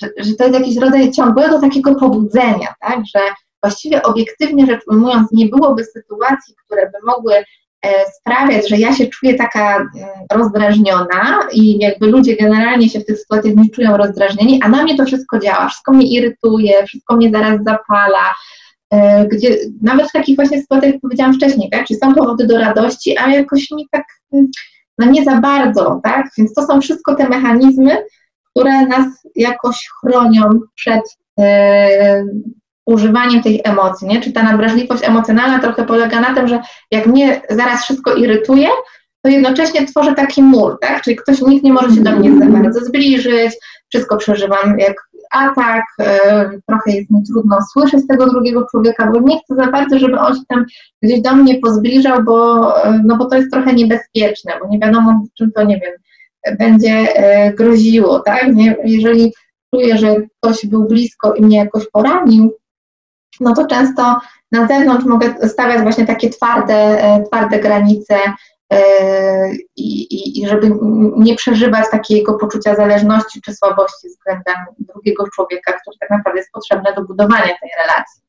że, 0.01 0.09
że 0.17 0.33
to 0.33 0.43
jest 0.43 0.59
jakiś 0.59 0.77
rodzaj 0.77 1.11
ciągłego 1.11 1.61
takiego 1.61 1.95
pobudzenia, 1.95 2.73
tak, 2.81 2.99
że 3.15 3.19
właściwie 3.63 4.03
obiektywnie 4.03 4.65
rzecz 4.65 4.81
ujmując 4.87 5.31
nie 5.31 5.45
byłoby 5.45 5.83
sytuacji, 5.83 6.55
które 6.65 6.85
by 6.85 6.97
mogły 7.05 7.33
e, 7.35 7.43
sprawiać, 8.19 8.69
że 8.69 8.77
ja 8.77 8.95
się 8.95 9.07
czuję 9.07 9.35
taka 9.35 9.75
mm, 9.75 9.89
rozdrażniona 10.31 11.39
i 11.51 11.77
jakby 11.77 12.07
ludzie 12.07 12.35
generalnie 12.35 12.89
się 12.89 12.99
w 12.99 13.05
tych 13.05 13.19
sytuacjach 13.19 13.55
nie 13.55 13.69
czują 13.69 13.97
rozdrażnieni, 13.97 14.59
a 14.63 14.69
na 14.69 14.83
mnie 14.83 14.97
to 14.97 15.05
wszystko 15.05 15.39
działa, 15.39 15.67
wszystko 15.67 15.91
mnie 15.91 16.07
irytuje, 16.07 16.85
wszystko 16.85 17.15
mnie 17.15 17.31
zaraz 17.31 17.63
zapala, 17.63 18.33
gdzie 19.31 19.57
nawet 19.81 20.09
w 20.09 20.11
takich 20.11 20.35
właśnie 20.35 20.61
sytuacjach, 20.61 20.93
jak 20.93 21.01
powiedziałam 21.01 21.33
wcześniej, 21.33 21.69
tak, 21.69 21.85
czy 21.85 21.95
są 21.95 22.15
powody 22.15 22.47
do 22.47 22.57
radości, 22.57 23.17
a 23.17 23.31
jakoś 23.31 23.71
mi 23.71 23.87
tak, 23.91 24.03
mm, 24.33 24.47
no 24.97 25.05
nie 25.11 25.23
za 25.23 25.35
bardzo, 25.35 25.99
tak, 26.03 26.27
więc 26.37 26.53
to 26.53 26.67
są 26.67 26.81
wszystko 26.81 27.15
te 27.15 27.29
mechanizmy, 27.29 27.97
które 28.49 28.87
nas 28.87 29.05
jakoś 29.35 29.87
chronią 29.99 30.59
przed 30.75 31.17
e, 31.39 32.25
używaniem 32.85 33.43
tych 33.43 33.61
emocji, 33.63 34.07
nie? 34.07 34.21
Czy 34.21 34.31
ta 34.31 34.43
nadwrażliwość 34.43 35.03
emocjonalna 35.03 35.59
trochę 35.59 35.85
polega 35.85 36.21
na 36.21 36.35
tym, 36.35 36.47
że 36.47 36.61
jak 36.91 37.05
mnie 37.07 37.41
zaraz 37.49 37.83
wszystko 37.83 38.13
irytuje, 38.13 38.67
to 39.21 39.29
jednocześnie 39.29 39.85
tworzę 39.85 40.13
taki 40.13 40.43
mur, 40.43 40.77
tak? 40.81 41.01
Czyli 41.01 41.15
ktoś, 41.15 41.41
nikt 41.41 41.63
nie 41.63 41.73
może 41.73 41.95
się 41.95 42.01
do 42.01 42.11
mnie 42.11 42.39
za 42.39 42.45
bardzo 42.45 42.85
zbliżyć, 42.85 43.51
wszystko 43.89 44.17
przeżywam 44.17 44.79
jak 44.79 44.95
atak, 45.31 45.83
e, 45.99 46.49
trochę 46.67 46.91
jest 46.91 47.09
mi 47.09 47.23
trudno 47.23 47.57
słyszeć 47.73 48.07
tego 48.07 48.29
drugiego 48.29 48.65
człowieka, 48.71 49.11
bo 49.11 49.19
nie 49.19 49.39
chcę 49.39 49.55
za 49.55 49.67
bardzo, 49.67 49.99
żeby 49.99 50.19
on 50.19 50.35
się 50.35 50.41
tam 50.47 50.65
gdzieś 51.01 51.21
do 51.21 51.35
mnie 51.35 51.59
pozbliżał, 51.59 52.23
bo, 52.23 52.85
e, 52.85 53.01
no 53.05 53.17
bo 53.17 53.25
to 53.25 53.35
jest 53.35 53.51
trochę 53.51 53.73
niebezpieczne, 53.73 54.53
bo 54.61 54.67
nie 54.67 54.79
wiadomo, 54.79 55.23
czym 55.37 55.51
to, 55.51 55.63
nie 55.63 55.79
wiem, 55.79 55.93
będzie 56.57 57.15
e, 57.15 57.53
groziło, 57.53 58.19
tak? 58.19 58.55
Nie? 58.55 58.75
Jeżeli 58.83 59.33
czuję, 59.75 59.97
że 59.97 60.15
ktoś 60.37 60.65
był 60.65 60.87
blisko 60.87 61.33
i 61.33 61.41
mnie 61.41 61.57
jakoś 61.57 61.89
poranił, 61.89 62.57
no 63.39 63.53
to 63.53 63.67
często 63.67 64.19
na 64.51 64.67
zewnątrz 64.67 65.05
mogę 65.05 65.47
stawiać 65.47 65.81
właśnie 65.81 66.05
takie 66.05 66.29
twarde, 66.29 66.97
twarde 67.27 67.59
granice, 67.59 68.15
E, 68.71 69.51
i, 69.75 70.41
i, 70.41 70.47
żeby 70.47 70.71
nie 71.17 71.35
przeżywać 71.35 71.85
takiego 71.91 72.33
poczucia 72.33 72.75
zależności 72.75 73.41
czy 73.41 73.53
słabości 73.53 74.07
względem 74.07 74.55
drugiego 74.79 75.27
człowieka, 75.35 75.73
który 75.73 75.97
tak 75.99 76.09
naprawdę 76.09 76.39
jest 76.39 76.51
potrzebny 76.51 76.93
do 76.95 77.03
budowania 77.03 77.43
tej 77.43 77.69
relacji. 77.81 78.21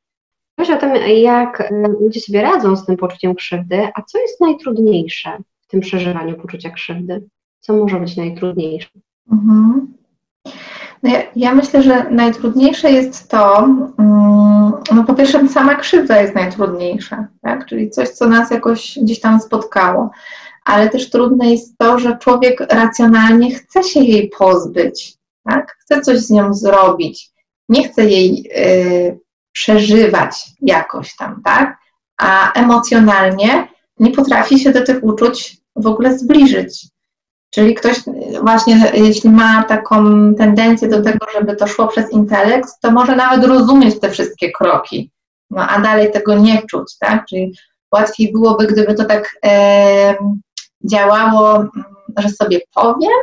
Mówisz 0.58 0.74
o 0.74 0.80
tym, 0.80 0.94
jak 1.16 1.60
e, 1.60 1.88
ludzie 2.00 2.20
sobie 2.20 2.42
radzą 2.42 2.76
z 2.76 2.86
tym 2.86 2.96
poczuciem 2.96 3.34
krzywdy, 3.34 3.88
a 3.94 4.02
co 4.02 4.18
jest 4.18 4.40
najtrudniejsze 4.40 5.38
w 5.60 5.66
tym 5.66 5.80
przeżywaniu 5.80 6.36
poczucia 6.36 6.70
krzywdy? 6.70 7.28
Co 7.60 7.72
może 7.72 8.00
być 8.00 8.16
najtrudniejsze? 8.16 8.90
Mhm. 9.32 9.92
No 11.02 11.10
ja, 11.10 11.22
ja, 11.36 11.54
myślę, 11.54 11.82
że 11.82 12.10
najtrudniejsze 12.10 12.90
jest 12.90 13.30
to, 13.30 13.58
mm, 13.98 14.51
no 14.94 15.04
po 15.04 15.14
pierwsze 15.14 15.48
sama 15.48 15.74
krzywda 15.74 16.22
jest 16.22 16.34
najtrudniejsza, 16.34 17.26
tak? 17.42 17.66
czyli 17.66 17.90
coś, 17.90 18.08
co 18.08 18.28
nas 18.28 18.50
jakoś 18.50 18.98
gdzieś 19.02 19.20
tam 19.20 19.40
spotkało, 19.40 20.10
ale 20.64 20.88
też 20.88 21.10
trudne 21.10 21.50
jest 21.50 21.78
to, 21.78 21.98
że 21.98 22.18
człowiek 22.18 22.60
racjonalnie 22.60 23.54
chce 23.54 23.82
się 23.82 24.00
jej 24.00 24.28
pozbyć, 24.38 25.14
tak? 25.44 25.76
chce 25.80 26.00
coś 26.00 26.18
z 26.18 26.30
nią 26.30 26.54
zrobić, 26.54 27.30
nie 27.68 27.88
chce 27.88 28.04
jej 28.04 28.50
y, 28.56 29.20
przeżywać 29.52 30.36
jakoś 30.60 31.16
tam, 31.16 31.42
tak? 31.44 31.78
a 32.16 32.52
emocjonalnie 32.52 33.68
nie 33.98 34.10
potrafi 34.10 34.58
się 34.58 34.72
do 34.72 34.84
tych 34.84 35.04
uczuć 35.04 35.56
w 35.76 35.86
ogóle 35.86 36.18
zbliżyć. 36.18 36.91
Czyli 37.54 37.74
ktoś 37.74 37.96
właśnie, 38.42 38.92
jeśli 38.94 39.30
ma 39.30 39.62
taką 39.62 40.04
tendencję 40.34 40.88
do 40.88 41.02
tego, 41.02 41.26
żeby 41.34 41.56
to 41.56 41.66
szło 41.66 41.88
przez 41.88 42.12
intelekt, 42.12 42.68
to 42.80 42.90
może 42.90 43.16
nawet 43.16 43.44
rozumieć 43.44 44.00
te 44.00 44.10
wszystkie 44.10 44.52
kroki, 44.52 45.10
no 45.50 45.68
a 45.68 45.80
dalej 45.80 46.10
tego 46.10 46.34
nie 46.34 46.62
czuć, 46.70 46.98
tak? 46.98 47.26
Czyli 47.26 47.54
łatwiej 47.92 48.32
byłoby, 48.32 48.66
gdyby 48.66 48.94
to 48.94 49.04
tak 49.04 49.36
e, 49.44 50.14
działało, 50.90 51.56
mm, 51.56 51.70
że 52.18 52.28
sobie 52.28 52.60
powiem, 52.74 53.18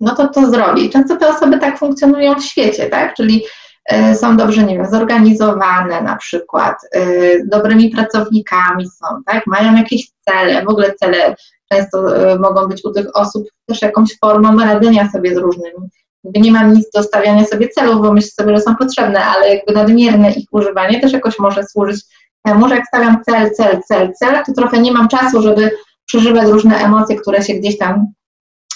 no 0.00 0.14
to 0.14 0.28
to 0.28 0.50
zrobi. 0.50 0.90
Często 0.90 1.16
te 1.16 1.28
osoby 1.28 1.58
tak 1.58 1.78
funkcjonują 1.78 2.34
w 2.34 2.44
świecie, 2.44 2.86
tak? 2.86 3.14
Czyli 3.14 3.44
e, 3.86 4.14
są 4.14 4.36
dobrze, 4.36 4.62
nie 4.62 4.76
wiem, 4.76 4.90
zorganizowane 4.90 6.02
na 6.02 6.16
przykład, 6.16 6.76
e, 6.92 7.00
dobrymi 7.46 7.90
pracownikami 7.90 8.88
są, 8.88 9.06
tak? 9.26 9.46
Mają 9.46 9.76
jakieś 9.76 10.10
cele, 10.28 10.64
w 10.64 10.68
ogóle 10.68 10.94
cele 10.94 11.34
często 11.72 12.16
e, 12.16 12.38
mogą 12.38 12.66
być 12.66 12.84
u 12.84 12.92
tych 12.92 13.16
osób 13.16 13.44
też 13.66 13.82
jakąś 13.82 14.18
formą 14.18 14.58
radzenia 14.58 15.10
sobie 15.10 15.34
z 15.34 15.38
różnymi. 15.38 15.88
Jakby 16.24 16.40
nie 16.40 16.52
mam 16.52 16.74
nic 16.74 16.90
do 16.94 17.02
stawiania 17.02 17.44
sobie 17.44 17.68
celów, 17.68 18.02
bo 18.02 18.12
myślę 18.12 18.30
sobie, 18.30 18.56
że 18.56 18.62
są 18.62 18.76
potrzebne, 18.76 19.24
ale 19.24 19.54
jakby 19.54 19.72
nadmierne 19.72 20.32
ich 20.32 20.46
używanie 20.52 21.00
też 21.00 21.12
jakoś 21.12 21.38
może 21.38 21.64
służyć 21.64 22.00
temu, 22.44 22.68
że 22.68 22.74
jak 22.74 22.86
stawiam 22.86 23.22
cel, 23.24 23.50
cel, 23.50 23.82
cel, 23.88 24.12
cel, 24.18 24.44
to 24.46 24.52
trochę 24.52 24.78
nie 24.78 24.92
mam 24.92 25.08
czasu, 25.08 25.42
żeby 25.42 25.70
przeżywać 26.06 26.48
różne 26.48 26.76
emocje, 26.76 27.16
które 27.16 27.42
się 27.42 27.54
gdzieś 27.54 27.78
tam 27.78 28.06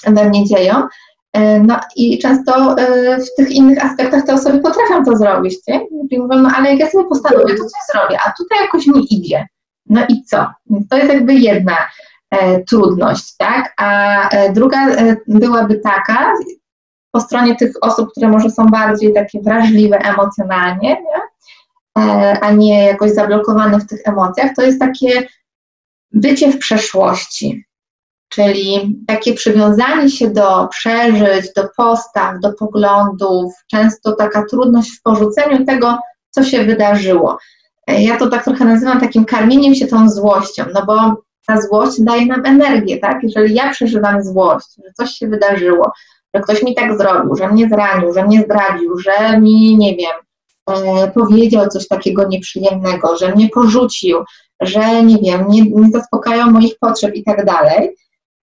we 0.06 0.28
mnie 0.28 0.44
dzieją. 0.44 0.82
E, 1.32 1.60
no 1.60 1.80
i 1.96 2.18
często 2.18 2.78
e, 2.78 3.18
w 3.20 3.34
tych 3.36 3.50
innych 3.50 3.84
aspektach 3.84 4.26
te 4.26 4.34
osoby 4.34 4.58
potrafią 4.58 5.04
to 5.04 5.16
zrobić, 5.16 5.54
nie? 5.68 5.80
I 6.10 6.18
mówią, 6.18 6.38
no 6.38 6.50
ale 6.56 6.70
jak 6.70 6.78
ja 6.80 6.90
sobie 6.90 7.04
postanowię, 7.04 7.54
to 7.54 7.64
coś 7.64 7.82
zrobię, 7.92 8.18
a 8.26 8.32
tutaj 8.38 8.58
jakoś 8.60 8.86
mi 8.86 9.14
idzie. 9.14 9.46
No 9.86 10.06
i 10.08 10.24
co? 10.24 10.46
To 10.90 10.96
jest 10.96 11.12
jakby 11.12 11.34
jedna 11.34 11.76
trudność, 12.68 13.36
tak? 13.36 13.74
A 13.76 14.28
e, 14.28 14.52
druga 14.52 14.88
e, 14.88 15.16
byłaby 15.28 15.80
taka, 15.80 16.32
po 17.12 17.20
stronie 17.20 17.56
tych 17.56 17.72
osób, 17.80 18.10
które 18.10 18.28
może 18.28 18.50
są 18.50 18.66
bardziej 18.66 19.14
takie 19.14 19.40
wrażliwe 19.40 19.98
emocjonalnie, 19.98 20.88
nie? 20.88 21.28
a 22.40 22.50
nie 22.50 22.84
jakoś 22.84 23.10
zablokowany 23.10 23.78
w 23.78 23.86
tych 23.86 24.00
emocjach, 24.04 24.54
to 24.56 24.62
jest 24.62 24.80
takie 24.80 25.28
bycie 26.12 26.52
w 26.52 26.58
przeszłości, 26.58 27.64
czyli 28.28 28.96
takie 29.06 29.34
przywiązanie 29.34 30.10
się 30.10 30.30
do 30.30 30.68
przeżyć, 30.68 31.52
do 31.56 31.68
postaw, 31.76 32.40
do 32.40 32.52
poglądów, 32.52 33.52
często 33.70 34.12
taka 34.12 34.44
trudność 34.50 34.90
w 34.90 35.02
porzuceniu 35.02 35.64
tego, 35.64 35.98
co 36.30 36.44
się 36.44 36.64
wydarzyło. 36.64 37.38
Ja 37.88 38.16
to 38.16 38.28
tak 38.28 38.44
trochę 38.44 38.64
nazywam 38.64 39.00
takim 39.00 39.24
karmieniem 39.24 39.74
się 39.74 39.86
tą 39.86 40.10
złością, 40.10 40.64
no 40.74 40.86
bo 40.86 41.22
ta 41.48 41.60
złość 41.60 42.00
daje 42.00 42.26
nam 42.26 42.46
energię, 42.46 42.98
tak? 42.98 43.18
Jeżeli 43.22 43.54
ja 43.54 43.70
przeżywam 43.70 44.24
złość, 44.24 44.66
że 44.84 44.92
coś 44.92 45.10
się 45.10 45.28
wydarzyło, 45.28 45.92
że 46.34 46.40
ktoś 46.40 46.62
mi 46.62 46.74
tak 46.74 46.98
zrobił, 46.98 47.36
że 47.36 47.48
mnie 47.48 47.68
zranił, 47.68 48.12
że 48.12 48.24
mnie 48.24 48.42
zdradził, 48.42 48.98
że 48.98 49.40
mi, 49.40 49.78
nie 49.78 49.96
wiem, 49.96 50.16
e, 50.70 51.10
powiedział 51.10 51.68
coś 51.68 51.88
takiego 51.88 52.28
nieprzyjemnego, 52.28 53.16
że 53.16 53.34
mnie 53.34 53.48
porzucił, 53.48 54.18
że 54.60 55.02
nie 55.02 55.18
wiem, 55.18 55.48
nie, 55.48 55.62
nie 55.62 55.90
zaspokajał 55.90 56.50
moich 56.50 56.78
potrzeb 56.80 57.14
i 57.14 57.24
tak 57.24 57.44
dalej, 57.44 57.96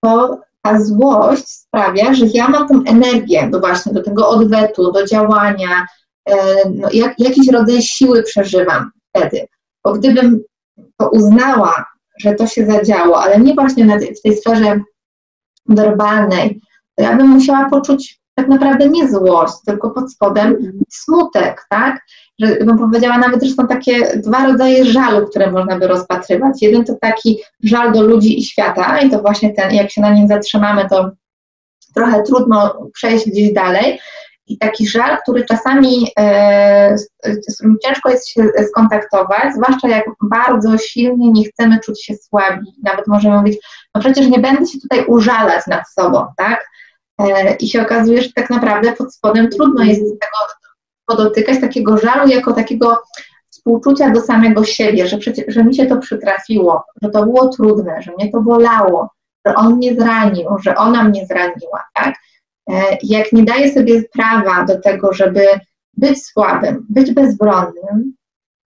to 0.03 0.39
ta 0.61 0.83
złość 0.83 1.49
sprawia, 1.49 2.13
że 2.13 2.25
ja 2.33 2.47
mam 2.47 2.67
tą 2.67 2.83
energię 2.87 3.49
do 3.51 3.59
właśnie 3.59 3.93
do 3.93 4.03
tego 4.03 4.29
odwetu, 4.29 4.91
do 4.91 5.05
działania, 5.05 5.87
e, 6.29 6.35
no, 6.69 6.87
jak, 6.93 7.19
jakiś 7.19 7.47
rodzaj 7.47 7.81
siły 7.81 8.23
przeżywam 8.23 8.91
wtedy. 9.09 9.47
Bo 9.83 9.93
gdybym 9.93 10.43
to 10.97 11.09
uznała, 11.09 11.85
że 12.19 12.33
to 12.33 12.47
się 12.47 12.65
zadziało, 12.65 13.21
ale 13.21 13.39
nie 13.39 13.53
właśnie 13.53 13.85
na 13.85 13.99
tej, 13.99 14.15
w 14.15 14.21
tej 14.21 14.37
sferze 14.37 14.79
werbalnej, 15.65 16.61
to 16.95 17.03
ja 17.03 17.15
bym 17.15 17.27
musiała 17.27 17.69
poczuć 17.69 18.19
tak 18.35 18.47
naprawdę 18.47 18.89
nie 18.89 19.11
złość, 19.11 19.53
tylko 19.65 19.89
pod 19.89 20.13
spodem 20.13 20.79
smutek, 20.89 21.65
tak? 21.69 22.01
Że 22.39 22.55
bym 22.55 22.77
powiedziała 22.77 23.17
nawet, 23.17 23.43
że 23.43 23.53
są 23.53 23.67
takie 23.67 24.17
dwa 24.17 24.47
rodzaje 24.47 24.85
żalu, 24.85 25.27
które 25.27 25.51
można 25.51 25.79
by 25.79 25.87
rozpatrywać. 25.87 26.61
Jeden 26.61 26.85
to 26.85 26.93
taki 27.01 27.39
żal 27.63 27.91
do 27.91 28.01
ludzi 28.01 28.39
i 28.39 28.45
świata 28.45 28.99
i 28.99 29.09
to 29.09 29.21
właśnie 29.21 29.53
ten, 29.53 29.73
jak 29.73 29.91
się 29.91 30.01
na 30.01 30.13
nim 30.13 30.27
zatrzymamy, 30.27 30.89
to 30.89 31.11
trochę 31.95 32.23
trudno 32.23 32.89
przejść 32.93 33.29
gdzieś 33.29 33.53
dalej, 33.53 33.99
i 34.47 34.57
taki 34.57 34.87
żal, 34.87 35.17
który 35.17 35.45
czasami, 35.45 36.07
e, 36.19 36.97
z 37.23 37.55
którym 37.57 37.77
ciężko 37.85 38.09
jest 38.09 38.29
się 38.29 38.49
skontaktować, 38.67 39.53
zwłaszcza 39.55 39.87
jak 39.87 40.05
bardzo 40.21 40.77
silnie 40.77 41.31
nie 41.31 41.45
chcemy 41.45 41.79
czuć 41.79 42.05
się 42.05 42.15
słabi. 42.15 42.75
Nawet 42.83 43.07
możemy 43.07 43.37
mówić, 43.37 43.57
no 43.95 44.01
przecież 44.01 44.27
nie 44.27 44.39
będę 44.39 44.65
się 44.65 44.79
tutaj 44.79 45.05
użalać 45.05 45.67
nad 45.67 45.89
sobą, 45.89 46.25
tak? 46.37 46.67
E, 47.21 47.55
I 47.55 47.67
się 47.67 47.81
okazuje, 47.81 48.21
że 48.21 48.29
tak 48.35 48.49
naprawdę 48.49 48.93
pod 48.93 49.15
spodem 49.15 49.49
trudno 49.49 49.83
jest 49.83 50.01
tego 50.01 50.37
podotykać, 51.05 51.61
takiego 51.61 51.97
żalu 51.97 52.27
jako 52.27 52.53
takiego 52.53 53.03
współczucia 53.49 54.09
do 54.09 54.21
samego 54.21 54.63
siebie, 54.63 55.07
że, 55.07 55.17
przecież, 55.17 55.45
że 55.47 55.63
mi 55.63 55.75
się 55.75 55.85
to 55.85 55.97
przytrafiło, 55.97 56.83
że 57.01 57.09
to 57.09 57.23
było 57.23 57.47
trudne, 57.47 58.01
że 58.01 58.11
mnie 58.11 58.31
to 58.31 58.41
bolało, 58.41 59.09
że 59.45 59.55
on 59.55 59.75
mnie 59.75 59.95
zranił, 59.95 60.47
że 60.63 60.75
ona 60.75 61.03
mnie 61.03 61.25
zraniła, 61.25 61.83
tak? 61.93 62.15
E, 62.69 62.97
jak 63.03 63.33
nie 63.33 63.43
daję 63.43 63.73
sobie 63.73 64.03
prawa 64.03 64.65
do 64.65 64.81
tego, 64.81 65.13
żeby 65.13 65.45
być 65.97 66.25
słabym, 66.25 66.85
być 66.89 67.11
bezbronnym, 67.11 68.13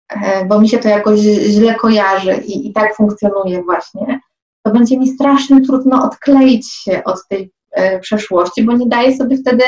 e, 0.09 0.45
bo 0.45 0.61
mi 0.61 0.69
się 0.69 0.79
to 0.79 0.89
jakoś 0.89 1.21
źle 1.21 1.75
kojarzy 1.75 2.35
i, 2.47 2.69
i 2.69 2.73
tak 2.73 2.97
funkcjonuje 2.97 3.63
właśnie, 3.63 4.21
to 4.63 4.73
będzie 4.73 4.99
mi 4.99 5.09
strasznie 5.09 5.61
trudno 5.61 6.05
odkleić 6.05 6.73
się 6.73 7.05
od 7.05 7.29
tej 7.29 7.51
e, 7.73 7.99
przeszłości, 7.99 8.65
bo 8.65 8.73
nie 8.73 8.87
daję 8.87 9.17
sobie 9.17 9.37
wtedy 9.37 9.65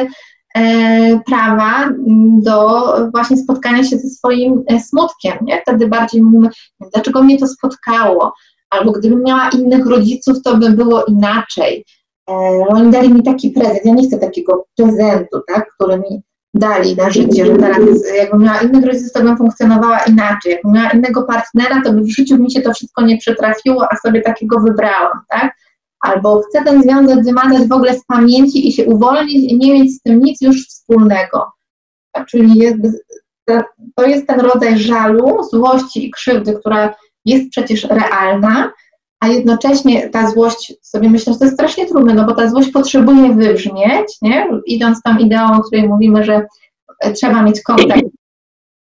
prawa 1.26 1.89
do 2.39 2.95
właśnie 3.11 3.37
spotkania 3.37 3.85
się 3.85 3.99
ze 3.99 4.09
swoim 4.09 4.64
smutkiem. 4.89 5.39
Nie? 5.43 5.61
Wtedy 5.62 5.89
bardziej 5.89 6.22
mówimy, 6.22 6.49
dlaczego 6.93 7.22
mnie 7.22 7.39
to 7.39 7.47
spotkało, 7.47 8.35
albo 8.70 8.93
gdybym 8.93 9.22
miała 9.22 9.49
innych 9.49 9.87
rodziców, 9.87 10.43
to 10.45 10.57
by 10.57 10.70
było 10.70 11.05
inaczej. 11.05 11.85
E, 12.29 12.33
oni 12.68 12.91
dali 12.91 13.14
mi 13.14 13.22
taki 13.22 13.51
prezent, 13.51 13.85
ja 13.85 13.95
nie 13.95 14.09
chcę 14.09 14.18
takiego 14.18 14.66
prezentu, 14.76 15.41
tak, 15.49 15.66
który 15.74 15.99
mi 15.99 16.22
dali 16.55 16.97
na 16.97 17.11
życie, 17.11 17.47
że 17.47 17.57
teraz 17.57 17.79
jakbym 18.16 18.43
miała 18.43 18.61
innych 18.61 18.85
rodziców, 18.85 19.12
to 19.12 19.22
bym 19.22 19.37
funkcjonowała 19.37 19.99
inaczej, 19.99 20.53
jakbym 20.53 20.72
miała 20.72 20.91
innego 20.91 21.22
partnera, 21.22 21.83
to 21.85 21.93
by 21.93 22.01
w 22.01 22.11
życiu 22.11 22.39
mi 22.39 22.53
się 22.53 22.61
to 22.61 22.74
wszystko 22.74 23.03
nie 23.03 23.18
przytrafiło, 23.18 23.87
a 23.91 23.97
sobie 23.97 24.22
takiego 24.22 24.61
wybrałam, 24.61 25.18
tak, 25.29 25.53
albo 26.01 26.43
chcę 26.43 26.64
ten 26.64 26.83
związek 26.83 27.24
wymazać 27.24 27.68
w 27.68 27.72
ogóle 27.72 27.95
z 27.95 28.05
pamięci 28.05 28.68
i 28.68 28.72
się 28.72 28.85
uwolnić 28.85 29.53
i 29.53 29.59
nie 29.59 29.72
mieć 29.72 29.95
z 29.95 30.03
tym 30.03 30.20
nic 30.20 30.41
już 30.41 30.66
wspólnego, 30.66 31.53
tak? 32.12 32.26
czyli 32.26 32.59
jest, 32.59 32.79
to 33.95 34.07
jest 34.07 34.26
ten 34.26 34.41
rodzaj 34.41 34.79
żalu, 34.79 35.43
złości 35.51 36.07
i 36.07 36.11
krzywdy, 36.11 36.53
która 36.53 36.95
jest 37.24 37.51
przecież 37.51 37.85
realna, 37.85 38.72
a 39.21 39.29
jednocześnie 39.29 40.09
ta 40.09 40.31
złość, 40.31 40.75
sobie 40.83 41.11
myślę, 41.11 41.33
że 41.33 41.39
to 41.39 41.45
jest 41.45 41.57
strasznie 41.57 41.87
trudne, 41.87 42.14
no 42.14 42.25
bo 42.25 42.35
ta 42.35 42.49
złość 42.49 42.71
potrzebuje 42.71 43.35
wybrzmieć, 43.35 44.19
nie? 44.23 44.49
idąc 44.66 45.03
tą 45.03 45.19
ideą, 45.19 45.53
o 45.53 45.62
której 45.62 45.89
mówimy, 45.89 46.25
że 46.25 46.47
trzeba 47.14 47.43
mieć 47.43 47.62
kontakt 47.62 48.03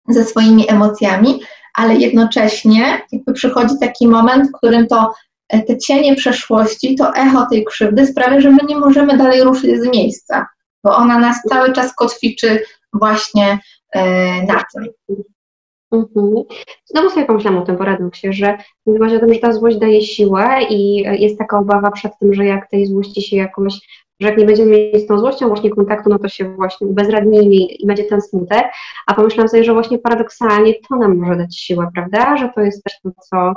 ze 0.08 0.24
swoimi 0.24 0.70
emocjami, 0.70 1.40
ale 1.74 1.94
jednocześnie 1.94 3.02
jakby 3.12 3.32
przychodzi 3.32 3.74
taki 3.80 4.08
moment, 4.08 4.48
w 4.48 4.52
którym 4.52 4.86
to 4.86 5.12
e, 5.48 5.62
te 5.62 5.78
cienie 5.78 6.16
przeszłości, 6.16 6.94
to 6.94 7.14
echo 7.14 7.46
tej 7.50 7.64
krzywdy 7.64 8.06
sprawia, 8.06 8.40
że 8.40 8.50
my 8.50 8.58
nie 8.68 8.76
możemy 8.76 9.16
dalej 9.16 9.42
ruszyć 9.42 9.80
z 9.80 9.92
miejsca, 9.92 10.46
bo 10.84 10.96
ona 10.96 11.18
nas 11.18 11.42
cały 11.48 11.72
czas 11.72 11.94
kotwiczy 11.94 12.64
właśnie 12.92 13.58
e, 13.92 14.02
na 14.42 14.64
tym. 14.74 14.86
Mhm. 15.92 16.44
Znowu 16.84 17.10
sobie 17.10 17.26
pomyślałam 17.26 17.62
o 17.62 17.66
tym 17.66 17.76
paradoksie, 17.76 18.32
że 18.32 18.58
mówiłaś 18.86 19.12
o 19.12 19.18
tym, 19.18 19.34
że 19.34 19.40
ta 19.40 19.52
złość 19.52 19.76
daje 19.76 20.02
siłę 20.02 20.44
i 20.70 20.96
jest 20.96 21.38
taka 21.38 21.58
obawa 21.58 21.90
przed 21.90 22.12
tym, 22.20 22.34
że 22.34 22.44
jak 22.44 22.70
tej 22.70 22.86
złości 22.86 23.22
się 23.22 23.36
jakoś, 23.36 23.74
że 24.20 24.28
jak 24.28 24.38
nie 24.38 24.44
będziemy 24.44 24.70
mieć 24.70 25.02
z 25.04 25.06
tą 25.06 25.18
złością 25.18 25.48
właśnie 25.48 25.70
kontaktu, 25.70 26.10
no 26.10 26.18
to 26.18 26.28
się 26.28 26.54
właśnie 26.54 26.86
ubezradnimy 26.86 27.54
i 27.54 27.86
będzie 27.86 28.04
ten 28.04 28.20
smutek, 28.20 28.64
a 29.06 29.14
pomyślałam 29.14 29.48
sobie, 29.48 29.64
że 29.64 29.72
właśnie 29.72 29.98
paradoksalnie 29.98 30.74
to 30.88 30.96
nam 30.96 31.18
może 31.18 31.36
dać 31.36 31.58
siłę, 31.58 31.88
prawda, 31.94 32.36
że 32.36 32.50
to 32.54 32.60
jest 32.60 32.84
też 32.84 33.00
to, 33.02 33.10
co 33.30 33.54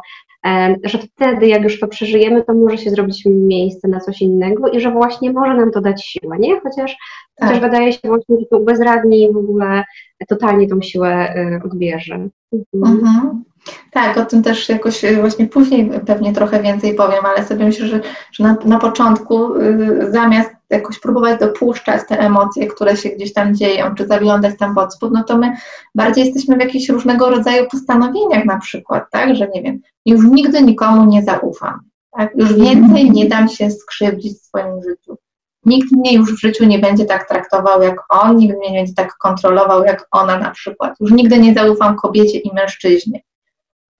że 0.84 0.98
wtedy, 0.98 1.48
jak 1.48 1.64
już 1.64 1.80
to 1.80 1.88
przeżyjemy, 1.88 2.44
to 2.44 2.54
może 2.54 2.78
się 2.78 2.90
zrobić 2.90 3.24
miejsce 3.26 3.88
na 3.88 4.00
coś 4.00 4.22
innego 4.22 4.70
i 4.70 4.80
że 4.80 4.92
właśnie 4.92 5.32
może 5.32 5.54
nam 5.54 5.72
to 5.72 5.82
dać 5.82 6.06
siłę, 6.06 6.38
nie? 6.40 6.60
Chociaż, 6.60 6.96
tak. 7.36 7.50
chociaż 7.50 7.62
wydaje 7.62 7.94
się 7.94 8.00
właśnie, 8.04 8.40
że 8.40 8.46
to 8.46 8.60
ubezradni 8.60 9.34
w 9.34 9.38
ogóle 9.38 9.84
totalnie 10.28 10.68
tą 10.68 10.82
siłę 10.82 11.36
y, 11.38 11.62
odbierze. 11.66 12.30
Mhm. 12.54 12.98
Mhm. 13.06 13.44
Tak, 13.92 14.18
o 14.18 14.26
tym 14.26 14.44
też 14.44 14.70
jakoś 14.70 15.04
y, 15.04 15.16
właśnie 15.16 15.48
później 15.48 15.92
pewnie 16.06 16.34
trochę 16.34 16.62
więcej 16.62 16.96
powiem, 16.96 17.26
ale 17.26 17.46
sobie 17.46 17.66
myślę, 17.66 17.88
że, 17.88 18.02
że 18.32 18.44
na, 18.44 18.58
na 18.66 18.80
początku 18.80 19.56
y, 19.56 20.12
zamiast 20.12 20.50
jakoś 20.70 21.00
próbować 21.00 21.40
dopuszczać 21.40 22.02
te 22.08 22.20
emocje, 22.20 22.68
które 22.68 22.98
się 22.98 23.10
gdzieś 23.10 23.34
tam 23.34 23.56
dzieją, 23.56 23.96
czy 23.96 24.08
zaglądać 24.08 24.58
tam 24.60 24.76
spód, 24.90 25.12
no 25.14 25.24
to 25.24 25.38
my 25.38 25.56
bardziej 25.96 26.26
jesteśmy 26.26 26.56
w 26.56 26.60
jakichś 26.60 26.90
różnego 26.90 27.30
rodzaju 27.30 27.68
postanowieniach 27.72 28.46
na 28.46 28.60
przykład, 28.60 29.04
tak, 29.12 29.36
że 29.36 29.48
nie 29.56 29.62
wiem, 29.62 29.80
już 30.06 30.26
nigdy 30.26 30.62
nikomu 30.62 31.06
nie 31.06 31.24
zaufam, 31.24 31.80
tak, 32.18 32.32
już 32.36 32.54
więcej 32.54 33.12
nie 33.12 33.28
dam 33.28 33.48
się 33.48 33.72
skrzywdzić 33.72 34.38
w 34.38 34.46
swoim 34.46 34.84
życiu. 34.84 35.18
Nikt 35.66 35.92
mnie 35.92 36.14
już 36.14 36.34
w 36.34 36.40
życiu 36.40 36.66
nie 36.66 36.80
będzie 36.80 37.06
tak 37.06 37.28
traktował 37.28 37.82
jak 37.82 37.96
on, 38.10 38.38
nikt 38.38 38.58
mnie 38.58 38.72
nie 38.72 38.80
będzie 38.80 38.94
tak 38.94 39.18
kontrolował 39.18 39.84
jak 39.84 40.08
ona 40.12 40.38
na 40.38 40.52
przykład. 40.52 40.96
Już 41.00 41.12
nigdy 41.12 41.40
nie 41.40 41.54
zaufam 41.54 41.96
kobiecie 41.96 42.40
i 42.40 42.54
mężczyźnie. 42.54 43.22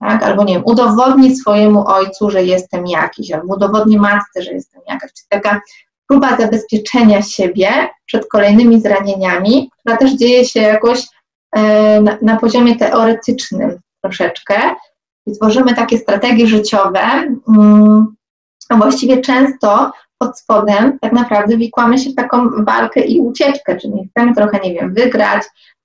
Tak? 0.00 0.22
Albo 0.22 0.44
nie 0.44 0.54
wiem, 0.54 0.62
udowodnię 0.66 1.36
swojemu 1.36 1.88
ojcu, 1.88 2.30
że 2.30 2.44
jestem 2.44 2.86
jakiś, 2.86 3.32
albo 3.32 3.54
udowodnię 3.54 3.98
matce, 3.98 4.42
że 4.42 4.52
jestem 4.52 4.82
jakaś. 4.88 5.12
Czy 5.12 5.22
taka 5.28 5.60
próba 6.08 6.36
zabezpieczenia 6.36 7.22
siebie 7.22 7.70
przed 8.06 8.28
kolejnymi 8.28 8.80
zranieniami, 8.80 9.70
która 9.78 9.96
też 9.96 10.12
dzieje 10.12 10.44
się 10.44 10.60
jakoś 10.60 11.02
e, 11.56 12.00
na, 12.00 12.18
na 12.22 12.36
poziomie 12.36 12.76
teoretycznym 12.76 13.78
troszeczkę. 14.02 14.74
I 15.26 15.32
tworzymy 15.32 15.74
takie 15.74 15.98
strategie 15.98 16.46
życiowe, 16.46 17.00
mm, 17.48 18.14
a 18.68 18.76
właściwie 18.76 19.20
często 19.20 19.92
pod 20.24 20.38
spodem 20.38 20.98
tak 21.00 21.12
naprawdę 21.12 21.56
wikłamy 21.56 21.98
się 21.98 22.10
w 22.10 22.14
taką 22.14 22.64
walkę 22.64 23.00
i 23.00 23.20
ucieczkę, 23.20 23.76
czyli 23.76 24.08
chcemy 24.10 24.34
trochę, 24.34 24.58
nie 24.64 24.74
wiem, 24.74 24.94
wygrać, 24.94 25.42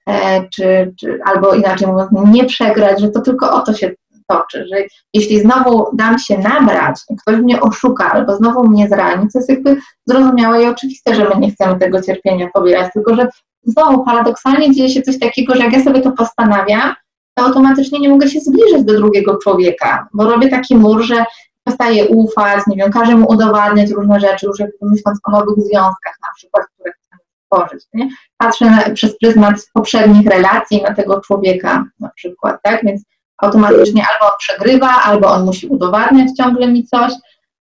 e, 0.09 0.47
czy, 0.55 0.93
czy, 0.99 1.19
albo 1.25 1.53
inaczej 1.53 1.87
mówiąc, 1.87 2.09
nie 2.11 2.45
przegrać, 2.45 3.01
że 3.01 3.09
to 3.09 3.21
tylko 3.21 3.53
o 3.53 3.61
to 3.61 3.73
się 3.73 3.91
toczy, 4.27 4.65
że 4.71 4.77
jeśli 5.13 5.39
znowu 5.39 5.95
dam 5.95 6.19
się 6.19 6.37
nabrać, 6.37 6.95
ktoś 7.21 7.35
mnie 7.41 7.61
oszuka 7.61 8.11
albo 8.11 8.35
znowu 8.35 8.67
mnie 8.67 8.87
zrani, 8.87 9.27
to 9.33 9.39
jest 9.39 9.49
jakby 9.49 9.77
zrozumiałe 10.07 10.63
i 10.63 10.67
oczywiste, 10.67 11.15
że 11.15 11.29
my 11.29 11.35
nie 11.39 11.51
chcemy 11.51 11.79
tego 11.79 12.01
cierpienia 12.01 12.49
pobierać, 12.53 12.93
tylko 12.93 13.15
że 13.15 13.27
znowu 13.63 14.05
paradoksalnie 14.05 14.71
dzieje 14.71 14.89
się 14.89 15.01
coś 15.01 15.19
takiego, 15.19 15.55
że 15.55 15.63
jak 15.63 15.73
ja 15.73 15.83
sobie 15.83 16.01
to 16.01 16.11
postanawiam, 16.11 16.93
to 17.33 17.45
automatycznie 17.45 17.99
nie 17.99 18.09
mogę 18.09 18.27
się 18.27 18.39
zbliżyć 18.39 18.83
do 18.83 18.93
drugiego 18.93 19.37
człowieka, 19.43 20.07
bo 20.13 20.23
robię 20.23 20.49
taki 20.49 20.75
mur, 20.75 21.01
że 21.01 21.25
przestaję 21.69 22.07
ufać, 22.07 22.59
nie 22.67 22.75
wiem, 22.75 22.91
każę 22.91 23.15
mu 23.15 23.27
udowadniać 23.29 23.91
różne 23.91 24.19
rzeczy, 24.19 24.45
już 24.45 24.59
jakby 24.59 24.77
myśląc 24.81 25.19
o 25.23 25.31
nowych 25.31 25.55
związkach 25.57 26.17
na 26.21 26.27
przykład, 26.35 26.65
które 26.73 26.91
chcemy 26.91 27.21
tworzyć. 27.45 27.85
Nie? 27.93 28.09
Patrzę 28.37 28.65
na, 28.65 28.89
przez 28.93 29.17
pryzmat 29.17 29.55
poprzednich 29.73 30.27
relacji 30.27 30.81
na 30.81 30.93
tego 30.93 31.21
człowieka 31.21 31.85
na 31.99 32.09
przykład, 32.09 32.59
tak? 32.63 32.85
Więc 32.85 33.03
automatycznie 33.37 34.03
albo 34.13 34.31
on 34.31 34.37
przegrywa, 34.39 35.03
albo 35.03 35.27
on 35.27 35.45
musi 35.45 35.67
udowadniać 35.67 36.27
ciągle 36.37 36.67
mi 36.67 36.83
coś, 36.83 37.13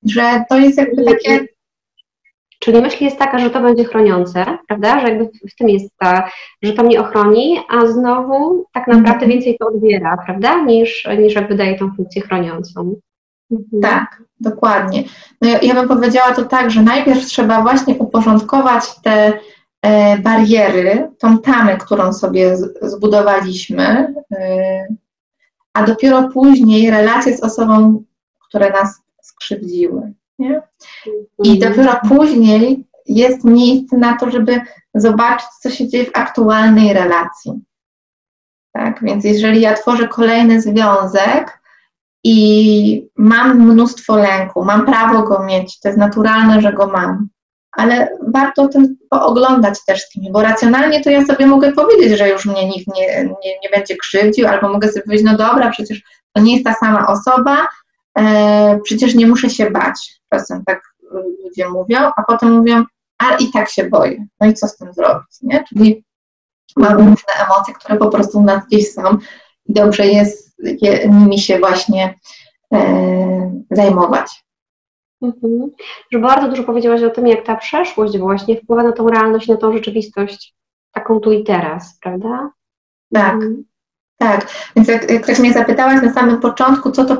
że 0.04 0.44
to 0.50 0.58
jest 0.58 0.78
jakby 0.78 1.04
takie 1.04 1.48
Czyli 2.60 2.82
myśl 2.82 3.04
jest 3.04 3.20
taka, 3.20 3.40
że 3.40 3.50
to 3.50 3.62
będzie 3.62 3.84
chroniące, 3.84 4.46
prawda? 4.68 5.00
Że 5.00 5.10
jakby 5.10 5.30
w 5.52 5.56
tym 5.56 5.70
jest 5.70 5.98
ta, 5.98 6.30
że 6.62 6.74
to 6.74 6.84
mnie 6.84 7.00
ochroni, 7.00 7.60
a 7.70 7.86
znowu 7.86 8.66
tak 8.74 8.88
naprawdę 8.88 9.26
mhm. 9.26 9.32
więcej 9.32 9.58
to 9.58 9.68
odbiera, 9.68 10.18
prawda? 10.26 10.64
Niż, 10.64 11.08
niż 11.20 11.36
jakby 11.36 11.56
daje 11.56 11.78
tą 11.78 11.92
funkcję 11.98 12.22
chroniącą. 12.22 12.96
Mhm. 13.52 13.82
Tak, 13.82 14.24
dokładnie. 14.40 15.04
No 15.42 15.50
ja, 15.50 15.60
ja 15.62 15.74
bym 15.74 15.88
powiedziała 15.88 16.34
to 16.34 16.46
tak, 16.46 16.72
że 16.72 16.82
najpierw 16.82 17.26
trzeba 17.26 17.62
właśnie 17.62 17.96
uporządkować 17.96 18.84
te 19.04 19.34
e, 19.82 20.18
bariery, 20.18 21.12
tą 21.20 21.40
tamę, 21.40 21.78
którą 21.78 22.14
sobie 22.14 22.58
z, 22.58 22.80
zbudowaliśmy, 22.82 24.14
e, 24.32 24.88
a 25.74 25.84
dopiero 25.84 26.30
później 26.30 26.92
relacje 26.92 27.38
z 27.38 27.44
osobą, 27.44 28.04
które 28.50 28.70
nas 28.70 29.02
skrzywdziły. 29.22 30.14
Nie? 30.40 30.62
I 31.44 31.52
mhm. 31.52 31.60
dopiero 31.60 32.00
później 32.08 32.86
jest 33.06 33.44
miejsce 33.44 33.98
na 33.98 34.18
to, 34.18 34.32
żeby 34.32 34.62
zobaczyć, 34.94 35.48
co 35.62 35.70
się 35.70 35.88
dzieje 35.88 36.06
w 36.06 36.18
aktualnej 36.18 36.94
relacji. 36.94 37.52
Tak? 38.72 39.00
Więc 39.04 39.26
jeżeli 39.26 39.62
ja 39.62 39.74
tworzę 39.74 40.08
kolejny 40.08 40.62
związek 40.62 41.55
i 42.28 43.10
mam 43.18 43.60
mnóstwo 43.60 44.16
lęku, 44.16 44.66
mam 44.66 44.86
prawo 44.86 45.24
go 45.24 45.44
mieć, 45.44 45.80
to 45.80 45.88
jest 45.88 46.00
naturalne, 46.00 46.62
że 46.62 46.74
go 46.74 46.88
mam, 46.88 47.28
ale 47.72 48.10
warto 48.28 48.64
o 48.64 48.68
tym 48.68 48.98
pooglądać 49.10 49.86
też 49.86 50.02
z 50.02 50.10
kimś, 50.10 50.30
bo 50.32 50.42
racjonalnie 50.42 51.04
to 51.04 51.10
ja 51.10 51.26
sobie 51.26 51.46
mogę 51.46 51.72
powiedzieć, 51.72 52.18
że 52.18 52.30
już 52.30 52.46
mnie 52.46 52.70
nikt 52.70 52.88
nie, 52.96 53.24
nie, 53.24 53.60
nie 53.64 53.70
będzie 53.74 53.98
krzywdził, 53.98 54.48
albo 54.48 54.70
mogę 54.70 54.88
sobie 54.88 55.02
powiedzieć, 55.02 55.26
no 55.26 55.38
dobra, 55.38 55.72
przecież 55.72 56.02
to 56.34 56.42
nie 56.42 56.54
jest 56.54 56.66
ta 56.66 56.74
sama 56.74 57.08
osoba, 57.08 57.68
e, 58.18 58.80
przecież 58.84 59.16
nie 59.16 59.28
muszę 59.28 59.50
się 59.50 59.72
bać. 59.72 60.22
Czasem 60.34 60.64
tak 60.66 60.82
ludzie 61.44 61.70
mówią, 61.70 62.00
a 62.18 62.24
potem 62.24 62.52
mówią, 62.52 62.84
a 63.18 63.36
i 63.36 63.52
tak 63.52 63.70
się 63.70 63.90
boję. 63.90 64.26
No 64.42 64.48
i 64.48 64.54
co 64.54 64.68
z 64.68 64.78
tym 64.78 64.94
zrobić, 64.94 65.28
nie? 65.42 65.64
Czyli 65.70 66.04
mamy 66.78 66.96
różne 66.96 67.34
emocje, 67.46 67.74
które 67.74 67.98
po 67.98 68.10
prostu 68.10 68.40
u 68.40 68.44
nas 68.44 68.66
gdzieś 68.68 68.94
są 68.94 69.18
i 69.66 69.74
dobrze 69.74 70.08
jest 70.08 70.45
je, 70.60 71.10
nimi 71.10 71.40
się 71.40 71.60
właśnie 71.60 72.16
e, 72.74 73.62
zajmować. 73.72 74.46
Mhm. 75.22 75.72
Że 76.12 76.20
bardzo 76.20 76.50
dużo 76.50 76.64
powiedziałaś 76.64 77.04
o 77.04 77.10
tym, 77.10 77.28
jak 77.28 77.46
ta 77.46 77.56
przeszłość 77.56 78.18
właśnie 78.18 78.58
wpływa 78.58 78.84
na 78.84 78.92
tą 78.92 79.10
realność, 79.10 79.48
na 79.48 79.58
tą 79.58 79.74
rzeczywistość, 79.74 80.56
taką 80.92 81.20
tu 81.20 81.32
i 81.32 81.44
teraz, 81.44 82.00
prawda? 82.02 82.52
Tak. 83.14 83.34
Mhm. 83.34 83.64
Tak, 84.18 84.48
więc 84.76 84.88
jak, 84.88 85.12
jak 85.12 85.24
ktoś 85.24 85.40
mnie 85.40 85.54
zapytałaś 85.54 86.02
na 86.02 86.14
samym 86.14 86.40
początku, 86.40 86.92
co 86.92 87.06
to, 87.06 87.18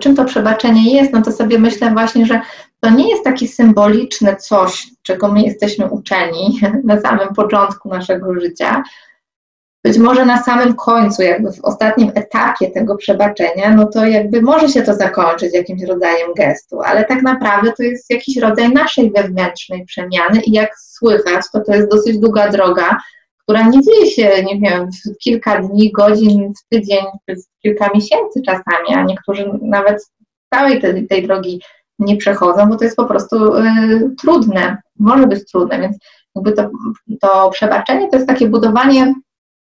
czym 0.00 0.16
to 0.16 0.24
przebaczenie 0.24 0.94
jest, 0.94 1.12
no 1.12 1.22
to 1.22 1.32
sobie 1.32 1.58
myślę 1.58 1.90
właśnie, 1.90 2.26
że 2.26 2.40
to 2.80 2.90
nie 2.90 3.10
jest 3.10 3.24
takie 3.24 3.48
symboliczne 3.48 4.36
coś, 4.36 4.86
czego 5.02 5.32
my 5.32 5.42
jesteśmy 5.42 5.86
uczeni 5.90 6.60
na 6.84 7.00
samym 7.00 7.34
początku 7.34 7.88
naszego 7.88 8.40
życia. 8.40 8.82
Być 9.86 9.98
może 9.98 10.26
na 10.26 10.42
samym 10.42 10.74
końcu, 10.74 11.22
jakby 11.22 11.52
w 11.52 11.64
ostatnim 11.64 12.12
etapie 12.14 12.70
tego 12.70 12.96
przebaczenia, 12.96 13.74
no 13.74 13.86
to 13.86 14.06
jakby 14.06 14.42
może 14.42 14.68
się 14.68 14.82
to 14.82 14.94
zakończyć 14.94 15.54
jakimś 15.54 15.82
rodzajem 15.82 16.34
gestu, 16.36 16.80
ale 16.82 17.04
tak 17.04 17.22
naprawdę 17.22 17.72
to 17.76 17.82
jest 17.82 18.10
jakiś 18.10 18.36
rodzaj 18.36 18.72
naszej 18.72 19.12
wewnętrznej 19.12 19.84
przemiany 19.84 20.40
i 20.40 20.52
jak 20.52 20.78
słychać, 20.78 21.42
to 21.52 21.60
to 21.60 21.74
jest 21.74 21.90
dosyć 21.90 22.18
długa 22.18 22.48
droga, 22.48 22.98
która 23.42 23.68
nie 23.68 23.80
dzieje 23.82 24.06
się, 24.10 24.44
nie 24.44 24.60
wiem, 24.60 24.88
w 24.90 25.18
kilka 25.18 25.62
dni, 25.62 25.92
godzin, 25.92 26.52
w 26.54 26.68
tydzień, 26.68 27.04
w 27.28 27.62
kilka 27.62 27.90
miesięcy 27.94 28.42
czasami, 28.46 28.94
a 28.94 29.02
niektórzy 29.02 29.50
nawet 29.62 30.10
całej 30.54 30.80
tej, 30.80 31.06
tej 31.06 31.26
drogi 31.26 31.62
nie 31.98 32.16
przechodzą, 32.16 32.68
bo 32.68 32.76
to 32.76 32.84
jest 32.84 32.96
po 32.96 33.04
prostu 33.06 33.54
y, 33.54 34.10
trudne, 34.20 34.76
może 34.98 35.26
być 35.26 35.50
trudne, 35.50 35.80
więc 35.80 35.96
jakby 36.34 36.52
to, 36.52 36.70
to 37.20 37.50
przebaczenie 37.50 38.08
to 38.10 38.16
jest 38.16 38.28
takie 38.28 38.48
budowanie 38.48 39.14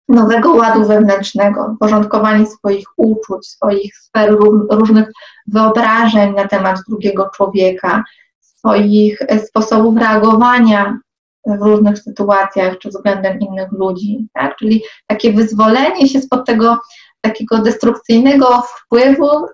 nowego 0.09 0.53
ładu 0.53 0.85
wewnętrznego, 0.85 1.75
porządkowanie 1.79 2.45
swoich 2.45 2.85
uczuć, 2.97 3.47
swoich 3.47 3.97
sfer 3.97 4.35
różnych 4.71 5.11
wyobrażeń 5.47 6.35
na 6.35 6.47
temat 6.47 6.77
drugiego 6.87 7.29
człowieka, 7.35 8.03
swoich 8.39 9.21
e, 9.21 9.39
sposobów 9.39 9.97
reagowania 9.97 10.97
w 11.45 11.61
różnych 11.61 11.99
sytuacjach 11.99 12.77
czy 12.77 12.89
względem 12.89 13.39
innych 13.39 13.71
ludzi. 13.71 14.27
Tak? 14.33 14.55
Czyli 14.55 14.83
takie 15.07 15.33
wyzwolenie 15.33 16.07
się 16.07 16.21
spod 16.21 16.45
tego 16.45 16.77
takiego 17.21 17.57
destrukcyjnego 17.57 18.61
wpływu 18.61 19.45
y, 19.45 19.49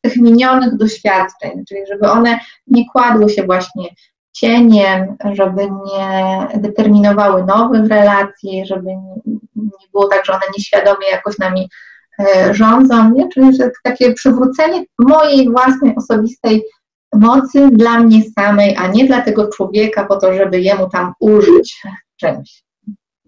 tych 0.00 0.16
minionych 0.16 0.76
doświadczeń, 0.76 1.64
czyli 1.68 1.80
żeby 1.88 2.10
one 2.10 2.40
nie 2.66 2.84
kładły 2.92 3.28
się 3.28 3.42
właśnie 3.42 3.88
cieniem, 4.36 5.16
żeby 5.32 5.62
nie 5.62 6.48
determinowały 6.54 7.44
nowych 7.44 7.88
relacji, 7.88 8.66
żeby 8.66 8.90
nie, 9.56 9.86
było 9.92 10.08
tak, 10.08 10.24
że 10.24 10.32
one 10.32 10.42
nieświadomie 10.58 11.06
jakoś 11.10 11.38
nami 11.38 11.68
y, 12.20 12.54
rządzą, 12.54 13.10
nie? 13.10 13.28
czyli 13.28 13.56
że 13.56 13.70
takie 13.82 14.12
przywrócenie 14.12 14.84
mojej 14.98 15.50
własnej 15.50 15.94
osobistej 15.96 16.64
mocy 17.14 17.68
dla 17.72 17.98
mnie 17.98 18.20
samej, 18.38 18.76
a 18.78 18.86
nie 18.86 19.06
dla 19.06 19.22
tego 19.22 19.48
człowieka 19.48 20.04
po 20.04 20.16
to, 20.16 20.34
żeby 20.34 20.60
jemu 20.60 20.90
tam 20.90 21.12
użyć 21.20 21.82
czymś. 22.16 22.62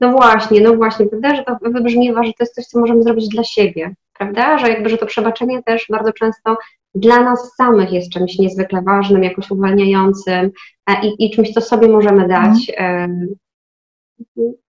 No 0.00 0.12
właśnie, 0.12 0.60
no 0.60 0.74
właśnie, 0.74 1.06
prawda, 1.06 1.34
że 1.34 1.44
to 1.44 1.56
wybrzmiewa, 1.62 2.22
że 2.22 2.30
to 2.32 2.44
jest 2.44 2.54
coś, 2.54 2.64
co 2.64 2.80
możemy 2.80 3.02
zrobić 3.02 3.28
dla 3.28 3.44
siebie, 3.44 3.94
prawda, 4.18 4.58
że 4.58 4.68
jakby, 4.68 4.88
że 4.88 4.98
to 4.98 5.06
przebaczenie 5.06 5.62
też 5.62 5.86
bardzo 5.90 6.12
często 6.12 6.56
dla 6.94 7.22
nas 7.22 7.54
samych 7.56 7.92
jest 7.92 8.12
czymś 8.12 8.38
niezwykle 8.38 8.82
ważnym, 8.82 9.22
jakoś 9.22 9.50
uwalniającym 9.50 10.50
e, 10.86 11.06
i, 11.06 11.26
i 11.26 11.30
czymś, 11.30 11.52
co 11.52 11.60
sobie 11.60 11.88
możemy 11.88 12.28
dać 12.28 12.70
mhm. 12.76 13.36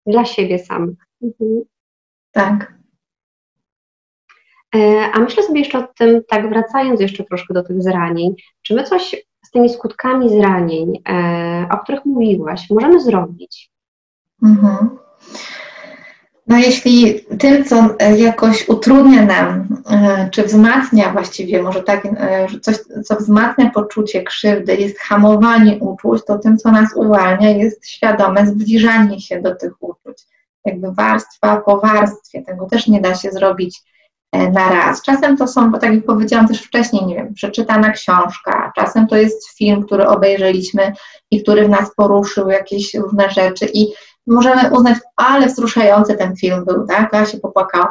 dla 0.07 0.25
siebie 0.25 0.59
samych. 0.59 0.97
Mhm. 1.23 1.63
Tak. 2.33 2.79
E, 4.75 5.11
a 5.13 5.21
myślę 5.21 5.43
sobie 5.43 5.61
jeszcze 5.61 5.79
o 5.79 5.89
tym, 5.99 6.23
tak 6.29 6.49
wracając 6.49 7.01
jeszcze 7.01 7.25
troszkę 7.25 7.55
do 7.55 7.63
tych 7.63 7.83
zranień, 7.83 8.35
czy 8.63 8.75
my 8.75 8.85
coś 8.85 9.27
z 9.45 9.51
tymi 9.51 9.71
skutkami 9.71 10.31
zranień, 10.31 11.03
e, 11.09 11.69
o 11.73 11.79
których 11.79 12.05
mówiłaś, 12.05 12.71
możemy 12.71 13.01
zrobić? 13.01 13.71
Mhm. 14.43 14.99
No 16.49 16.59
jeśli 16.59 17.21
tym, 17.39 17.65
co 17.65 17.95
jakoś 18.17 18.69
utrudnia 18.69 19.27
nam, 19.27 19.69
e, 19.91 20.29
czy 20.33 20.43
wzmacnia 20.43 21.13
właściwie, 21.13 21.63
może 21.63 21.83
tak, 21.83 22.09
coś, 22.63 22.77
co 23.05 23.17
wzmacnia 23.17 23.71
poczucie 23.71 24.23
krzywdy, 24.23 24.77
jest 24.77 24.99
hamowanie 24.99 25.79
uczuć, 25.79 26.25
to 26.25 26.39
tym, 26.39 26.59
co 26.59 26.71
nas 26.71 26.97
uwalnia, 26.97 27.51
jest 27.51 27.89
świadome 27.89 28.47
zbliżanie 28.47 29.21
się 29.21 29.43
do 29.43 29.55
tych 29.55 29.83
uczuć. 29.83 30.19
Jakby 30.65 30.93
warstwa 30.93 31.57
po 31.57 31.81
warstwie, 31.81 32.43
tego 32.43 32.67
też 32.67 32.87
nie 32.87 33.01
da 33.01 33.15
się 33.15 33.31
zrobić 33.31 33.83
E, 34.33 34.51
na 34.51 34.71
raz. 34.71 35.03
Czasem 35.03 35.37
to 35.37 35.49
są, 35.49 35.71
bo 35.71 35.79
tak 35.79 35.95
jak 35.95 36.05
powiedziałam 36.05 36.49
też 36.49 36.63
wcześniej, 36.63 37.07
nie 37.07 37.15
wiem, 37.15 37.35
przeczytana 37.35 37.93
książka, 37.93 38.73
czasem 38.77 39.07
to 39.07 39.17
jest 39.17 39.59
film, 39.59 39.83
który 39.83 40.07
obejrzeliśmy 40.07 40.93
i 41.31 41.43
który 41.43 41.65
w 41.65 41.69
nas 41.69 41.95
poruszył 41.97 42.51
jakieś 42.51 42.95
różne 42.95 43.31
rzeczy 43.31 43.67
i 43.75 43.87
możemy 44.29 44.71
uznać, 44.71 44.99
ale 45.17 45.47
wzruszający 45.47 46.15
ten 46.15 46.37
film 46.37 46.65
był, 46.65 46.87
tak, 46.87 47.13
ja 47.13 47.27
się 47.27 47.39
popłakałam. 47.39 47.89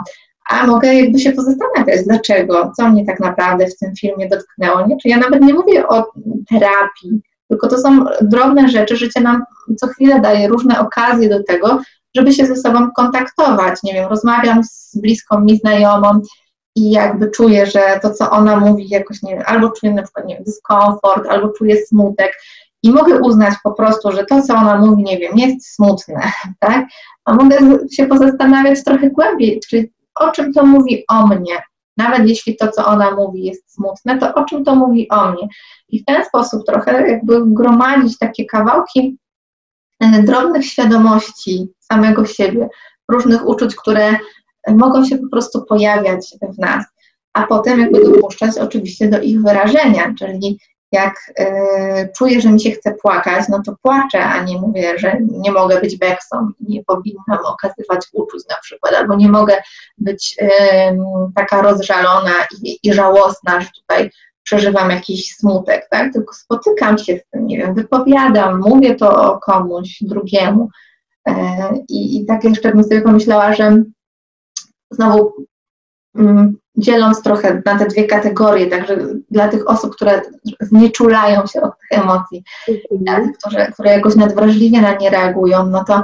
A 0.49 0.67
mogę 0.67 0.95
jakby 0.95 1.19
się 1.19 1.31
pozastanawiać, 1.31 2.05
dlaczego, 2.05 2.71
co 2.77 2.89
mnie 2.89 3.05
tak 3.05 3.19
naprawdę 3.19 3.67
w 3.67 3.77
tym 3.77 3.95
filmie 3.95 4.29
dotknęło, 4.29 4.87
nie? 4.87 4.97
Czy 5.01 5.09
ja 5.09 5.17
nawet 5.17 5.41
nie 5.41 5.53
mówię 5.53 5.87
o 5.87 6.11
terapii, 6.49 7.21
tylko 7.49 7.67
to 7.67 7.77
są 7.77 8.05
drobne 8.21 8.69
rzeczy, 8.69 8.97
życie 8.97 9.21
nam 9.21 9.43
co 9.77 9.87
chwilę 9.87 10.19
daje 10.21 10.47
różne 10.47 10.79
okazje 10.79 11.29
do 11.29 11.43
tego, 11.43 11.79
żeby 12.15 12.33
się 12.33 12.45
ze 12.45 12.55
sobą 12.55 12.91
kontaktować. 12.91 13.83
Nie 13.83 13.93
wiem, 13.93 14.09
rozmawiam 14.09 14.63
z 14.63 14.97
bliską 15.01 15.39
mi 15.39 15.57
znajomą 15.57 16.21
i 16.75 16.91
jakby 16.91 17.31
czuję, 17.31 17.65
że 17.65 17.99
to, 18.01 18.13
co 18.13 18.29
ona 18.29 18.57
mówi, 18.57 18.89
jakoś 18.89 19.23
nie 19.23 19.35
wiem, 19.35 19.43
albo 19.45 19.69
czuję 19.69 19.93
na 19.93 20.03
przykład 20.03 20.25
nie 20.25 20.35
wiem, 20.35 20.43
dyskomfort, 20.43 21.27
albo 21.29 21.49
czuję 21.49 21.85
smutek 21.85 22.33
i 22.83 22.91
mogę 22.91 23.19
uznać 23.21 23.53
po 23.63 23.71
prostu, 23.71 24.11
że 24.11 24.25
to, 24.25 24.41
co 24.41 24.55
ona 24.55 24.77
mówi, 24.77 25.03
nie 25.03 25.17
wiem, 25.17 25.37
jest 25.37 25.75
smutne, 25.75 26.31
tak? 26.59 26.85
A 27.25 27.33
mogę 27.33 27.57
się 27.91 28.07
pozastanawiać 28.07 28.83
trochę 28.83 29.09
głębiej, 29.09 29.59
czyli 29.69 29.91
o 30.15 30.31
czym 30.31 30.53
to 30.53 30.65
mówi 30.65 31.03
o 31.09 31.27
mnie. 31.27 31.63
Nawet 31.97 32.29
jeśli 32.29 32.55
to, 32.55 32.71
co 32.71 32.85
ona 32.85 33.11
mówi, 33.11 33.43
jest 33.43 33.73
smutne, 33.73 34.17
to 34.17 34.33
o 34.33 34.45
czym 34.45 34.65
to 34.65 34.75
mówi 34.75 35.09
o 35.09 35.31
mnie. 35.31 35.47
I 35.89 36.01
w 36.01 36.05
ten 36.05 36.25
sposób 36.25 36.65
trochę 36.65 37.09
jakby 37.09 37.41
gromadzić 37.45 38.17
takie 38.17 38.45
kawałki 38.45 39.17
e, 39.99 40.23
drobnych 40.23 40.65
świadomości 40.65 41.67
samego 41.79 42.25
siebie, 42.25 42.69
różnych 43.11 43.47
uczuć, 43.47 43.75
które 43.75 44.17
mogą 44.67 45.05
się 45.05 45.17
po 45.17 45.29
prostu 45.29 45.65
pojawiać 45.65 46.35
w 46.55 46.59
nas, 46.59 46.85
a 47.33 47.47
potem 47.47 47.79
jakby 47.79 48.03
dopuszczać 48.03 48.57
oczywiście 48.57 49.09
do 49.09 49.21
ich 49.21 49.41
wyrażenia, 49.41 50.13
czyli 50.19 50.59
jak 50.91 51.33
y, 51.39 52.09
czuję, 52.17 52.41
że 52.41 52.49
mi 52.49 52.61
się 52.61 52.71
chce 52.71 52.93
płakać, 52.93 53.45
no 53.49 53.61
to 53.65 53.75
płaczę, 53.81 54.23
a 54.23 54.43
nie 54.43 54.57
mówię, 54.57 54.99
że 54.99 55.17
nie 55.21 55.51
mogę 55.51 55.81
być 55.81 55.97
beksą, 55.97 56.51
nie 56.59 56.83
powinnam 56.83 57.45
okazywać 57.45 58.05
uczuć 58.13 58.43
na 58.49 58.55
przykład, 58.61 58.93
albo 58.93 59.15
nie 59.15 59.29
mogę 59.29 59.61
być 59.97 60.35
y, 60.41 60.47
taka 61.35 61.61
rozżalona 61.61 62.33
i, 62.63 62.79
i 62.83 62.93
żałosna, 62.93 63.61
że 63.61 63.67
tutaj 63.81 64.11
przeżywam 64.43 64.91
jakiś 64.91 65.35
smutek, 65.35 65.87
tak? 65.91 66.13
Tylko 66.13 66.33
spotykam 66.33 66.97
się 66.97 67.17
z 67.17 67.29
tym, 67.31 67.47
nie 67.47 67.57
wiem, 67.57 67.73
wypowiadam, 67.75 68.59
mówię 68.59 68.95
to 68.95 69.39
komuś 69.45 69.97
drugiemu. 70.01 70.69
I, 71.89 72.17
i 72.17 72.25
tak 72.25 72.43
jeszcze 72.43 72.71
bym 72.71 72.83
sobie 72.83 73.01
pomyślała, 73.01 73.53
że 73.53 73.83
znowu 74.91 75.33
mm, 76.15 76.57
dzieląc 76.77 77.21
trochę 77.21 77.61
na 77.65 77.79
te 77.79 77.85
dwie 77.85 78.03
kategorie, 78.03 78.67
także 78.67 78.97
dla 79.31 79.47
tych 79.47 79.69
osób, 79.69 79.95
które 79.95 80.21
znieczulają 80.61 81.47
się 81.47 81.61
od 81.61 81.71
tych 81.79 81.99
emocji, 81.99 82.43
tych, 82.65 82.81
które, 83.39 83.71
które 83.71 83.91
jakoś 83.91 84.15
nadwrażliwie 84.15 84.81
na 84.81 84.95
nie 84.95 85.09
reagują, 85.09 85.65
no 85.65 85.83
to 85.83 86.03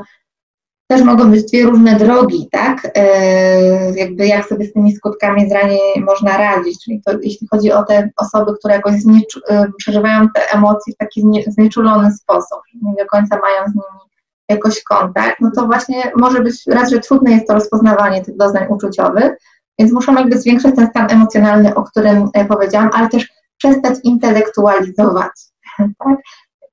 też 0.87 1.01
mogą 1.01 1.31
być 1.31 1.43
dwie 1.43 1.63
różne 1.63 1.95
drogi, 1.95 2.47
tak? 2.51 2.91
E, 2.95 3.99
jakby 3.99 4.27
jak 4.27 4.45
sobie 4.45 4.65
z 4.65 4.73
tymi 4.73 4.95
skutkami 4.95 5.49
zranień 5.49 5.79
można 6.05 6.37
radzić, 6.37 6.83
czyli 6.83 7.01
to, 7.05 7.11
jeśli 7.21 7.47
chodzi 7.47 7.71
o 7.71 7.83
te 7.83 8.09
osoby, 8.17 8.53
które 8.59 8.73
jakoś 8.73 8.93
znieczu, 8.93 9.39
e, 9.49 9.65
przeżywają 9.77 10.27
te 10.29 10.51
emocje 10.51 10.93
w 10.93 10.97
taki 10.97 11.21
znie, 11.21 11.43
znieczulony 11.47 12.11
sposób, 12.11 12.59
nie 12.81 12.95
do 13.03 13.05
końca 13.05 13.39
mają 13.39 13.71
z 13.71 13.75
nimi 13.75 14.03
jakoś 14.49 14.83
kontakt, 14.83 15.35
no 15.41 15.51
to 15.55 15.65
właśnie 15.65 16.11
może 16.15 16.39
być 16.39 16.55
raz, 16.67 16.91
że 16.91 16.99
trudne 16.99 17.31
jest 17.31 17.47
to 17.47 17.53
rozpoznawanie 17.53 18.21
tych 18.21 18.37
doznań 18.37 18.65
uczuciowych, 18.69 19.31
więc 19.79 19.91
muszą 19.91 20.15
jakby 20.15 20.39
zwiększyć 20.41 20.75
ten 20.75 20.87
stan 20.87 21.11
emocjonalny, 21.11 21.75
o 21.75 21.83
którym 21.83 22.29
e, 22.33 22.45
powiedziałam, 22.45 22.89
ale 22.93 23.09
też 23.09 23.27
przestać 23.57 23.99
intelektualizować. 24.03 25.31
Tak? 25.99 26.17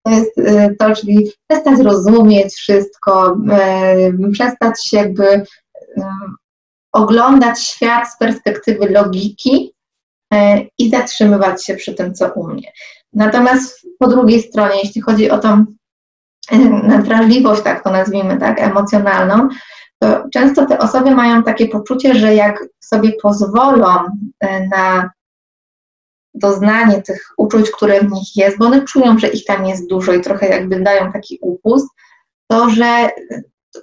To 0.03 0.11
jest 0.11 0.39
e, 0.39 0.75
to, 0.75 0.95
czyli 0.95 1.33
przestać 1.49 1.81
rozumieć 1.81 2.55
wszystko, 2.55 3.37
e, 3.53 4.13
przestać 4.33 4.87
się 4.87 4.97
jakby 4.97 5.45
oglądać 6.93 7.63
świat 7.63 8.09
z 8.13 8.19
perspektywy 8.19 8.89
logiki 8.89 9.75
i 10.79 10.91
zatrzymywać 10.91 11.65
się 11.65 11.75
przy 11.75 11.95
tym, 11.95 12.15
co 12.15 12.33
u 12.33 12.47
mnie. 12.47 12.73
Natomiast 13.13 13.87
po 13.99 14.09
drugiej 14.09 14.43
stronie, 14.43 14.81
jeśli 14.85 15.01
chodzi 15.01 15.31
o 15.31 15.39
tą 15.39 15.65
wrażliwość, 17.05 17.63
tak 17.63 17.85
to 17.85 17.91
nazwijmy, 17.91 18.37
tak, 18.39 18.61
emocjonalną, 18.61 19.49
to 20.03 20.25
często 20.33 20.67
te 20.67 20.79
osoby 20.79 21.11
mają 21.11 21.43
takie 21.43 21.69
poczucie, 21.69 22.15
że 22.15 22.35
jak 22.35 22.65
sobie 22.81 23.13
pozwolą 23.23 23.97
e, 24.41 24.67
na 24.67 25.11
doznanie 26.35 27.03
tych 27.03 27.33
uczuć, 27.37 27.71
które 27.71 28.01
w 28.01 28.13
nich 28.13 28.37
jest, 28.37 28.59
bo 28.59 28.67
one 28.67 28.85
czują, 28.85 29.19
że 29.19 29.29
ich 29.29 29.45
tam 29.45 29.67
jest 29.67 29.89
dużo 29.89 30.13
i 30.13 30.21
trochę 30.21 30.49
jakby 30.49 30.81
dają 30.81 31.13
taki 31.13 31.39
upust, 31.43 31.89
to 32.47 32.71
że 32.71 33.09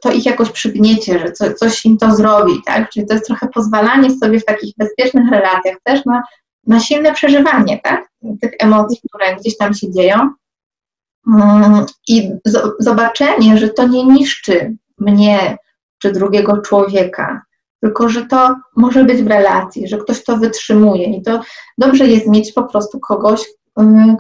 to 0.02 0.12
ich 0.12 0.26
jakoś 0.26 0.50
przygniecie, 0.50 1.20
że 1.20 1.32
co, 1.32 1.54
coś 1.54 1.86
im 1.86 1.98
to 1.98 2.16
zrobi, 2.16 2.62
tak? 2.66 2.90
Czyli 2.90 3.06
to 3.06 3.14
jest 3.14 3.26
trochę 3.26 3.48
pozwalanie 3.48 4.18
sobie 4.18 4.40
w 4.40 4.46
takich 4.46 4.76
bezpiecznych 4.78 5.32
relacjach 5.32 5.76
też 5.84 6.06
na, 6.06 6.24
na 6.68 6.80
silne 6.80 7.14
przeżywanie, 7.14 7.80
tak? 7.84 8.10
Tych 8.42 8.52
emocji, 8.60 9.00
które 9.10 9.36
gdzieś 9.36 9.58
tam 9.58 9.74
się 9.74 9.92
dzieją. 9.92 10.30
Mm, 11.28 11.86
I 12.08 12.32
zobaczenie, 12.80 13.58
że 13.58 13.70
to 13.70 13.88
nie 13.88 14.04
niszczy 14.04 14.76
mnie, 14.98 15.58
czy 16.02 16.12
drugiego 16.12 16.58
człowieka, 16.58 17.42
tylko 17.82 18.10
że 18.10 18.26
to 18.26 18.56
może 18.76 19.04
być 19.04 19.24
w 19.24 19.28
relacji, 19.28 19.88
że 19.88 19.98
ktoś 19.98 20.24
to 20.24 20.38
wytrzymuje 20.38 21.06
i 21.06 21.22
to 21.22 21.42
dobrze 21.78 22.08
jest 22.08 22.28
mieć 22.28 22.52
po 22.52 22.64
prostu 22.64 23.00
kogoś, 23.00 23.42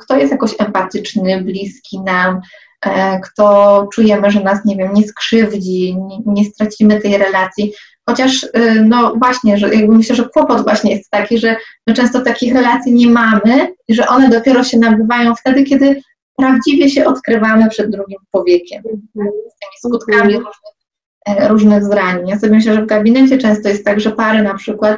kto 0.01 0.17
jest 0.17 0.32
jakoś 0.32 0.55
empatyczny, 0.59 1.41
bliski 1.41 2.01
nam, 2.01 2.41
e, 2.86 3.19
kto 3.19 3.88
czujemy, 3.93 4.32
że 4.32 4.43
nas, 4.43 4.65
nie 4.65 4.75
wiem, 4.75 4.93
nie 4.93 5.07
skrzywdzi, 5.07 5.95
nie, 5.95 6.17
nie 6.25 6.45
stracimy 6.45 7.01
tej 7.01 7.17
relacji. 7.17 7.73
Chociaż, 8.09 8.43
y, 8.43 8.49
no 8.86 9.15
właśnie, 9.15 9.57
że 9.57 9.75
jakby 9.75 9.97
myślę, 9.97 10.15
że 10.15 10.30
kłopot 10.30 10.63
właśnie 10.63 10.95
jest 10.95 11.09
taki, 11.09 11.38
że 11.38 11.55
my 11.88 11.93
często 11.93 12.21
takich 12.21 12.53
relacji 12.53 12.93
nie 12.93 13.07
mamy 13.07 13.73
i 13.88 13.93
że 13.95 14.07
one 14.07 14.30
dopiero 14.30 14.63
się 14.63 14.80
nabywają 14.80 15.36
wtedy, 15.36 15.63
kiedy 15.63 16.01
prawdziwie 16.38 16.89
się 16.89 17.05
odkrywamy 17.05 17.69
przed 17.69 17.91
drugim 17.91 18.19
człowiekiem. 18.32 18.84
Z 18.84 19.59
tymi 19.59 19.78
skutkami 19.80 20.36
mhm. 20.36 20.38
różnych 20.38 20.76
różnych 21.47 21.84
zranień. 21.84 22.28
Ja 22.28 22.39
sobie 22.39 22.53
myślę, 22.53 22.73
że 22.73 22.82
w 22.82 22.88
gabinecie 22.88 23.38
często 23.38 23.69
jest 23.69 23.86
tak, 23.86 23.99
że 23.99 24.11
pary 24.11 24.43
na 24.43 24.53
przykład 24.53 24.97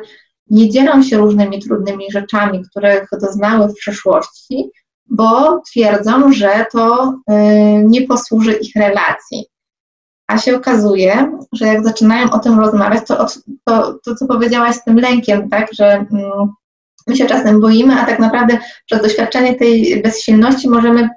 nie 0.49 0.69
dzielą 0.69 1.03
się 1.03 1.17
różnymi 1.17 1.61
trudnymi 1.61 2.11
rzeczami, 2.11 2.63
których 2.71 3.07
doznały 3.21 3.69
w 3.69 3.75
przeszłości, 3.75 4.69
bo 5.09 5.61
twierdzą, 5.61 6.33
że 6.33 6.65
to 6.71 7.13
y, 7.31 7.33
nie 7.85 8.07
posłuży 8.07 8.53
ich 8.53 8.75
relacji. 8.75 9.45
A 10.27 10.37
się 10.37 10.55
okazuje, 10.55 11.31
że 11.51 11.67
jak 11.67 11.83
zaczynają 11.83 12.31
o 12.31 12.39
tym 12.39 12.59
rozmawiać, 12.59 13.07
to, 13.07 13.25
to, 13.65 13.99
to 14.05 14.15
co 14.15 14.27
powiedziałaś 14.27 14.75
z 14.75 14.83
tym 14.83 14.97
lękiem, 14.97 15.49
tak, 15.49 15.67
że 15.73 15.85
mm, 15.85 16.49
my 17.07 17.15
się 17.15 17.25
czasem 17.25 17.61
boimy, 17.61 18.01
a 18.01 18.05
tak 18.05 18.19
naprawdę 18.19 18.57
przez 18.85 19.01
doświadczenie 19.01 19.55
tej 19.55 20.01
bezsilności 20.01 20.69
możemy 20.69 21.09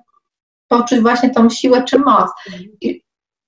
poczuć 0.68 1.00
właśnie 1.00 1.30
tą 1.30 1.50
siłę 1.50 1.82
czy 1.84 1.98
moc. 1.98 2.30
I, 2.80 3.01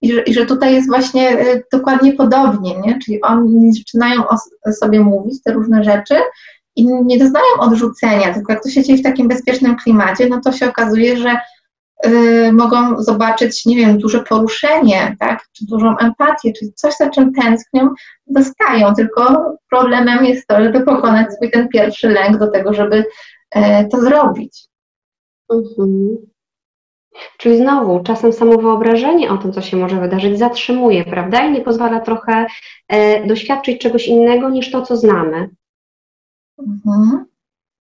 i 0.04 0.12
że, 0.12 0.22
I 0.22 0.34
że 0.34 0.46
tutaj 0.46 0.74
jest 0.74 0.88
właśnie 0.88 1.28
e, 1.28 1.62
dokładnie 1.72 2.12
podobnie, 2.12 2.80
nie? 2.80 2.98
czyli 3.04 3.22
oni 3.22 3.72
zaczynają 3.72 4.22
o 4.28 4.72
sobie 4.72 5.00
mówić 5.00 5.42
te 5.42 5.52
różne 5.52 5.84
rzeczy 5.84 6.14
i 6.76 6.86
nie 6.86 7.18
doznają 7.18 7.46
odrzucenia, 7.60 8.34
tylko 8.34 8.52
jak 8.52 8.62
to 8.62 8.68
się 8.70 8.82
dzieje 8.82 8.98
w 8.98 9.02
takim 9.02 9.28
bezpiecznym 9.28 9.76
klimacie, 9.76 10.28
no 10.28 10.40
to 10.44 10.52
się 10.52 10.68
okazuje, 10.68 11.16
że 11.16 11.36
y, 12.06 12.52
mogą 12.52 13.02
zobaczyć, 13.02 13.66
nie 13.66 13.76
wiem, 13.76 13.98
duże 13.98 14.20
poruszenie, 14.20 15.16
tak, 15.20 15.44
czy 15.52 15.66
dużą 15.66 15.98
empatię, 15.98 16.52
czy 16.52 16.72
coś, 16.74 16.96
za 16.96 17.10
czym 17.10 17.32
tęsknią, 17.32 17.88
dostają, 18.26 18.94
tylko 18.94 19.54
problemem 19.70 20.24
jest 20.24 20.46
to, 20.46 20.64
żeby 20.64 20.80
pokonać 20.80 21.34
swój 21.34 21.50
ten 21.50 21.68
pierwszy 21.68 22.08
lęk 22.08 22.38
do 22.38 22.50
tego, 22.50 22.74
żeby 22.74 23.04
y, 23.56 23.60
to 23.90 24.00
zrobić. 24.00 24.64
Mhm. 25.52 26.33
Czyli 27.38 27.56
znowu, 27.56 28.02
czasem 28.02 28.32
samo 28.32 28.58
wyobrażenie 28.58 29.30
o 29.30 29.38
tym, 29.38 29.52
co 29.52 29.60
się 29.62 29.76
może 29.76 30.00
wydarzyć, 30.00 30.38
zatrzymuje, 30.38 31.04
prawda? 31.04 31.46
I 31.46 31.52
nie 31.52 31.60
pozwala 31.60 32.00
trochę 32.00 32.46
e, 32.88 33.26
doświadczyć 33.26 33.80
czegoś 33.80 34.08
innego 34.08 34.50
niż 34.50 34.70
to, 34.70 34.82
co 34.82 34.96
znamy. 34.96 35.50
Mhm. 36.58 37.24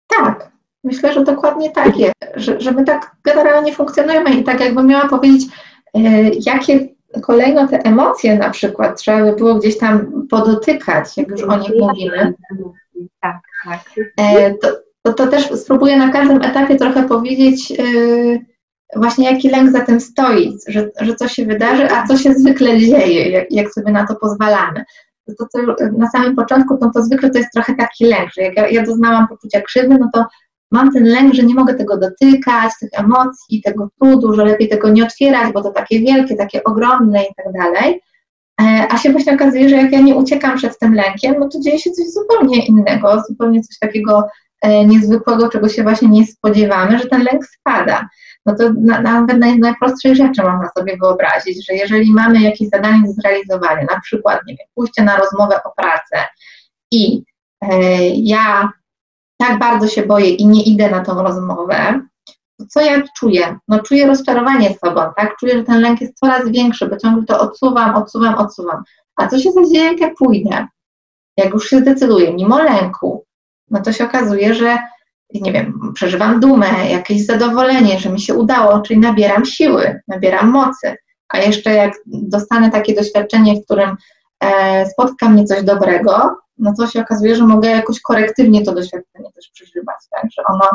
Tak, 0.07 0.51
myślę, 0.83 1.13
że 1.13 1.23
dokładnie 1.23 1.71
tak 1.71 1.97
jest, 1.97 2.15
że, 2.35 2.61
że 2.61 2.71
my 2.71 2.83
tak 2.83 3.15
generalnie 3.23 3.73
funkcjonujemy 3.73 4.33
i 4.33 4.43
tak 4.43 4.59
jakbym 4.59 4.87
miała 4.87 5.07
powiedzieć, 5.07 5.43
e, 5.93 5.99
jakie 6.45 6.87
kolejno 7.21 7.67
te 7.67 7.79
emocje 7.79 8.37
na 8.37 8.49
przykład 8.49 8.99
trzeba 8.99 9.23
by 9.23 9.35
było 9.35 9.55
gdzieś 9.55 9.77
tam 9.77 10.27
podotykać, 10.29 11.17
jak 11.17 11.29
już 11.29 11.43
o 11.43 11.57
nich 11.57 11.71
mówimy. 11.79 12.33
Tak, 13.19 13.37
tak. 13.65 13.79
E, 14.17 14.53
to, 14.53 14.67
to, 15.01 15.13
to, 15.13 15.27
też 15.27 15.51
spróbuję 15.51 15.97
na 15.97 16.09
każdym 16.09 16.41
etapie 16.41 16.75
trochę 16.75 17.07
powiedzieć, 17.07 17.71
e, 17.71 17.83
właśnie 18.95 19.31
jaki 19.31 19.49
lęk 19.49 19.71
za 19.71 19.81
tym 19.81 19.99
stoi, 19.99 20.57
że, 20.67 20.89
że 21.01 21.15
co 21.15 21.27
się 21.27 21.45
wydarzy, 21.45 21.91
a 21.91 22.07
co 22.07 22.17
się 22.17 22.33
zwykle 22.33 22.79
dzieje, 22.79 23.29
jak, 23.29 23.51
jak 23.51 23.73
sobie 23.73 23.91
na 23.91 24.07
to 24.07 24.15
pozwalamy. 24.15 24.83
To, 25.39 25.45
co 25.51 25.59
na 25.97 26.09
samym 26.09 26.35
początku, 26.35 26.77
no 26.81 26.91
to 26.93 27.03
zwykle 27.03 27.29
to 27.29 27.37
jest 27.37 27.51
trochę 27.53 27.75
taki 27.75 28.05
lęk, 28.05 28.29
że 28.37 28.41
jak 28.41 28.57
ja, 28.57 28.67
ja 28.67 28.83
doznałam 28.83 29.27
poczucia 29.27 29.61
krzywdy, 29.61 29.97
no 29.99 30.09
to 30.13 30.25
mam 30.71 30.91
ten 30.91 31.03
lęk, 31.03 31.33
że 31.33 31.43
nie 31.43 31.55
mogę 31.55 31.73
tego 31.73 31.97
dotykać, 31.97 32.71
tych 32.79 32.89
emocji, 32.93 33.61
tego 33.61 33.89
trudu, 33.99 34.33
że 34.33 34.45
lepiej 34.45 34.69
tego 34.69 34.89
nie 34.89 35.03
otwierać, 35.03 35.53
bo 35.53 35.61
to 35.61 35.71
takie 35.71 35.99
wielkie, 35.99 36.35
takie 36.35 36.63
ogromne 36.63 37.23
i 37.23 37.33
tak 37.35 37.53
dalej. 37.53 38.01
E, 38.61 38.87
a 38.89 38.97
się 38.97 39.11
właśnie 39.11 39.33
okazuje, 39.33 39.69
że 39.69 39.75
jak 39.75 39.91
ja 39.91 40.01
nie 40.01 40.15
uciekam 40.15 40.57
przed 40.57 40.79
tym 40.79 40.93
lękiem, 40.93 41.35
no 41.39 41.49
to 41.49 41.59
dzieje 41.59 41.79
się 41.79 41.91
coś 41.91 42.05
zupełnie 42.05 42.65
innego, 42.65 43.23
zupełnie 43.29 43.61
coś 43.61 43.79
takiego 43.79 44.27
e, 44.61 44.85
niezwykłego, 44.85 45.49
czego 45.49 45.69
się 45.69 45.83
właśnie 45.83 46.07
nie 46.07 46.27
spodziewamy, 46.27 46.99
że 46.99 47.05
ten 47.05 47.23
lęk 47.23 47.45
spada 47.45 48.09
no 48.45 48.55
to 48.55 48.73
nawet 49.01 49.37
na, 49.37 49.55
najprostszej 49.55 50.15
rzeczy 50.15 50.43
można 50.43 50.69
sobie 50.77 50.97
wyobrazić, 50.97 51.67
że 51.67 51.73
jeżeli 51.73 52.13
mamy 52.13 52.41
jakieś 52.41 52.69
zadanie 52.69 53.07
do 53.07 53.13
zrealizowania, 53.13 53.85
na 53.91 53.99
przykład, 54.01 54.39
nie 54.47 54.55
wiem, 54.55 54.67
pójście 54.75 55.03
na 55.03 55.17
rozmowę 55.17 55.63
o 55.63 55.71
pracę 55.77 56.27
i 56.91 57.23
e, 57.61 58.07
ja 58.09 58.69
tak 59.37 59.59
bardzo 59.59 59.87
się 59.87 60.03
boję 60.03 60.29
i 60.29 60.47
nie 60.47 60.63
idę 60.63 60.89
na 60.89 61.05
tą 61.05 61.23
rozmowę, 61.23 62.01
to 62.59 62.65
co 62.69 62.81
ja 62.81 63.01
czuję? 63.17 63.57
No 63.67 63.79
czuję 63.79 64.07
rozczarowanie 64.07 64.73
sobą, 64.73 65.01
tak? 65.17 65.35
Czuję, 65.39 65.57
że 65.57 65.63
ten 65.63 65.81
lęk 65.81 66.01
jest 66.01 66.19
coraz 66.19 66.49
większy, 66.49 66.87
bo 66.87 66.97
ciągle 66.97 67.25
to 67.25 67.39
odsuwam, 67.39 67.95
odsuwam, 67.95 68.35
odsuwam. 68.35 68.83
A 69.15 69.27
co 69.27 69.39
się 69.39 69.51
zadzieje, 69.51 69.85
jak 69.85 69.99
ja 69.99 70.11
pójdę? 70.17 70.67
Jak 71.37 71.53
już 71.53 71.69
się 71.69 71.79
zdecyduję, 71.79 72.33
mimo 72.33 72.63
lęku, 72.63 73.25
no 73.71 73.81
to 73.81 73.93
się 73.93 74.05
okazuje, 74.05 74.53
że 74.53 74.77
nie 75.41 75.53
wiem, 75.53 75.91
przeżywam 75.93 76.39
dumę, 76.39 76.67
jakieś 76.89 77.25
zadowolenie, 77.25 77.99
że 77.99 78.09
mi 78.09 78.21
się 78.21 78.33
udało, 78.33 78.81
czyli 78.81 78.99
nabieram 78.99 79.45
siły, 79.45 80.01
nabieram 80.07 80.49
mocy. 80.49 80.95
A 81.29 81.37
jeszcze 81.37 81.73
jak 81.73 81.93
dostanę 82.05 82.71
takie 82.71 82.95
doświadczenie, 82.95 83.55
w 83.55 83.65
którym 83.65 83.95
e, 84.39 84.85
spotka 84.85 85.29
mnie 85.29 85.45
coś 85.45 85.63
dobrego, 85.63 86.35
no 86.57 86.73
to 86.77 86.87
się 86.87 87.01
okazuje, 87.01 87.35
że 87.35 87.47
mogę 87.47 87.69
jakoś 87.69 88.01
korektywnie 88.01 88.65
to 88.65 88.73
doświadczenie 88.73 89.31
też 89.31 89.49
przeżywać, 89.53 89.95
tak, 90.11 90.31
że 90.31 90.43
ono... 90.43 90.69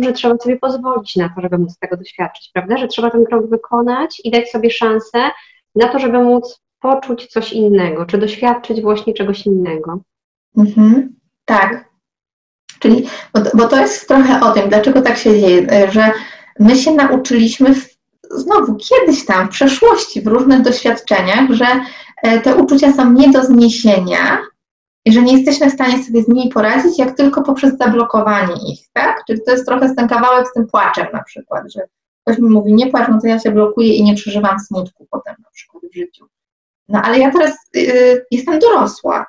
Że 0.00 0.12
trzeba 0.12 0.36
sobie 0.36 0.58
pozwolić 0.58 1.16
na 1.16 1.28
to, 1.28 1.40
żeby 1.40 1.58
móc 1.58 1.78
tego 1.78 1.96
doświadczyć, 1.96 2.50
prawda, 2.54 2.76
że 2.76 2.88
trzeba 2.88 3.10
ten 3.10 3.24
krok 3.24 3.50
wykonać 3.50 4.20
i 4.24 4.30
dać 4.30 4.50
sobie 4.50 4.70
szansę 4.70 5.30
na 5.74 5.88
to, 5.88 5.98
żeby 5.98 6.18
móc 6.18 6.60
poczuć 6.80 7.26
coś 7.26 7.52
innego, 7.52 8.06
czy 8.06 8.18
doświadczyć 8.18 8.82
właśnie 8.82 9.14
czegoś 9.14 9.46
innego. 9.46 10.00
Mhm, 10.58 11.14
tak. 11.44 11.91
Czyli, 12.82 13.06
bo, 13.34 13.40
bo 13.54 13.68
to 13.68 13.80
jest 13.80 14.08
trochę 14.08 14.40
o 14.40 14.52
tym, 14.52 14.68
dlaczego 14.68 15.02
tak 15.02 15.18
się 15.18 15.40
dzieje, 15.40 15.90
że 15.90 16.10
my 16.60 16.76
się 16.76 16.90
nauczyliśmy 16.90 17.74
w, 17.74 17.88
znowu 18.30 18.76
kiedyś 18.76 19.26
tam, 19.26 19.46
w 19.46 19.50
przeszłości, 19.50 20.22
w 20.22 20.26
różnych 20.26 20.62
doświadczeniach, 20.62 21.50
że 21.50 21.66
e, 22.22 22.40
te 22.40 22.56
uczucia 22.56 22.92
są 22.92 23.12
nie 23.12 23.30
do 23.30 23.44
zniesienia 23.44 24.38
i 25.04 25.12
że 25.12 25.22
nie 25.22 25.36
jesteśmy 25.36 25.70
w 25.70 25.72
stanie 25.72 26.04
sobie 26.04 26.22
z 26.22 26.28
nimi 26.28 26.50
poradzić, 26.50 26.98
jak 26.98 27.16
tylko 27.16 27.42
poprzez 27.42 27.76
zablokowanie 27.78 28.54
ich, 28.72 28.80
tak? 28.92 29.24
Czyli 29.26 29.40
to 29.46 29.52
jest 29.52 29.66
trochę 29.66 29.94
ten 29.94 30.08
kawałek 30.08 30.48
z 30.48 30.52
tym 30.52 30.66
płaczem 30.66 31.06
na 31.12 31.22
przykład, 31.22 31.72
że 31.74 31.80
ktoś 32.22 32.38
mi 32.38 32.50
mówi, 32.50 32.74
nie 32.74 32.86
płacz, 32.86 33.08
no 33.08 33.20
to 33.20 33.26
ja 33.26 33.38
się 33.38 33.50
blokuję 33.50 33.94
i 33.94 34.04
nie 34.04 34.14
przeżywam 34.14 34.60
smutku 34.60 35.06
potem 35.10 35.34
na 35.38 35.50
przykład 35.50 35.82
w 35.92 35.96
życiu. 35.96 36.26
No 36.88 37.02
ale 37.02 37.18
ja 37.18 37.30
teraz 37.30 37.56
y, 37.76 38.26
jestem 38.30 38.58
dorosła 38.58 39.26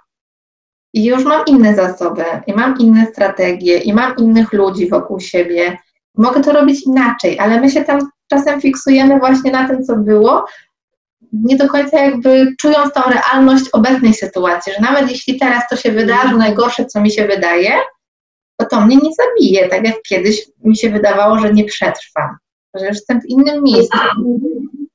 i 0.94 1.06
już 1.06 1.26
mam 1.26 1.46
inne 1.48 1.76
zasoby, 1.76 2.24
i 2.48 2.54
mam 2.54 2.78
inne 2.80 3.06
strategie, 3.06 3.78
i 3.78 3.94
mam 3.94 4.16
innych 4.18 4.54
ludzi 4.54 4.90
wokół 4.90 5.20
siebie. 5.20 5.78
Mogę 6.18 6.42
to 6.42 6.54
robić 6.54 6.86
inaczej, 6.86 7.40
ale 7.40 7.62
my 7.62 7.70
się 7.70 7.84
tam 7.84 8.00
czasem 8.30 8.62
fiksujemy 8.62 9.20
właśnie 9.20 9.52
na 9.52 9.68
tym, 9.68 9.84
co 9.84 9.96
było, 9.96 10.46
nie 11.34 11.58
do 11.58 11.68
końca 11.68 12.00
jakby 12.00 12.56
czując 12.60 12.94
tą 12.94 13.02
realność 13.02 13.70
obecnej 13.74 14.14
sytuacji, 14.14 14.74
że 14.74 14.82
nawet 14.82 15.12
jeśli 15.12 15.40
teraz 15.40 15.64
to 15.70 15.76
się 15.76 15.92
wydarzy 15.92 16.38
najgorsze, 16.38 16.86
co 16.86 17.02
mi 17.02 17.12
się 17.12 17.28
wydaje, 17.28 17.72
to 18.58 18.66
to 18.66 18.86
mnie 18.86 18.96
nie 18.96 19.10
zabije, 19.14 19.70
tak 19.70 19.88
jak 19.88 20.02
kiedyś 20.02 20.42
mi 20.64 20.78
się 20.78 20.90
wydawało, 20.90 21.40
że 21.40 21.54
nie 21.54 21.66
przetrwam, 21.66 22.38
że 22.74 22.86
już 22.86 22.96
jestem 22.96 23.22
w 23.22 23.26
innym 23.26 23.64
miejscu. 23.64 23.98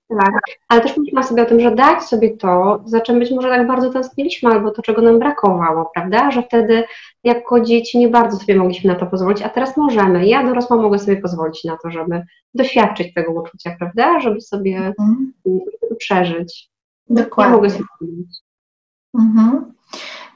Tak, 0.09 0.41
ale 0.69 0.81
też 0.81 0.97
myślałam 0.97 1.29
sobie 1.29 1.43
o 1.43 1.47
tym, 1.47 1.61
że 1.61 1.75
dać 1.75 2.03
sobie 2.03 2.37
to, 2.37 2.83
za 2.85 3.01
czym 3.01 3.19
być 3.19 3.31
może 3.31 3.49
tak 3.49 3.67
bardzo 3.67 3.91
tęskniliśmy, 3.91 4.51
albo 4.51 4.71
to, 4.71 4.83
czego 4.83 5.03
nam 5.03 5.19
brakowało, 5.19 5.91
prawda? 5.95 6.31
Że 6.31 6.43
wtedy 6.43 6.85
jako 7.25 7.61
dzieci 7.61 7.99
nie 7.99 8.09
bardzo 8.09 8.37
sobie 8.37 8.57
mogliśmy 8.57 8.93
na 8.93 8.99
to 8.99 9.07
pozwolić, 9.07 9.43
a 9.43 9.49
teraz 9.49 9.77
możemy. 9.77 10.27
Ja 10.27 10.47
dorosła 10.47 10.77
mogę 10.77 10.99
sobie 10.99 11.17
pozwolić 11.17 11.65
na 11.65 11.77
to, 11.83 11.91
żeby 11.91 12.23
doświadczyć 12.55 13.15
tego 13.15 13.33
uczucia, 13.33 13.77
prawda? 13.79 14.21
Żeby 14.21 14.41
sobie 14.41 14.77
mhm. 14.77 15.33
przeżyć. 15.99 16.71
Dokładnie. 17.11 17.53
Ja 17.53 17.57
mogę 17.57 17.71
sobie 17.71 17.85
mhm. 19.19 19.73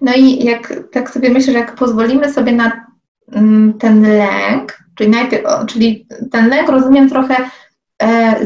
No 0.01 0.12
i 0.16 0.45
jak 0.45 0.75
tak 0.93 1.11
sobie 1.11 1.31
myślę, 1.31 1.53
że 1.53 1.59
jak 1.59 1.75
pozwolimy 1.75 2.33
sobie 2.33 2.53
na 2.53 2.87
mm, 3.33 3.75
ten 3.79 4.03
lęk, 4.03 4.79
czyli 4.95 5.11
najpierw, 5.11 5.45
czyli 5.66 6.07
ten 6.31 6.49
lęk 6.49 6.68
rozumiem 6.68 7.11
trochę 7.11 7.37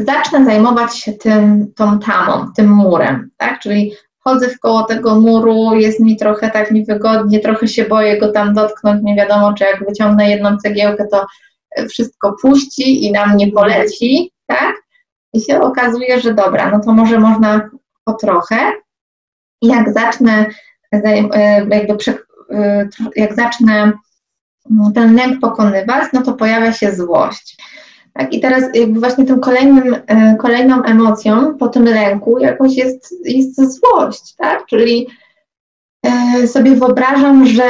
zacznę 0.05 0.45
zajmować 0.45 0.97
się 0.97 1.13
tym, 1.13 1.73
tą 1.75 1.99
tamą, 1.99 2.51
tym 2.55 2.67
murem, 2.67 3.29
tak? 3.37 3.59
Czyli 3.59 3.93
chodzę 4.19 4.49
w 4.49 4.59
koło 4.59 4.83
tego 4.83 5.19
muru, 5.19 5.75
jest 5.75 5.99
mi 5.99 6.17
trochę 6.17 6.51
tak 6.51 6.71
niewygodnie, 6.71 7.39
trochę 7.39 7.67
się 7.67 7.85
boję 7.85 8.17
go 8.19 8.31
tam 8.31 8.53
dotknąć, 8.53 9.03
nie 9.03 9.15
wiadomo, 9.15 9.53
czy 9.53 9.63
jak 9.63 9.85
wyciągnę 9.85 10.29
jedną 10.29 10.57
cegiełkę, 10.57 11.07
to 11.11 11.25
wszystko 11.89 12.35
puści 12.41 13.05
i 13.05 13.11
na 13.11 13.27
mnie 13.27 13.51
poleci, 13.51 14.31
tak? 14.45 14.75
I 15.33 15.41
się 15.41 15.61
okazuje, 15.61 16.21
że 16.21 16.33
dobra, 16.33 16.71
no 16.71 16.79
to 16.79 16.93
może 16.93 17.19
można 17.19 17.69
po 18.05 18.13
trochę. 18.13 18.71
Jak 19.61 19.93
zacznę, 19.93 20.45
e, 20.93 21.15
jakby, 21.69 21.97
e, 22.51 22.89
jak 23.15 23.35
zacznę 23.35 23.91
ten 24.95 25.15
lęk 25.15 25.39
pokonywać, 25.41 26.03
no 26.13 26.21
to 26.21 26.33
pojawia 26.33 26.73
się 26.73 26.95
złość. 26.95 27.57
Tak? 28.17 28.33
I 28.33 28.39
teraz 28.39 28.63
jakby 28.73 28.99
właśnie 28.99 29.25
tym 29.25 29.39
kolejnym, 29.39 29.95
e, 30.07 30.35
kolejną 30.35 30.83
emocją 30.83 31.57
po 31.57 31.67
tym 31.67 31.85
lęku 31.85 32.39
jakoś 32.39 32.75
jest, 32.75 33.15
jest 33.25 33.79
złość, 33.79 34.35
tak? 34.35 34.65
Czyli 34.65 35.07
e, 36.05 36.47
sobie 36.47 36.75
wyobrażam, 36.75 37.45
że 37.45 37.69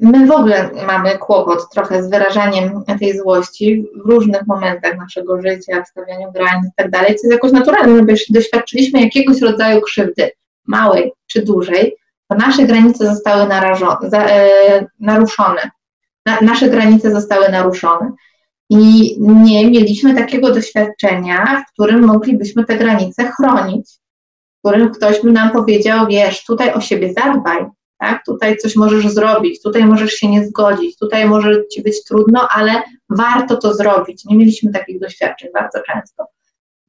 my 0.00 0.26
w 0.26 0.30
ogóle 0.30 0.70
mamy 0.86 1.18
kłopot 1.18 1.70
trochę 1.70 2.02
z 2.02 2.10
wyrażaniem 2.10 2.84
tej 3.00 3.18
złości 3.18 3.86
w 4.04 4.10
różnych 4.10 4.46
momentach 4.46 4.96
naszego 4.98 5.42
życia, 5.42 5.82
w 5.82 5.88
stawianiu 5.88 6.32
granic 6.32 6.66
i 6.66 6.74
tak 6.76 6.90
dalej, 6.90 7.06
co 7.06 7.26
jest 7.26 7.32
jakoś 7.32 7.52
naturalne, 7.52 7.92
no 7.92 8.04
bo 8.04 8.10
jeśli 8.10 8.34
doświadczyliśmy 8.34 9.00
jakiegoś 9.00 9.40
rodzaju 9.40 9.80
krzywdy, 9.80 10.30
małej 10.66 11.12
czy 11.26 11.42
dużej, 11.42 11.96
to 12.28 12.36
nasze 12.36 12.64
granice 12.64 13.06
zostały 13.06 13.48
narażone, 13.48 14.10
za, 14.10 14.26
e, 14.26 14.86
naruszone. 15.00 15.70
Na, 16.26 16.40
nasze 16.40 16.68
granice 16.68 17.10
zostały 17.10 17.48
naruszone. 17.48 18.12
I 18.70 19.16
nie 19.20 19.70
mieliśmy 19.70 20.14
takiego 20.14 20.54
doświadczenia, 20.54 21.64
w 21.68 21.72
którym 21.72 22.04
moglibyśmy 22.04 22.64
te 22.64 22.76
granice 22.76 23.32
chronić, 23.36 23.90
w 24.56 24.68
którym 24.68 24.90
ktoś 24.90 25.22
by 25.22 25.32
nam 25.32 25.50
powiedział, 25.50 26.06
wiesz, 26.06 26.44
tutaj 26.44 26.72
o 26.72 26.80
siebie 26.80 27.12
zadbaj, 27.12 27.66
tak? 27.98 28.24
tutaj 28.26 28.56
coś 28.56 28.76
możesz 28.76 29.08
zrobić, 29.08 29.62
tutaj 29.62 29.84
możesz 29.84 30.12
się 30.12 30.28
nie 30.28 30.46
zgodzić, 30.46 30.98
tutaj 30.98 31.28
może 31.28 31.66
ci 31.66 31.82
być 31.82 32.04
trudno, 32.04 32.48
ale 32.50 32.82
warto 33.10 33.56
to 33.56 33.74
zrobić. 33.74 34.24
Nie 34.24 34.36
mieliśmy 34.36 34.72
takich 34.72 35.00
doświadczeń 35.00 35.50
bardzo 35.54 35.80
często. 35.92 36.24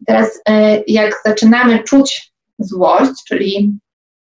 Teraz, 0.07 0.41
e, 0.49 0.84
jak 0.88 1.21
zaczynamy 1.26 1.84
czuć 1.84 2.34
złość, 2.59 3.11
czyli 3.28 3.73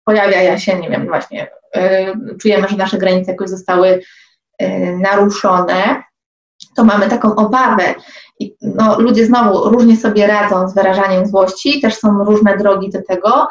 pojawia 0.05 0.59
się, 0.59 0.81
nie 0.81 0.91
wiem, 0.91 1.07
właśnie, 1.07 1.51
e, 1.75 2.13
czujemy, 2.41 2.69
że 2.69 2.77
nasze 2.77 2.99
granice 2.99 3.31
jakoś 3.31 3.51
zostały 3.51 4.03
e, 4.59 4.93
naruszone, 4.97 6.03
to 6.77 6.85
mamy 6.85 7.09
taką 7.09 7.35
obawę. 7.35 7.95
I 8.41 8.55
no, 8.63 9.01
ludzie 9.01 9.27
znowu 9.27 9.69
różnie 9.71 9.97
sobie 9.97 10.27
radzą 10.27 10.69
z 10.69 10.75
wyrażaniem 10.75 11.27
złości, 11.27 11.81
też 11.81 11.95
są 11.95 12.25
różne 12.25 12.57
drogi 12.57 12.91
do 12.91 13.03
tego, 13.03 13.49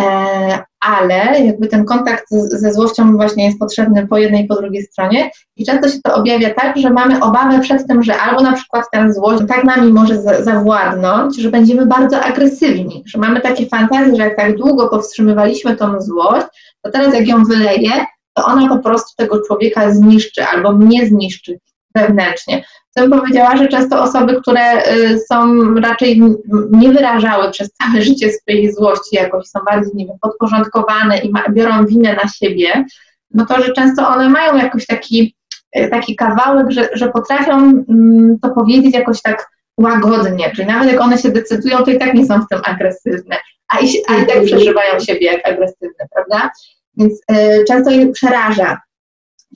e, 0.00 0.58
ale 0.80 1.44
jakby 1.44 1.66
ten 1.66 1.84
kontakt 1.84 2.24
ze 2.30 2.72
złością 2.72 3.16
właśnie 3.16 3.44
jest 3.44 3.58
potrzebny 3.58 4.06
po 4.06 4.18
jednej 4.18 4.44
i 4.44 4.48
po 4.48 4.54
drugiej 4.54 4.82
stronie 4.82 5.30
i 5.56 5.64
często 5.64 5.88
się 5.88 5.98
to 6.04 6.14
objawia 6.14 6.54
tak, 6.54 6.76
że 6.76 6.90
mamy 6.90 7.20
obawę 7.22 7.60
przed 7.60 7.86
tym, 7.86 8.02
że 8.02 8.18
albo 8.18 8.42
na 8.42 8.52
przykład 8.52 8.84
ten 8.92 9.12
złość 9.12 9.42
tak 9.48 9.64
nami 9.64 9.92
może 9.92 10.42
zawładnąć, 10.42 11.36
że 11.36 11.50
będziemy 11.50 11.86
bardzo 11.86 12.20
agresywni, 12.20 13.02
że 13.06 13.18
mamy 13.18 13.40
takie 13.40 13.66
fantazje, 13.66 14.16
że 14.16 14.22
jak 14.22 14.36
tak 14.36 14.56
długo 14.56 14.88
powstrzymywaliśmy 14.88 15.76
tą 15.76 16.00
złość, 16.00 16.46
to 16.82 16.90
teraz 16.90 17.14
jak 17.14 17.28
ją 17.28 17.44
wyleję, 17.44 17.90
to 18.34 18.44
ona 18.44 18.68
po 18.68 18.78
prostu 18.78 19.16
tego 19.16 19.40
człowieka 19.46 19.90
zniszczy 19.90 20.44
albo 20.44 20.72
mnie 20.72 21.06
zniszczy 21.06 21.58
wewnętrznie. 21.94 22.64
Bym 22.96 23.10
powiedziała, 23.10 23.56
że 23.56 23.68
często 23.68 24.02
osoby, 24.02 24.40
które 24.40 24.92
y, 24.96 25.18
są 25.32 25.74
raczej 25.74 26.22
nie 26.70 26.92
wyrażały 26.92 27.50
przez 27.50 27.72
całe 27.72 28.02
życie 28.08 28.32
swojej 28.32 28.72
złości 28.72 29.16
jakoś, 29.16 29.46
są 29.46 29.60
bardziej, 29.70 29.92
nie 29.94 30.06
wiem, 30.06 30.16
podporządkowane 30.20 31.18
i 31.18 31.30
ma, 31.30 31.48
biorą 31.48 31.86
winę 31.86 32.16
na 32.24 32.28
siebie, 32.28 32.84
no 33.30 33.46
to, 33.46 33.62
że 33.62 33.72
często 33.72 34.08
one 34.08 34.28
mają 34.28 34.56
jakoś 34.56 34.86
taki, 34.86 35.36
y, 35.78 35.88
taki 35.88 36.16
kawałek, 36.16 36.70
że, 36.70 36.88
że 36.92 37.08
potrafią 37.08 37.52
mm, 37.52 38.38
to 38.42 38.50
powiedzieć 38.50 38.94
jakoś 38.94 39.22
tak 39.22 39.50
łagodnie, 39.78 40.52
czyli 40.56 40.68
nawet 40.68 40.92
jak 40.92 41.00
one 41.00 41.18
się 41.18 41.30
decydują, 41.30 41.78
to 41.84 41.90
i 41.90 41.98
tak 41.98 42.14
nie 42.14 42.26
są 42.26 42.40
w 42.40 42.48
tym 42.50 42.60
agresywne, 42.64 43.36
a 43.68 43.78
i, 43.78 43.88
a 44.08 44.16
i 44.16 44.26
tak 44.26 44.44
przeżywają 44.44 45.00
siebie 45.00 45.26
jak 45.26 45.48
agresywne, 45.48 46.06
prawda? 46.14 46.50
Więc 46.96 47.20
y, 47.32 47.64
często 47.68 47.90
je 47.90 48.12
przeraża 48.12 48.80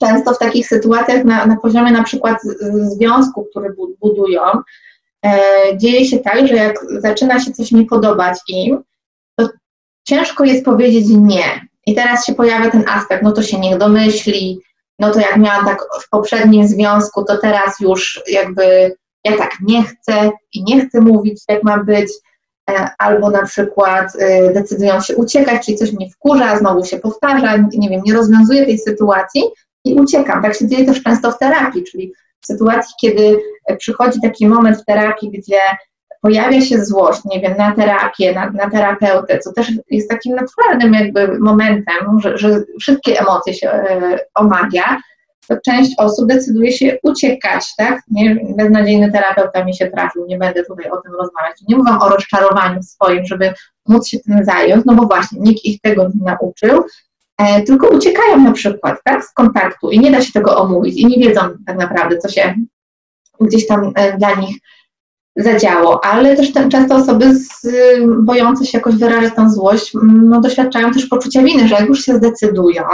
często 0.00 0.34
w 0.34 0.38
takich 0.38 0.68
sytuacjach 0.68 1.24
na, 1.24 1.46
na 1.46 1.56
poziomie 1.56 1.92
na 1.92 2.02
przykład 2.02 2.38
związku, 2.82 3.46
który 3.50 3.74
budują, 4.00 4.42
e, 5.26 5.40
dzieje 5.76 6.04
się 6.04 6.18
tak, 6.18 6.48
że 6.48 6.54
jak 6.54 6.76
zaczyna 6.98 7.40
się 7.40 7.52
coś 7.52 7.72
nie 7.72 7.86
podobać 7.86 8.38
im, 8.48 8.82
to 9.38 9.48
ciężko 10.08 10.44
jest 10.44 10.64
powiedzieć 10.64 11.06
nie. 11.08 11.68
I 11.86 11.94
teraz 11.94 12.26
się 12.26 12.34
pojawia 12.34 12.70
ten 12.70 12.84
aspekt, 12.88 13.22
no 13.22 13.32
to 13.32 13.42
się 13.42 13.60
niech 13.60 13.78
domyśli, 13.78 14.60
no 14.98 15.10
to 15.10 15.20
jak 15.20 15.36
miałam 15.36 15.64
tak 15.64 15.84
w 16.02 16.08
poprzednim 16.08 16.68
związku, 16.68 17.24
to 17.24 17.38
teraz 17.38 17.80
już 17.80 18.22
jakby 18.28 18.96
ja 19.24 19.36
tak 19.36 19.52
nie 19.62 19.84
chcę 19.84 20.30
i 20.52 20.64
nie 20.64 20.86
chcę 20.86 21.00
mówić, 21.00 21.42
jak 21.48 21.62
ma 21.62 21.84
być, 21.84 22.12
e, 22.70 22.88
albo 22.98 23.30
na 23.30 23.42
przykład 23.42 24.12
e, 24.18 24.52
decydują 24.52 25.00
się 25.00 25.16
uciekać, 25.16 25.66
czyli 25.66 25.78
coś 25.78 25.92
mnie 25.92 26.10
wkurza, 26.10 26.58
znowu 26.58 26.84
się 26.84 26.98
powtarza, 26.98 27.56
nie 27.56 27.88
wiem, 27.88 28.00
nie 28.04 28.14
rozwiązuje 28.14 28.66
tej 28.66 28.78
sytuacji, 28.78 29.42
i 29.90 29.94
uciekam. 29.94 30.42
Tak 30.42 30.54
się 30.54 30.68
dzieje 30.68 30.86
też 30.86 31.02
często 31.02 31.32
w 31.32 31.38
terapii, 31.38 31.84
czyli 31.84 32.12
w 32.40 32.46
sytuacji, 32.46 32.94
kiedy 33.00 33.38
przychodzi 33.78 34.20
taki 34.20 34.48
moment 34.48 34.82
w 34.82 34.84
terapii, 34.84 35.30
gdzie 35.30 35.58
pojawia 36.22 36.60
się 36.60 36.84
złość, 36.84 37.20
nie 37.24 37.40
wiem, 37.40 37.56
na 37.56 37.74
terapię, 37.74 38.34
na, 38.34 38.50
na 38.50 38.70
terapeutę, 38.70 39.38
co 39.38 39.52
też 39.52 39.72
jest 39.90 40.10
takim 40.10 40.36
naturalnym 40.36 40.94
jakby 40.94 41.38
momentem, 41.38 42.20
że, 42.20 42.38
że 42.38 42.62
wszystkie 42.80 43.20
emocje 43.20 43.54
się 43.54 43.70
e, 43.70 44.18
omawia, 44.34 44.98
to 45.48 45.56
część 45.64 45.94
osób 45.98 46.28
decyduje 46.28 46.72
się 46.72 46.98
uciekać, 47.02 47.76
tak? 47.76 48.00
Nie, 48.10 48.36
beznadziejny 48.56 49.12
terapeuta 49.12 49.64
mi 49.64 49.74
się 49.74 49.86
trafił, 49.86 50.26
nie 50.26 50.38
będę 50.38 50.64
tutaj 50.64 50.90
o 50.90 50.96
tym 50.96 51.12
rozmawiać. 51.12 51.56
Nie 51.68 51.76
mówię 51.76 51.90
o 52.00 52.08
rozczarowaniu 52.08 52.82
swoim, 52.82 53.24
żeby 53.24 53.52
móc 53.88 54.08
się 54.08 54.18
tym 54.18 54.44
zająć, 54.44 54.84
no 54.86 54.94
bo 54.94 55.06
właśnie 55.06 55.40
nikt 55.40 55.64
ich 55.64 55.80
tego 55.80 56.08
nie 56.14 56.24
nauczył, 56.24 56.84
tylko 57.66 57.88
uciekają 57.88 58.40
na 58.40 58.52
przykład, 58.52 58.98
tak, 59.04 59.24
z 59.24 59.32
kontaktu 59.32 59.90
i 59.90 60.00
nie 60.00 60.10
da 60.10 60.22
się 60.22 60.32
tego 60.32 60.56
omówić 60.56 60.96
i 60.96 61.06
nie 61.06 61.28
wiedzą 61.28 61.40
tak 61.66 61.78
naprawdę, 61.78 62.18
co 62.18 62.28
się 62.28 62.54
gdzieś 63.40 63.66
tam 63.66 63.92
e, 63.94 64.18
dla 64.18 64.34
nich 64.34 64.56
zadziało, 65.36 66.04
ale 66.04 66.36
też 66.36 66.52
ten, 66.52 66.70
często 66.70 66.94
osoby 66.94 67.34
z, 67.34 67.66
bojące 68.22 68.66
się 68.66 68.78
jakoś 68.78 68.94
wyrażać 68.94 69.34
tą 69.34 69.50
złość, 69.50 69.92
no, 70.02 70.40
doświadczają 70.40 70.92
też 70.92 71.06
poczucia 71.06 71.42
winy, 71.42 71.68
że 71.68 71.74
jak 71.74 71.88
już 71.88 72.04
się 72.04 72.14
zdecydują, 72.14 72.84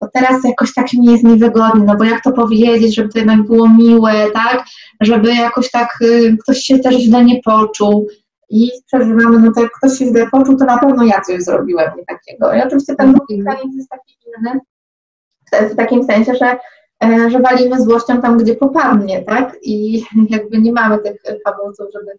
to 0.00 0.08
teraz 0.14 0.44
jakoś 0.44 0.74
tak 0.74 0.92
mi 0.92 1.06
jest 1.06 1.24
niewygodnie, 1.24 1.84
no 1.84 1.96
bo 1.96 2.04
jak 2.04 2.22
to 2.22 2.32
powiedzieć, 2.32 2.94
żeby 2.94 3.08
to 3.08 3.18
jednak 3.18 3.42
było 3.42 3.68
miłe, 3.68 4.30
tak, 4.34 4.64
żeby 5.00 5.34
jakoś 5.34 5.70
tak 5.70 5.98
y, 6.02 6.36
ktoś 6.42 6.58
się 6.58 6.78
też 6.78 6.94
źle 6.94 7.24
nie 7.24 7.40
poczuł 7.44 8.08
i 8.52 8.70
przeżywamy, 8.86 9.38
no 9.38 9.52
to 9.52 9.60
jak 9.62 9.72
ktoś 9.72 9.98
się 9.98 10.06
źle 10.06 10.26
poczuł, 10.30 10.56
to 10.56 10.64
na 10.64 10.78
pewno 10.78 11.04
ja 11.04 11.20
coś 11.20 11.42
zrobiłem 11.42 11.90
nie 11.96 12.04
takiego. 12.04 12.54
I 12.54 12.62
oczywiście 12.62 12.94
ten 12.94 13.12
drugi 13.12 13.38
granic 13.38 13.76
jest 13.76 13.90
taki 13.90 14.18
inny, 14.26 14.60
w 15.70 15.76
takim 15.76 16.04
sensie, 16.04 16.34
że 16.34 16.56
E, 17.04 17.30
że 17.30 17.38
walimy 17.38 17.80
złością 17.80 18.20
tam, 18.22 18.38
gdzie 18.38 18.54
popadnie, 18.54 19.22
tak? 19.22 19.56
I 19.62 20.04
jakby 20.30 20.58
nie 20.58 20.72
mamy 20.72 20.98
tych 20.98 21.16
hamulców, 21.44 21.86
żeby, 21.92 22.12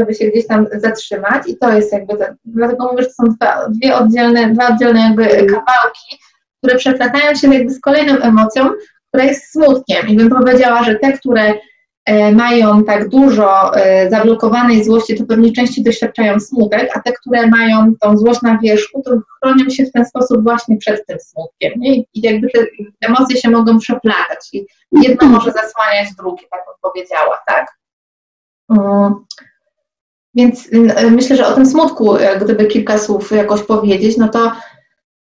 żeby 0.00 0.14
się 0.14 0.26
gdzieś 0.26 0.46
tam 0.46 0.66
zatrzymać 0.72 1.48
i 1.48 1.56
to 1.56 1.72
jest 1.72 1.92
jakby, 1.92 2.16
ten, 2.16 2.36
dlatego 2.44 2.84
mówię, 2.84 3.02
że 3.02 3.08
to 3.08 3.14
są 3.14 3.24
dwa, 3.24 3.68
dwie 3.68 3.96
oddzielne, 3.96 4.50
dwa 4.50 4.68
oddzielne 4.68 5.00
jakby 5.00 5.26
kawałki, 5.46 6.18
które 6.58 6.76
przeplatają 6.76 7.34
się 7.34 7.54
jakby 7.54 7.70
z 7.70 7.80
kolejną 7.80 8.14
emocją, 8.14 8.70
która 9.08 9.24
jest 9.24 9.52
smutkiem 9.52 10.08
i 10.08 10.16
bym 10.16 10.28
powiedziała, 10.28 10.82
że 10.82 10.94
te, 10.94 11.12
które 11.12 11.54
mają 12.32 12.84
tak 12.84 13.08
dużo 13.08 13.76
e, 13.76 14.10
zablokowanej 14.10 14.84
złości, 14.84 15.18
to 15.18 15.24
pewnie 15.24 15.52
częściej 15.52 15.84
doświadczają 15.84 16.40
smutek, 16.40 16.96
a 16.96 17.00
te, 17.00 17.12
które 17.12 17.46
mają 17.46 17.94
tą 18.00 18.16
złość 18.16 18.42
na 18.42 18.58
wierzchu, 18.58 19.02
to 19.02 19.10
chronią 19.42 19.70
się 19.70 19.84
w 19.84 19.92
ten 19.92 20.04
sposób 20.04 20.42
właśnie 20.42 20.76
przed 20.76 21.06
tym 21.06 21.18
smutkiem. 21.20 21.72
Nie? 21.76 21.96
I 21.96 22.06
jakby 22.14 22.48
te 22.50 22.66
emocje 23.00 23.36
się 23.36 23.50
mogą 23.50 23.78
przeplatać 23.78 24.48
i 24.52 24.66
jedno 24.92 25.28
może 25.28 25.52
zasłaniać 25.52 26.14
drugie, 26.18 26.46
tak 26.50 26.60
bym 26.66 26.92
powiedziała, 26.92 27.38
tak? 27.46 27.66
Więc 30.34 30.68
myślę, 31.10 31.36
że 31.36 31.46
o 31.46 31.52
tym 31.52 31.66
smutku, 31.66 32.16
e, 32.16 32.38
gdyby 32.38 32.66
kilka 32.66 32.98
słów 32.98 33.30
jakoś 33.30 33.62
powiedzieć, 33.62 34.16
no 34.16 34.28
to 34.28 34.52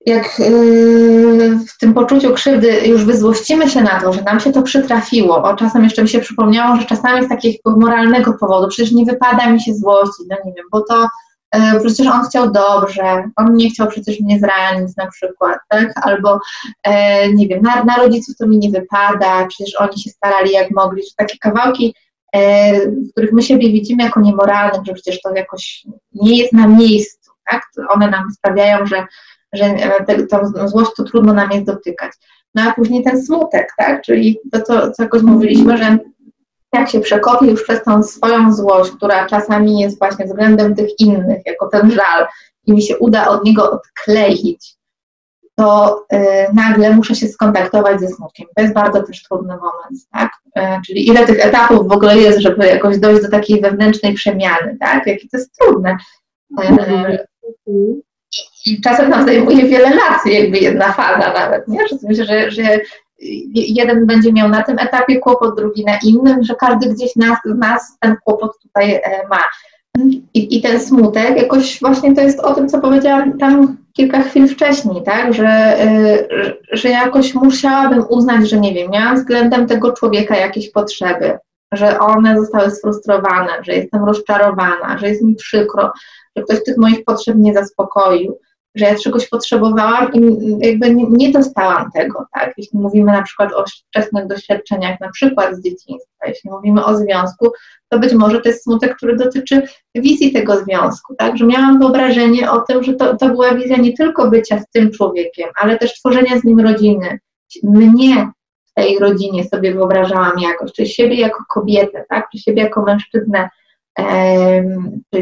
jak 0.06 0.38
yy, 0.38 1.58
w 1.58 1.78
tym 1.78 1.94
poczuciu 1.94 2.34
krzywdy 2.34 2.86
już 2.86 3.04
wyzłościmy 3.04 3.70
się 3.70 3.82
na 3.82 4.00
to, 4.00 4.12
że 4.12 4.22
nam 4.22 4.40
się 4.40 4.52
to 4.52 4.62
przytrafiło, 4.62 5.42
o 5.42 5.56
czasem 5.56 5.84
jeszcze 5.84 6.02
mi 6.02 6.08
się 6.08 6.20
przypomniało, 6.20 6.76
że 6.76 6.84
czasami 6.84 7.26
z 7.26 7.28
takiego 7.28 7.76
moralnego 7.76 8.32
powodu, 8.40 8.68
przecież 8.68 8.92
nie 8.92 9.04
wypada 9.04 9.50
mi 9.50 9.60
się 9.60 9.74
złościć, 9.74 10.26
no 10.30 10.36
nie 10.44 10.52
wiem, 10.56 10.64
bo 10.72 10.80
to 10.80 11.08
yy, 11.54 11.80
przecież 11.84 12.06
on 12.06 12.24
chciał 12.28 12.50
dobrze, 12.50 13.30
on 13.36 13.54
nie 13.54 13.70
chciał 13.70 13.88
przecież 13.88 14.20
mnie 14.20 14.38
zranić 14.38 14.96
na 14.96 15.06
przykład, 15.06 15.58
tak, 15.68 15.92
albo 16.02 16.40
yy, 16.86 16.92
nie 17.34 17.48
wiem, 17.48 17.62
na, 17.62 17.84
na 17.84 17.96
rodziców 17.96 18.36
to 18.36 18.46
mi 18.46 18.58
nie 18.58 18.70
wypada, 18.70 19.46
przecież 19.46 19.80
oni 19.80 19.98
się 20.02 20.10
starali 20.10 20.52
jak 20.52 20.70
mogli, 20.70 21.02
że 21.02 21.10
takie 21.16 21.38
kawałki 21.38 21.94
w 23.08 23.12
których 23.12 23.32
my 23.32 23.42
siebie 23.42 23.72
widzimy 23.72 24.02
jako 24.02 24.20
niemoralnych, 24.20 24.86
że 24.86 24.92
przecież 24.92 25.20
to 25.20 25.34
jakoś 25.34 25.86
nie 26.14 26.38
jest 26.38 26.52
na 26.52 26.68
miejscu, 26.68 27.30
tak? 27.50 27.62
One 27.88 28.10
nam 28.10 28.30
sprawiają, 28.30 28.86
że 28.86 29.06
że 29.52 29.64
e, 29.64 30.04
te, 30.04 30.26
tą 30.26 30.68
złość 30.68 30.90
to 30.96 31.04
trudno 31.04 31.32
nam 31.32 31.50
jest 31.50 31.66
dotykać. 31.66 32.12
No 32.54 32.62
a 32.62 32.72
później 32.72 33.04
ten 33.04 33.22
smutek, 33.22 33.68
tak? 33.78 34.02
Czyli 34.02 34.38
to, 34.52 34.62
co, 34.62 34.90
co 34.90 35.02
jakoś 35.02 35.22
mówiliśmy, 35.22 35.78
że 35.78 35.98
jak 36.72 36.90
się 36.90 37.00
przekopie 37.00 37.46
już 37.46 37.62
przez 37.62 37.84
tą 37.84 38.02
swoją 38.02 38.52
złość, 38.52 38.90
która 38.90 39.26
czasami 39.26 39.80
jest 39.80 39.98
właśnie 39.98 40.24
względem 40.24 40.74
tych 40.74 41.00
innych, 41.00 41.42
jako 41.46 41.68
ten 41.68 41.90
żal, 41.90 42.26
i 42.66 42.72
mi 42.72 42.82
się 42.82 42.98
uda 42.98 43.28
od 43.28 43.44
niego 43.44 43.70
odkleić, 43.70 44.76
to 45.56 46.00
y, 46.12 46.18
nagle 46.54 46.90
muszę 46.90 47.14
się 47.14 47.28
skontaktować 47.28 48.00
ze 48.00 48.08
smutkiem. 48.08 48.46
To 48.56 48.62
jest 48.62 48.74
bardzo 48.74 49.02
też 49.02 49.22
trudny 49.22 49.54
moment, 49.56 50.08
tak? 50.12 50.30
Y, 50.58 50.60
czyli 50.86 51.08
ile 51.08 51.26
tych 51.26 51.46
etapów 51.46 51.88
w 51.88 51.92
ogóle 51.92 52.18
jest, 52.18 52.38
żeby 52.38 52.66
jakoś 52.66 52.98
dojść 52.98 53.22
do 53.22 53.30
takiej 53.30 53.60
wewnętrznej 53.60 54.14
przemiany, 54.14 54.76
tak? 54.80 55.06
Jakie 55.06 55.28
to 55.28 55.36
jest 55.36 55.58
trudne. 55.58 55.96
Y, 57.68 58.04
i 58.66 58.80
czasem 58.80 59.10
nam 59.10 59.26
zajmuje 59.26 59.66
wiele 59.66 59.90
lat, 59.90 60.26
jakby 60.26 60.58
jedna 60.58 60.92
faza 60.92 61.32
nawet, 61.32 61.68
nie? 61.68 61.88
Że 61.88 61.96
myślę, 62.08 62.24
że, 62.24 62.50
że 62.50 62.80
jeden 63.54 64.06
będzie 64.06 64.32
miał 64.32 64.48
na 64.48 64.62
tym 64.62 64.78
etapie 64.78 65.18
kłopot, 65.18 65.56
drugi 65.56 65.84
na 65.84 65.98
innym, 66.02 66.44
że 66.44 66.54
każdy 66.54 66.88
gdzieś 66.88 67.16
nas, 67.16 67.38
z 67.44 67.58
nas 67.58 67.98
ten 68.00 68.16
kłopot 68.24 68.58
tutaj 68.62 68.94
e, 68.94 69.28
ma. 69.30 69.38
I, 70.34 70.56
I, 70.56 70.62
ten 70.62 70.80
smutek, 70.80 71.36
jakoś 71.36 71.80
właśnie 71.80 72.14
to 72.14 72.20
jest 72.20 72.40
o 72.40 72.54
tym, 72.54 72.68
co 72.68 72.80
powiedziałam 72.80 73.38
tam 73.38 73.76
kilka 73.92 74.22
chwil 74.22 74.48
wcześniej, 74.48 75.02
tak, 75.02 75.34
że, 75.34 75.48
e, 75.80 76.26
że, 76.72 76.88
jakoś 76.88 77.34
musiałabym 77.34 78.04
uznać, 78.08 78.48
że 78.50 78.60
nie 78.60 78.74
wiem, 78.74 78.90
miałam 78.90 79.16
względem 79.16 79.66
tego 79.66 79.92
człowieka 79.92 80.36
jakieś 80.36 80.70
potrzeby, 80.70 81.38
że 81.72 81.98
one 81.98 82.40
zostały 82.40 82.70
sfrustrowane, 82.70 83.52
że 83.62 83.72
jestem 83.72 84.04
rozczarowana, 84.04 84.98
że 84.98 85.08
jest 85.08 85.22
mi 85.22 85.34
przykro, 85.34 85.92
że 86.36 86.42
ktoś 86.42 86.64
tych 86.64 86.76
moich 86.76 87.04
potrzeb 87.04 87.36
nie 87.38 87.54
zaspokoił, 87.54 88.38
że 88.76 88.84
ja 88.84 88.94
czegoś 88.94 89.28
potrzebowałam 89.28 90.12
i 90.12 90.36
jakby 90.66 90.94
nie, 90.94 91.04
nie, 91.10 91.32
dostałam 91.32 91.90
tego, 91.94 92.26
tak? 92.34 92.54
Jeśli 92.56 92.78
mówimy 92.78 93.12
na 93.12 93.22
przykład 93.22 93.52
o 93.52 93.64
wczesnych 93.88 94.26
doświadczeniach, 94.26 95.00
na 95.00 95.10
przykład 95.10 95.56
z 95.56 95.62
dzieciństwa, 95.62 96.26
jeśli 96.26 96.50
mówimy 96.50 96.84
o 96.84 96.96
związku, 96.96 97.52
to 97.88 97.98
być 97.98 98.12
może 98.12 98.40
to 98.40 98.48
jest 98.48 98.62
smutek, 98.62 98.96
który 98.96 99.16
dotyczy 99.16 99.62
wizji 99.94 100.32
tego 100.32 100.56
związku, 100.56 101.14
tak? 101.14 101.36
Że 101.36 101.46
miałam 101.46 101.78
wyobrażenie 101.78 102.50
o 102.50 102.60
tym, 102.60 102.82
że 102.82 102.94
to, 102.94 103.16
to 103.16 103.28
była 103.28 103.54
wizja 103.54 103.76
nie 103.76 103.92
tylko 103.92 104.30
bycia 104.30 104.58
z 104.58 104.70
tym 104.70 104.90
człowiekiem, 104.90 105.48
ale 105.60 105.78
też 105.78 105.94
tworzenia 105.94 106.38
z 106.38 106.44
nim 106.44 106.60
rodziny. 106.60 107.18
Mnie 107.62 108.30
w 108.64 108.74
tej 108.74 108.98
rodzinie 108.98 109.44
sobie 109.44 109.74
wyobrażałam 109.74 110.38
jakoś, 110.38 110.72
czy 110.72 110.86
siebie 110.86 111.16
jako 111.16 111.44
kobietę, 111.48 112.04
tak? 112.08 112.28
Czy 112.32 112.38
siebie 112.38 112.62
jako 112.62 112.82
mężczyznę, 112.82 113.48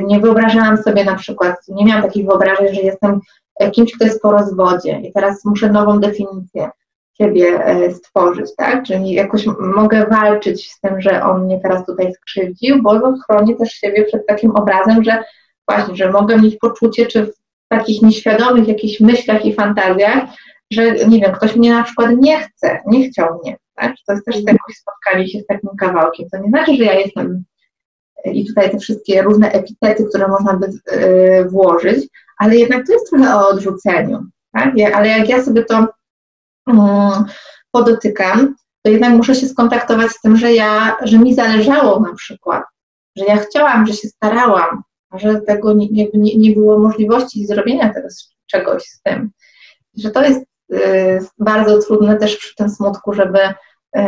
nie 0.07 0.21
wyobrażałam 0.21 0.77
sobie 0.77 1.05
na 1.05 1.15
przykład, 1.15 1.57
nie 1.69 1.85
miałam 1.85 2.03
takich 2.03 2.27
wyobrażeń, 2.27 2.75
że 2.75 2.81
jestem 2.81 3.21
kimś, 3.73 3.93
kto 3.93 4.05
jest 4.05 4.23
po 4.23 4.33
rozwodzie 4.33 5.01
i 5.01 5.13
teraz 5.13 5.45
muszę 5.45 5.69
nową 5.69 6.01
definicję 6.01 6.71
siebie 7.19 7.65
e, 7.65 7.95
stworzyć, 7.95 8.47
tak? 8.57 8.85
Czyli 8.85 9.13
jakoś 9.13 9.47
mogę 9.59 10.07
walczyć 10.07 10.73
z 10.73 10.81
tym, 10.81 11.01
że 11.01 11.23
on 11.23 11.45
mnie 11.45 11.61
teraz 11.61 11.87
tutaj 11.87 12.13
skrzywdził, 12.13 12.83
bo 12.83 13.15
chronię 13.27 13.57
też 13.57 13.73
siebie 13.73 14.05
przed 14.05 14.27
takim 14.27 14.51
obrazem, 14.51 15.05
że 15.05 15.25
właśnie, 15.69 15.97
że 15.97 16.11
mogę 16.11 16.39
mieć 16.39 16.57
poczucie, 16.57 17.07
czy 17.07 17.27
w 17.27 17.33
takich 17.69 18.03
nieświadomych 18.03 18.69
jakichś 18.69 19.01
myślach 19.01 19.45
i 19.45 19.55
fantazjach, 19.55 20.25
że 20.71 20.95
nie 20.95 21.21
wiem, 21.21 21.33
ktoś 21.33 21.57
mnie 21.57 21.75
na 21.75 21.83
przykład 21.83 22.11
nie 22.21 22.41
chce, 22.41 22.81
nie 22.87 23.09
chciał 23.09 23.41
mnie, 23.43 23.57
tak? 23.75 23.95
To 24.07 24.13
jest 24.13 24.25
też 24.25 24.37
jakoś 24.37 24.77
spotkanie 24.77 25.29
się 25.29 25.41
z 25.41 25.47
takim 25.47 25.71
kawałkiem. 25.79 26.29
To 26.33 26.39
nie 26.39 26.49
znaczy, 26.49 26.77
że 26.77 26.85
ja 26.85 26.93
jestem 26.93 27.45
i 28.25 28.47
tutaj 28.47 28.71
te 28.71 28.79
wszystkie 28.79 29.23
różne 29.23 29.53
epitety, 29.53 30.05
które 30.05 30.29
można 30.29 30.55
by 30.57 30.67
e, 30.87 31.45
włożyć, 31.45 32.09
ale 32.45 32.57
jednak 32.57 32.87
to 32.87 32.93
jest 32.93 33.11
trochę 33.11 33.37
o 33.37 33.49
odrzuceniu. 33.49 34.25
Tak? 34.53 34.75
ale 34.95 35.09
jak 35.09 35.29
ja 35.29 35.43
sobie 35.43 35.65
to 35.65 35.87
um, 36.67 37.25
podotykam, 37.71 38.55
to 38.83 38.91
jednak 38.91 39.13
muszę 39.13 39.35
się 39.35 39.49
skontaktować 39.49 40.11
z 40.11 40.21
tym, 40.21 40.37
że 40.37 40.53
ja, 40.53 40.97
że 41.03 41.19
mi 41.19 41.35
zależało 41.35 42.01
na 42.01 42.15
przykład, 42.15 42.63
że 43.17 43.25
ja 43.25 43.37
chciałam, 43.37 43.87
że 43.87 43.93
się 43.93 44.09
starałam, 44.09 44.83
że 45.15 45.41
tego 45.41 45.73
nie, 45.73 45.89
nie, 46.15 46.37
nie 46.39 46.53
było 46.55 46.79
możliwości 46.79 47.47
zrobienia 47.47 47.93
tego, 47.95 48.09
czegoś 48.47 48.83
z 48.83 49.03
tym. 49.03 49.31
Że 49.97 50.11
to 50.11 50.23
jest 50.23 50.41
y, 50.73 51.27
bardzo 51.39 51.79
trudne 51.79 52.17
też 52.17 52.37
przy 52.37 52.55
tym 52.55 52.71
smutku, 52.71 53.15
żeby 53.15 53.39
y, 53.39 54.01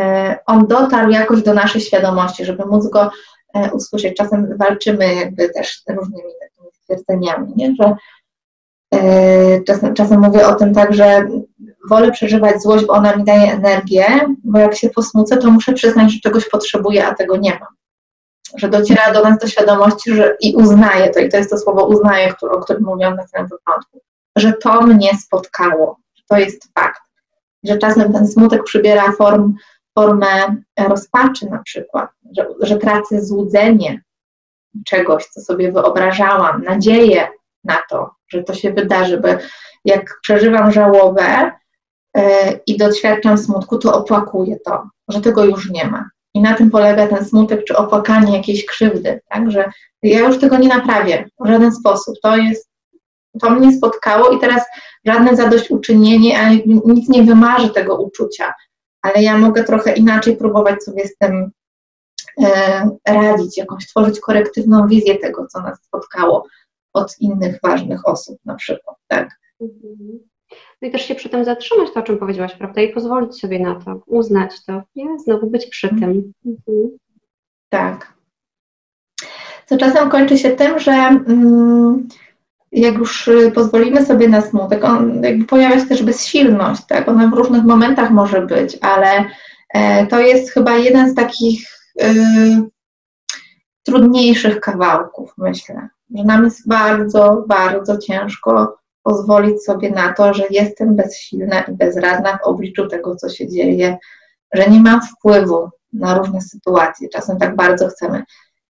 on 0.45 0.67
dotarł 0.67 1.11
jakoś 1.11 1.43
do 1.43 1.53
naszej 1.53 1.81
świadomości, 1.81 2.45
żeby 2.45 2.65
móc 2.65 2.89
go 2.89 3.11
y, 3.57 3.73
usłyszeć. 3.73 4.17
Czasem 4.17 4.57
walczymy 4.57 5.15
jakby 5.15 5.49
też 5.49 5.81
różnymi 5.89 6.31
takimi 6.41 6.69
stwierdzeniami, 6.73 7.53
nie? 7.55 7.75
że 7.81 7.95
czasem, 9.67 9.93
czasem 9.93 10.21
mówię 10.21 10.47
o 10.47 10.55
tym 10.55 10.73
tak, 10.73 10.93
że 10.93 11.27
wolę 11.89 12.11
przeżywać 12.11 12.61
złość, 12.61 12.85
bo 12.85 12.93
ona 12.93 13.15
mi 13.15 13.23
daje 13.23 13.51
energię, 13.53 14.05
bo 14.43 14.59
jak 14.59 14.75
się 14.75 14.89
posmucę, 14.89 15.37
to 15.37 15.51
muszę 15.51 15.73
przyznać, 15.73 16.13
że 16.13 16.19
czegoś 16.19 16.49
potrzebuję, 16.49 17.07
a 17.07 17.15
tego 17.15 17.37
nie 17.37 17.51
mam. 17.51 17.77
Że 18.55 18.69
dociera 18.69 19.13
do 19.13 19.23
nas 19.23 19.39
do 19.39 19.47
świadomości 19.47 20.13
że, 20.13 20.37
i 20.41 20.55
uznaję 20.55 21.09
to, 21.09 21.19
i 21.19 21.29
to 21.29 21.37
jest 21.37 21.49
to 21.49 21.57
słowo 21.57 21.87
uznaję, 21.87 22.33
które, 22.33 22.51
o 22.51 22.59
którym 22.59 22.83
mówiłam 22.83 23.15
na 23.15 23.27
samym 23.27 23.49
początku, 23.49 24.01
że 24.35 24.53
to 24.53 24.81
mnie 24.81 25.17
spotkało, 25.17 25.97
że 26.15 26.23
to 26.29 26.37
jest 26.37 26.73
fakt. 26.73 27.01
Że 27.63 27.77
czasem 27.77 28.13
ten 28.13 28.27
smutek 28.27 28.63
przybiera 28.63 29.11
form, 29.11 29.55
formę 29.99 30.55
rozpaczy 30.79 31.49
na 31.49 31.57
przykład, 31.63 32.09
że, 32.37 32.47
że 32.59 32.77
tracę 32.77 33.21
złudzenie 33.21 34.01
czegoś, 34.85 35.25
co 35.25 35.41
sobie 35.41 35.71
wyobrażałam, 35.71 36.63
nadzieję 36.63 37.27
na 37.63 37.77
to, 37.89 38.16
że 38.29 38.43
to 38.43 38.53
się 38.53 38.73
wydarzy, 38.73 39.17
bo 39.17 39.27
jak 39.85 40.19
przeżywam 40.21 40.71
żałobę, 40.71 41.51
i 42.67 42.77
doświadczam 42.77 43.37
smutku, 43.37 43.77
to 43.77 43.93
opłakuję 43.97 44.59
to, 44.65 44.89
że 45.07 45.21
tego 45.21 45.45
już 45.45 45.69
nie 45.69 45.87
ma. 45.87 46.09
I 46.33 46.41
na 46.41 46.53
tym 46.53 46.71
polega 46.71 47.07
ten 47.07 47.25
smutek 47.25 47.63
czy 47.63 47.77
opłakanie 47.77 48.37
jakiejś 48.37 48.65
krzywdy, 48.65 49.21
tak? 49.29 49.51
że 49.51 49.71
ja 50.03 50.19
już 50.19 50.39
tego 50.39 50.57
nie 50.57 50.67
naprawię 50.67 51.29
w 51.39 51.47
żaden 51.47 51.71
sposób. 51.71 52.15
To 52.23 52.37
jest, 52.37 52.69
to 53.41 53.49
mnie 53.49 53.77
spotkało 53.77 54.29
i 54.29 54.39
teraz 54.39 54.63
żadne 55.05 55.35
zadośćuczynienie, 55.35 56.39
ale 56.39 56.57
nic 56.85 57.09
nie 57.09 57.23
wymarzy 57.23 57.69
tego 57.69 57.95
uczucia, 57.95 58.53
ale 59.01 59.23
ja 59.23 59.37
mogę 59.37 59.63
trochę 59.63 59.93
inaczej 59.93 60.37
próbować 60.37 60.83
sobie 60.83 61.07
z 61.07 61.17
tym 61.17 61.51
e, 62.43 62.89
radzić, 63.07 63.57
jakąś 63.57 63.87
tworzyć 63.87 64.19
korektywną 64.19 64.87
wizję 64.87 65.17
tego, 65.17 65.47
co 65.47 65.61
nas 65.61 65.83
spotkało 65.83 66.47
od 66.97 67.19
innych 67.19 67.59
ważnych 67.63 68.07
osób 68.07 68.39
na 68.45 68.55
przykład, 68.55 68.97
tak. 69.07 69.29
Mhm. 69.61 70.19
No 70.81 70.87
i 70.87 70.91
też 70.91 71.01
się 71.01 71.15
przy 71.15 71.29
tym 71.29 71.45
zatrzymać, 71.45 71.89
to 71.93 71.99
o 71.99 72.03
czym 72.03 72.17
powiedziałaś, 72.17 72.55
prawda? 72.55 72.81
I 72.81 72.93
pozwolić 72.93 73.39
sobie 73.39 73.59
na 73.59 73.75
to, 73.75 74.01
uznać 74.05 74.65
to, 74.65 74.81
nie? 74.95 75.19
Znowu 75.19 75.47
być 75.47 75.65
przy 75.65 75.89
tym. 75.89 76.33
Mhm. 76.45 76.97
Tak. 77.69 78.13
Co 79.65 79.77
czasem 79.77 80.09
kończy 80.09 80.37
się 80.37 80.51
tym, 80.51 80.79
że 80.79 80.91
mm, 80.91 82.07
jak 82.71 82.95
już 82.95 83.29
pozwolimy 83.53 84.05
sobie 84.05 84.29
na 84.29 84.41
smutek, 84.41 84.83
on 84.83 85.23
jakby 85.23 85.45
pojawia 85.45 85.79
się 85.79 85.85
też 85.85 86.03
bezsilność, 86.03 86.85
tak? 86.85 87.09
Ona 87.09 87.27
w 87.27 87.33
różnych 87.33 87.63
momentach 87.63 88.11
może 88.11 88.41
być, 88.41 88.77
ale 88.81 89.25
e, 89.73 90.07
to 90.07 90.19
jest 90.19 90.51
chyba 90.51 90.75
jeden 90.75 91.09
z 91.09 91.15
takich 91.15 91.67
e, 92.01 92.13
trudniejszych 93.83 94.59
kawałków, 94.59 95.33
myślę. 95.37 95.89
Że 96.15 96.23
nam 96.23 96.45
jest 96.45 96.67
bardzo, 96.67 97.43
bardzo 97.47 97.97
ciężko 97.97 98.77
pozwolić 99.03 99.63
sobie 99.63 99.89
na 99.89 100.13
to, 100.13 100.33
że 100.33 100.43
jestem 100.49 100.95
bezsilna 100.95 101.61
i 101.61 101.71
bezradna 101.71 102.37
w 102.37 102.47
obliczu 102.47 102.87
tego, 102.87 103.15
co 103.15 103.29
się 103.29 103.47
dzieje, 103.47 103.97
że 104.53 104.69
nie 104.69 104.79
mam 104.79 105.01
wpływu 105.01 105.69
na 105.93 106.17
różne 106.17 106.41
sytuacje. 106.41 107.09
Czasem 107.09 107.37
tak 107.37 107.55
bardzo 107.55 107.87
chcemy 107.87 108.23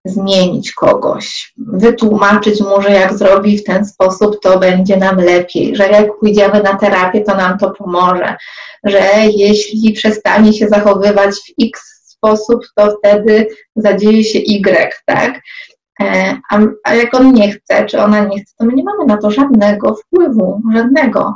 zmienić 0.04 0.72
kogoś, 0.72 1.52
wytłumaczyć 1.56 2.60
mu, 2.60 2.82
że 2.82 2.90
jak 2.90 3.18
zrobi 3.18 3.58
w 3.58 3.64
ten 3.64 3.86
sposób, 3.86 4.40
to 4.42 4.58
będzie 4.58 4.96
nam 4.96 5.16
lepiej, 5.16 5.76
że 5.76 5.88
jak 5.88 6.18
pójdziemy 6.18 6.62
na 6.62 6.76
terapię, 6.76 7.20
to 7.20 7.36
nam 7.36 7.58
to 7.58 7.70
pomoże, 7.70 8.36
że 8.84 9.00
jeśli 9.36 9.92
przestanie 9.92 10.52
się 10.52 10.68
zachowywać 10.68 11.34
w 11.34 11.64
X 11.66 11.96
sposób, 12.06 12.64
to 12.74 12.96
wtedy 12.98 13.48
zadzieje 13.76 14.24
się 14.24 14.38
Y, 14.38 14.92
tak? 15.06 15.40
E, 16.00 16.38
a, 16.50 16.60
a, 16.84 16.94
jak 16.94 17.14
on 17.14 17.32
nie 17.32 17.52
chce, 17.52 17.86
czy 17.86 18.00
ona 18.00 18.24
nie 18.24 18.40
chce, 18.40 18.54
to 18.58 18.64
my 18.64 18.72
nie 18.72 18.84
mamy 18.84 19.04
na 19.06 19.16
to 19.16 19.30
żadnego 19.30 19.94
wpływu, 19.94 20.62
żadnego. 20.74 21.34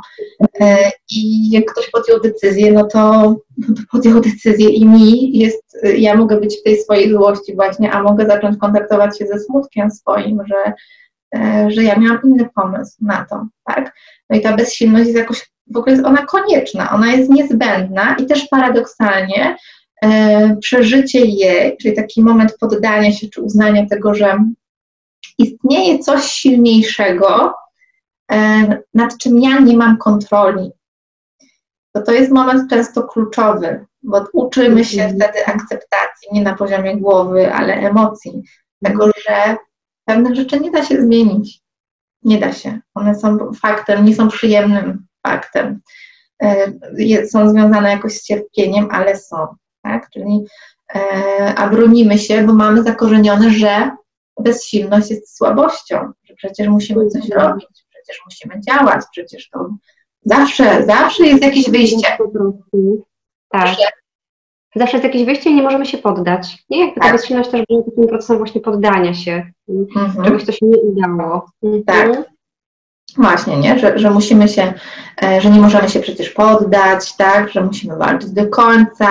E, 0.61 0.91
I 1.09 1.51
jak 1.51 1.65
ktoś 1.65 1.89
podjął 1.89 2.19
decyzję, 2.19 2.73
no 2.73 2.83
to, 2.83 3.35
no 3.57 3.75
to 3.75 3.81
podjął 3.91 4.21
decyzję 4.21 4.69
i 4.69 4.85
mi 4.85 5.37
jest, 5.37 5.77
ja 5.97 6.15
mogę 6.15 6.39
być 6.39 6.59
w 6.59 6.63
tej 6.63 6.77
swojej 6.77 7.11
złości 7.11 7.55
właśnie, 7.55 7.91
a 7.91 8.03
mogę 8.03 8.25
zacząć 8.25 8.57
kontaktować 8.57 9.17
się 9.17 9.27
ze 9.27 9.39
smutkiem 9.39 9.91
swoim, 9.91 10.39
że, 10.47 10.73
e, 11.35 11.71
że 11.71 11.83
ja 11.83 11.95
miałam 11.95 12.19
inny 12.23 12.49
pomysł 12.55 12.97
na 13.01 13.25
to, 13.29 13.45
tak? 13.65 13.95
No 14.29 14.37
i 14.37 14.41
ta 14.41 14.55
bezsilność 14.55 15.05
jest 15.05 15.17
jakoś, 15.17 15.51
w 15.67 15.77
ogóle 15.77 15.95
jest 15.95 16.05
ona 16.05 16.25
konieczna, 16.25 16.91
ona 16.91 17.11
jest 17.11 17.29
niezbędna 17.29 18.15
i 18.15 18.25
też 18.25 18.47
paradoksalnie 18.47 19.57
przeżycie 20.61 21.25
jej, 21.25 21.77
czyli 21.77 21.95
taki 21.95 22.23
moment 22.23 22.57
poddania 22.59 23.11
się 23.11 23.29
czy 23.29 23.41
uznania 23.41 23.85
tego, 23.85 24.13
że 24.13 24.37
istnieje 25.37 25.99
coś 25.99 26.23
silniejszego, 26.23 27.53
e, 28.31 28.67
nad 28.93 29.17
czym 29.17 29.39
ja 29.39 29.59
nie 29.59 29.77
mam 29.77 29.97
kontroli. 29.97 30.71
To 31.93 32.01
to 32.01 32.11
jest 32.11 32.31
moment 32.31 32.69
często 32.69 33.03
kluczowy, 33.03 33.85
bo 34.03 34.25
uczymy 34.33 34.85
się 34.85 35.03
mhm. 35.03 35.19
wtedy 35.19 35.45
akceptacji, 35.45 36.29
nie 36.31 36.41
na 36.41 36.55
poziomie 36.55 36.97
głowy, 36.97 37.53
ale 37.53 37.73
emocji, 37.73 38.43
tego, 38.83 39.07
że 39.07 39.55
pewnych 40.05 40.35
rzeczy 40.35 40.59
nie 40.59 40.71
da 40.71 40.85
się 40.85 41.01
zmienić. 41.01 41.61
Nie 42.23 42.39
da 42.39 42.53
się. 42.53 42.79
One 42.95 43.15
są 43.15 43.53
faktem, 43.53 44.05
nie 44.05 44.15
są 44.15 44.27
przyjemnym 44.27 45.05
faktem. 45.27 45.81
E, 46.43 47.27
są 47.27 47.49
związane 47.49 47.89
jakoś 47.91 48.13
z 48.13 48.23
cierpieniem, 48.23 48.87
ale 48.91 49.17
są 49.17 49.47
tak? 49.81 50.09
Czyli 50.13 50.45
e, 50.95 51.53
a 51.55 51.69
bronimy 51.69 52.17
się, 52.17 52.43
bo 52.43 52.53
mamy 52.53 52.83
zakorzenione, 52.83 53.49
że 53.49 53.91
bezsilność 54.39 55.11
jest 55.11 55.37
słabością, 55.37 56.11
że 56.23 56.33
przecież 56.35 56.67
musimy 56.67 57.07
coś 57.07 57.25
mhm. 57.25 57.47
robić, 57.47 57.85
przecież 57.89 58.21
musimy 58.25 58.61
działać, 58.61 59.05
przecież 59.11 59.49
to 59.49 59.69
zawsze, 60.25 60.85
zawsze 60.85 61.23
jest 61.27 61.43
jakieś 61.43 61.69
wyjście. 61.69 62.17
Tak. 63.49 63.75
Zawsze 64.75 64.97
jest 64.97 65.03
jakieś 65.03 65.25
wyjście 65.25 65.49
i 65.49 65.55
nie 65.55 65.63
możemy 65.63 65.85
się 65.85 65.97
poddać. 65.97 66.65
Nie, 66.69 66.79
jakby 66.79 67.01
tak. 67.01 67.03
ta 67.03 67.17
bezsilność 67.17 67.49
też 67.49 67.63
będzie 67.69 67.89
takim 67.89 68.07
procesem 68.07 68.37
właśnie 68.37 68.61
poddania 68.61 69.13
się, 69.13 69.51
mhm. 69.69 70.25
czegoś, 70.25 70.43
co 70.43 70.51
się 70.51 70.65
nie 70.65 70.77
udało. 70.77 71.45
Tak. 71.85 72.30
Właśnie, 73.17 73.57
nie? 73.57 73.79
Że, 73.79 73.99
że 73.99 74.11
musimy 74.11 74.47
się, 74.47 74.73
e, 75.23 75.41
że 75.41 75.49
nie 75.49 75.59
możemy 75.59 75.89
się 75.89 75.99
przecież 75.99 76.29
poddać, 76.29 77.15
tak? 77.15 77.49
Że 77.49 77.61
musimy 77.61 77.95
walczyć 77.95 78.29
do 78.29 78.47
końca, 78.47 79.07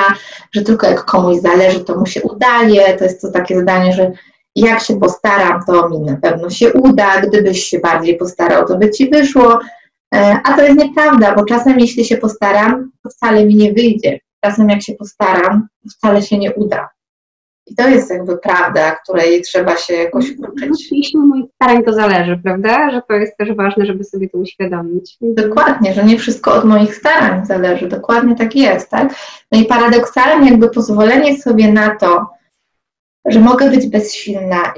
że 0.52 0.62
tylko 0.62 0.86
jak 0.86 1.04
komuś 1.04 1.38
zależy, 1.38 1.80
to 1.80 1.98
mu 1.98 2.06
się 2.06 2.22
udaje. 2.22 2.96
To 2.96 3.04
jest 3.04 3.22
to 3.22 3.30
takie 3.30 3.60
zdanie, 3.60 3.92
że 3.92 4.12
jak 4.56 4.80
się 4.80 5.00
postaram, 5.00 5.64
to 5.66 5.88
mi 5.88 5.98
na 6.00 6.16
pewno 6.16 6.50
się 6.50 6.72
uda, 6.72 7.20
gdybyś 7.20 7.64
się 7.64 7.78
bardziej 7.78 8.16
postarał, 8.16 8.66
to 8.66 8.78
by 8.78 8.90
ci 8.90 9.10
wyszło. 9.10 9.58
E, 10.14 10.40
a 10.44 10.56
to 10.56 10.62
jest 10.62 10.78
nieprawda, 10.78 11.34
bo 11.34 11.44
czasem 11.44 11.80
jeśli 11.80 12.04
się 12.04 12.16
postaram, 12.16 12.90
to 13.02 13.10
wcale 13.10 13.44
mi 13.46 13.54
nie 13.54 13.72
wyjdzie. 13.72 14.18
Czasem 14.44 14.68
jak 14.68 14.82
się 14.82 14.94
postaram, 14.94 15.68
to 15.82 15.90
wcale 15.90 16.22
się 16.22 16.38
nie 16.38 16.54
uda. 16.54 16.88
I 17.70 17.74
to 17.74 17.88
jest 17.88 18.10
jakby 18.10 18.38
prawda, 18.38 18.96
której 19.04 19.42
trzeba 19.42 19.76
się 19.76 19.94
jakoś 19.94 20.24
no, 20.38 20.48
uczyć. 20.48 20.92
Jeśli 20.92 21.18
moich 21.18 21.44
starań 21.54 21.84
to 21.84 21.92
zależy, 21.92 22.40
prawda? 22.42 22.90
Że 22.90 23.02
to 23.08 23.14
jest 23.14 23.36
też 23.36 23.52
ważne, 23.52 23.86
żeby 23.86 24.04
sobie 24.04 24.28
to 24.28 24.38
uświadomić. 24.38 25.16
Dokładnie, 25.20 25.94
że 25.94 26.04
nie 26.04 26.18
wszystko 26.18 26.54
od 26.54 26.64
moich 26.64 26.94
starań 26.94 27.46
zależy. 27.46 27.88
Dokładnie 27.88 28.36
tak 28.36 28.56
jest, 28.56 28.90
tak? 28.90 29.14
No 29.52 29.60
i 29.60 29.64
paradoksalnie 29.64 30.50
jakby 30.50 30.70
pozwolenie 30.70 31.38
sobie 31.38 31.72
na 31.72 31.96
to, 31.96 32.26
że 33.26 33.40
mogę 33.40 33.70
być 33.70 33.86
bezsilna 33.86 34.72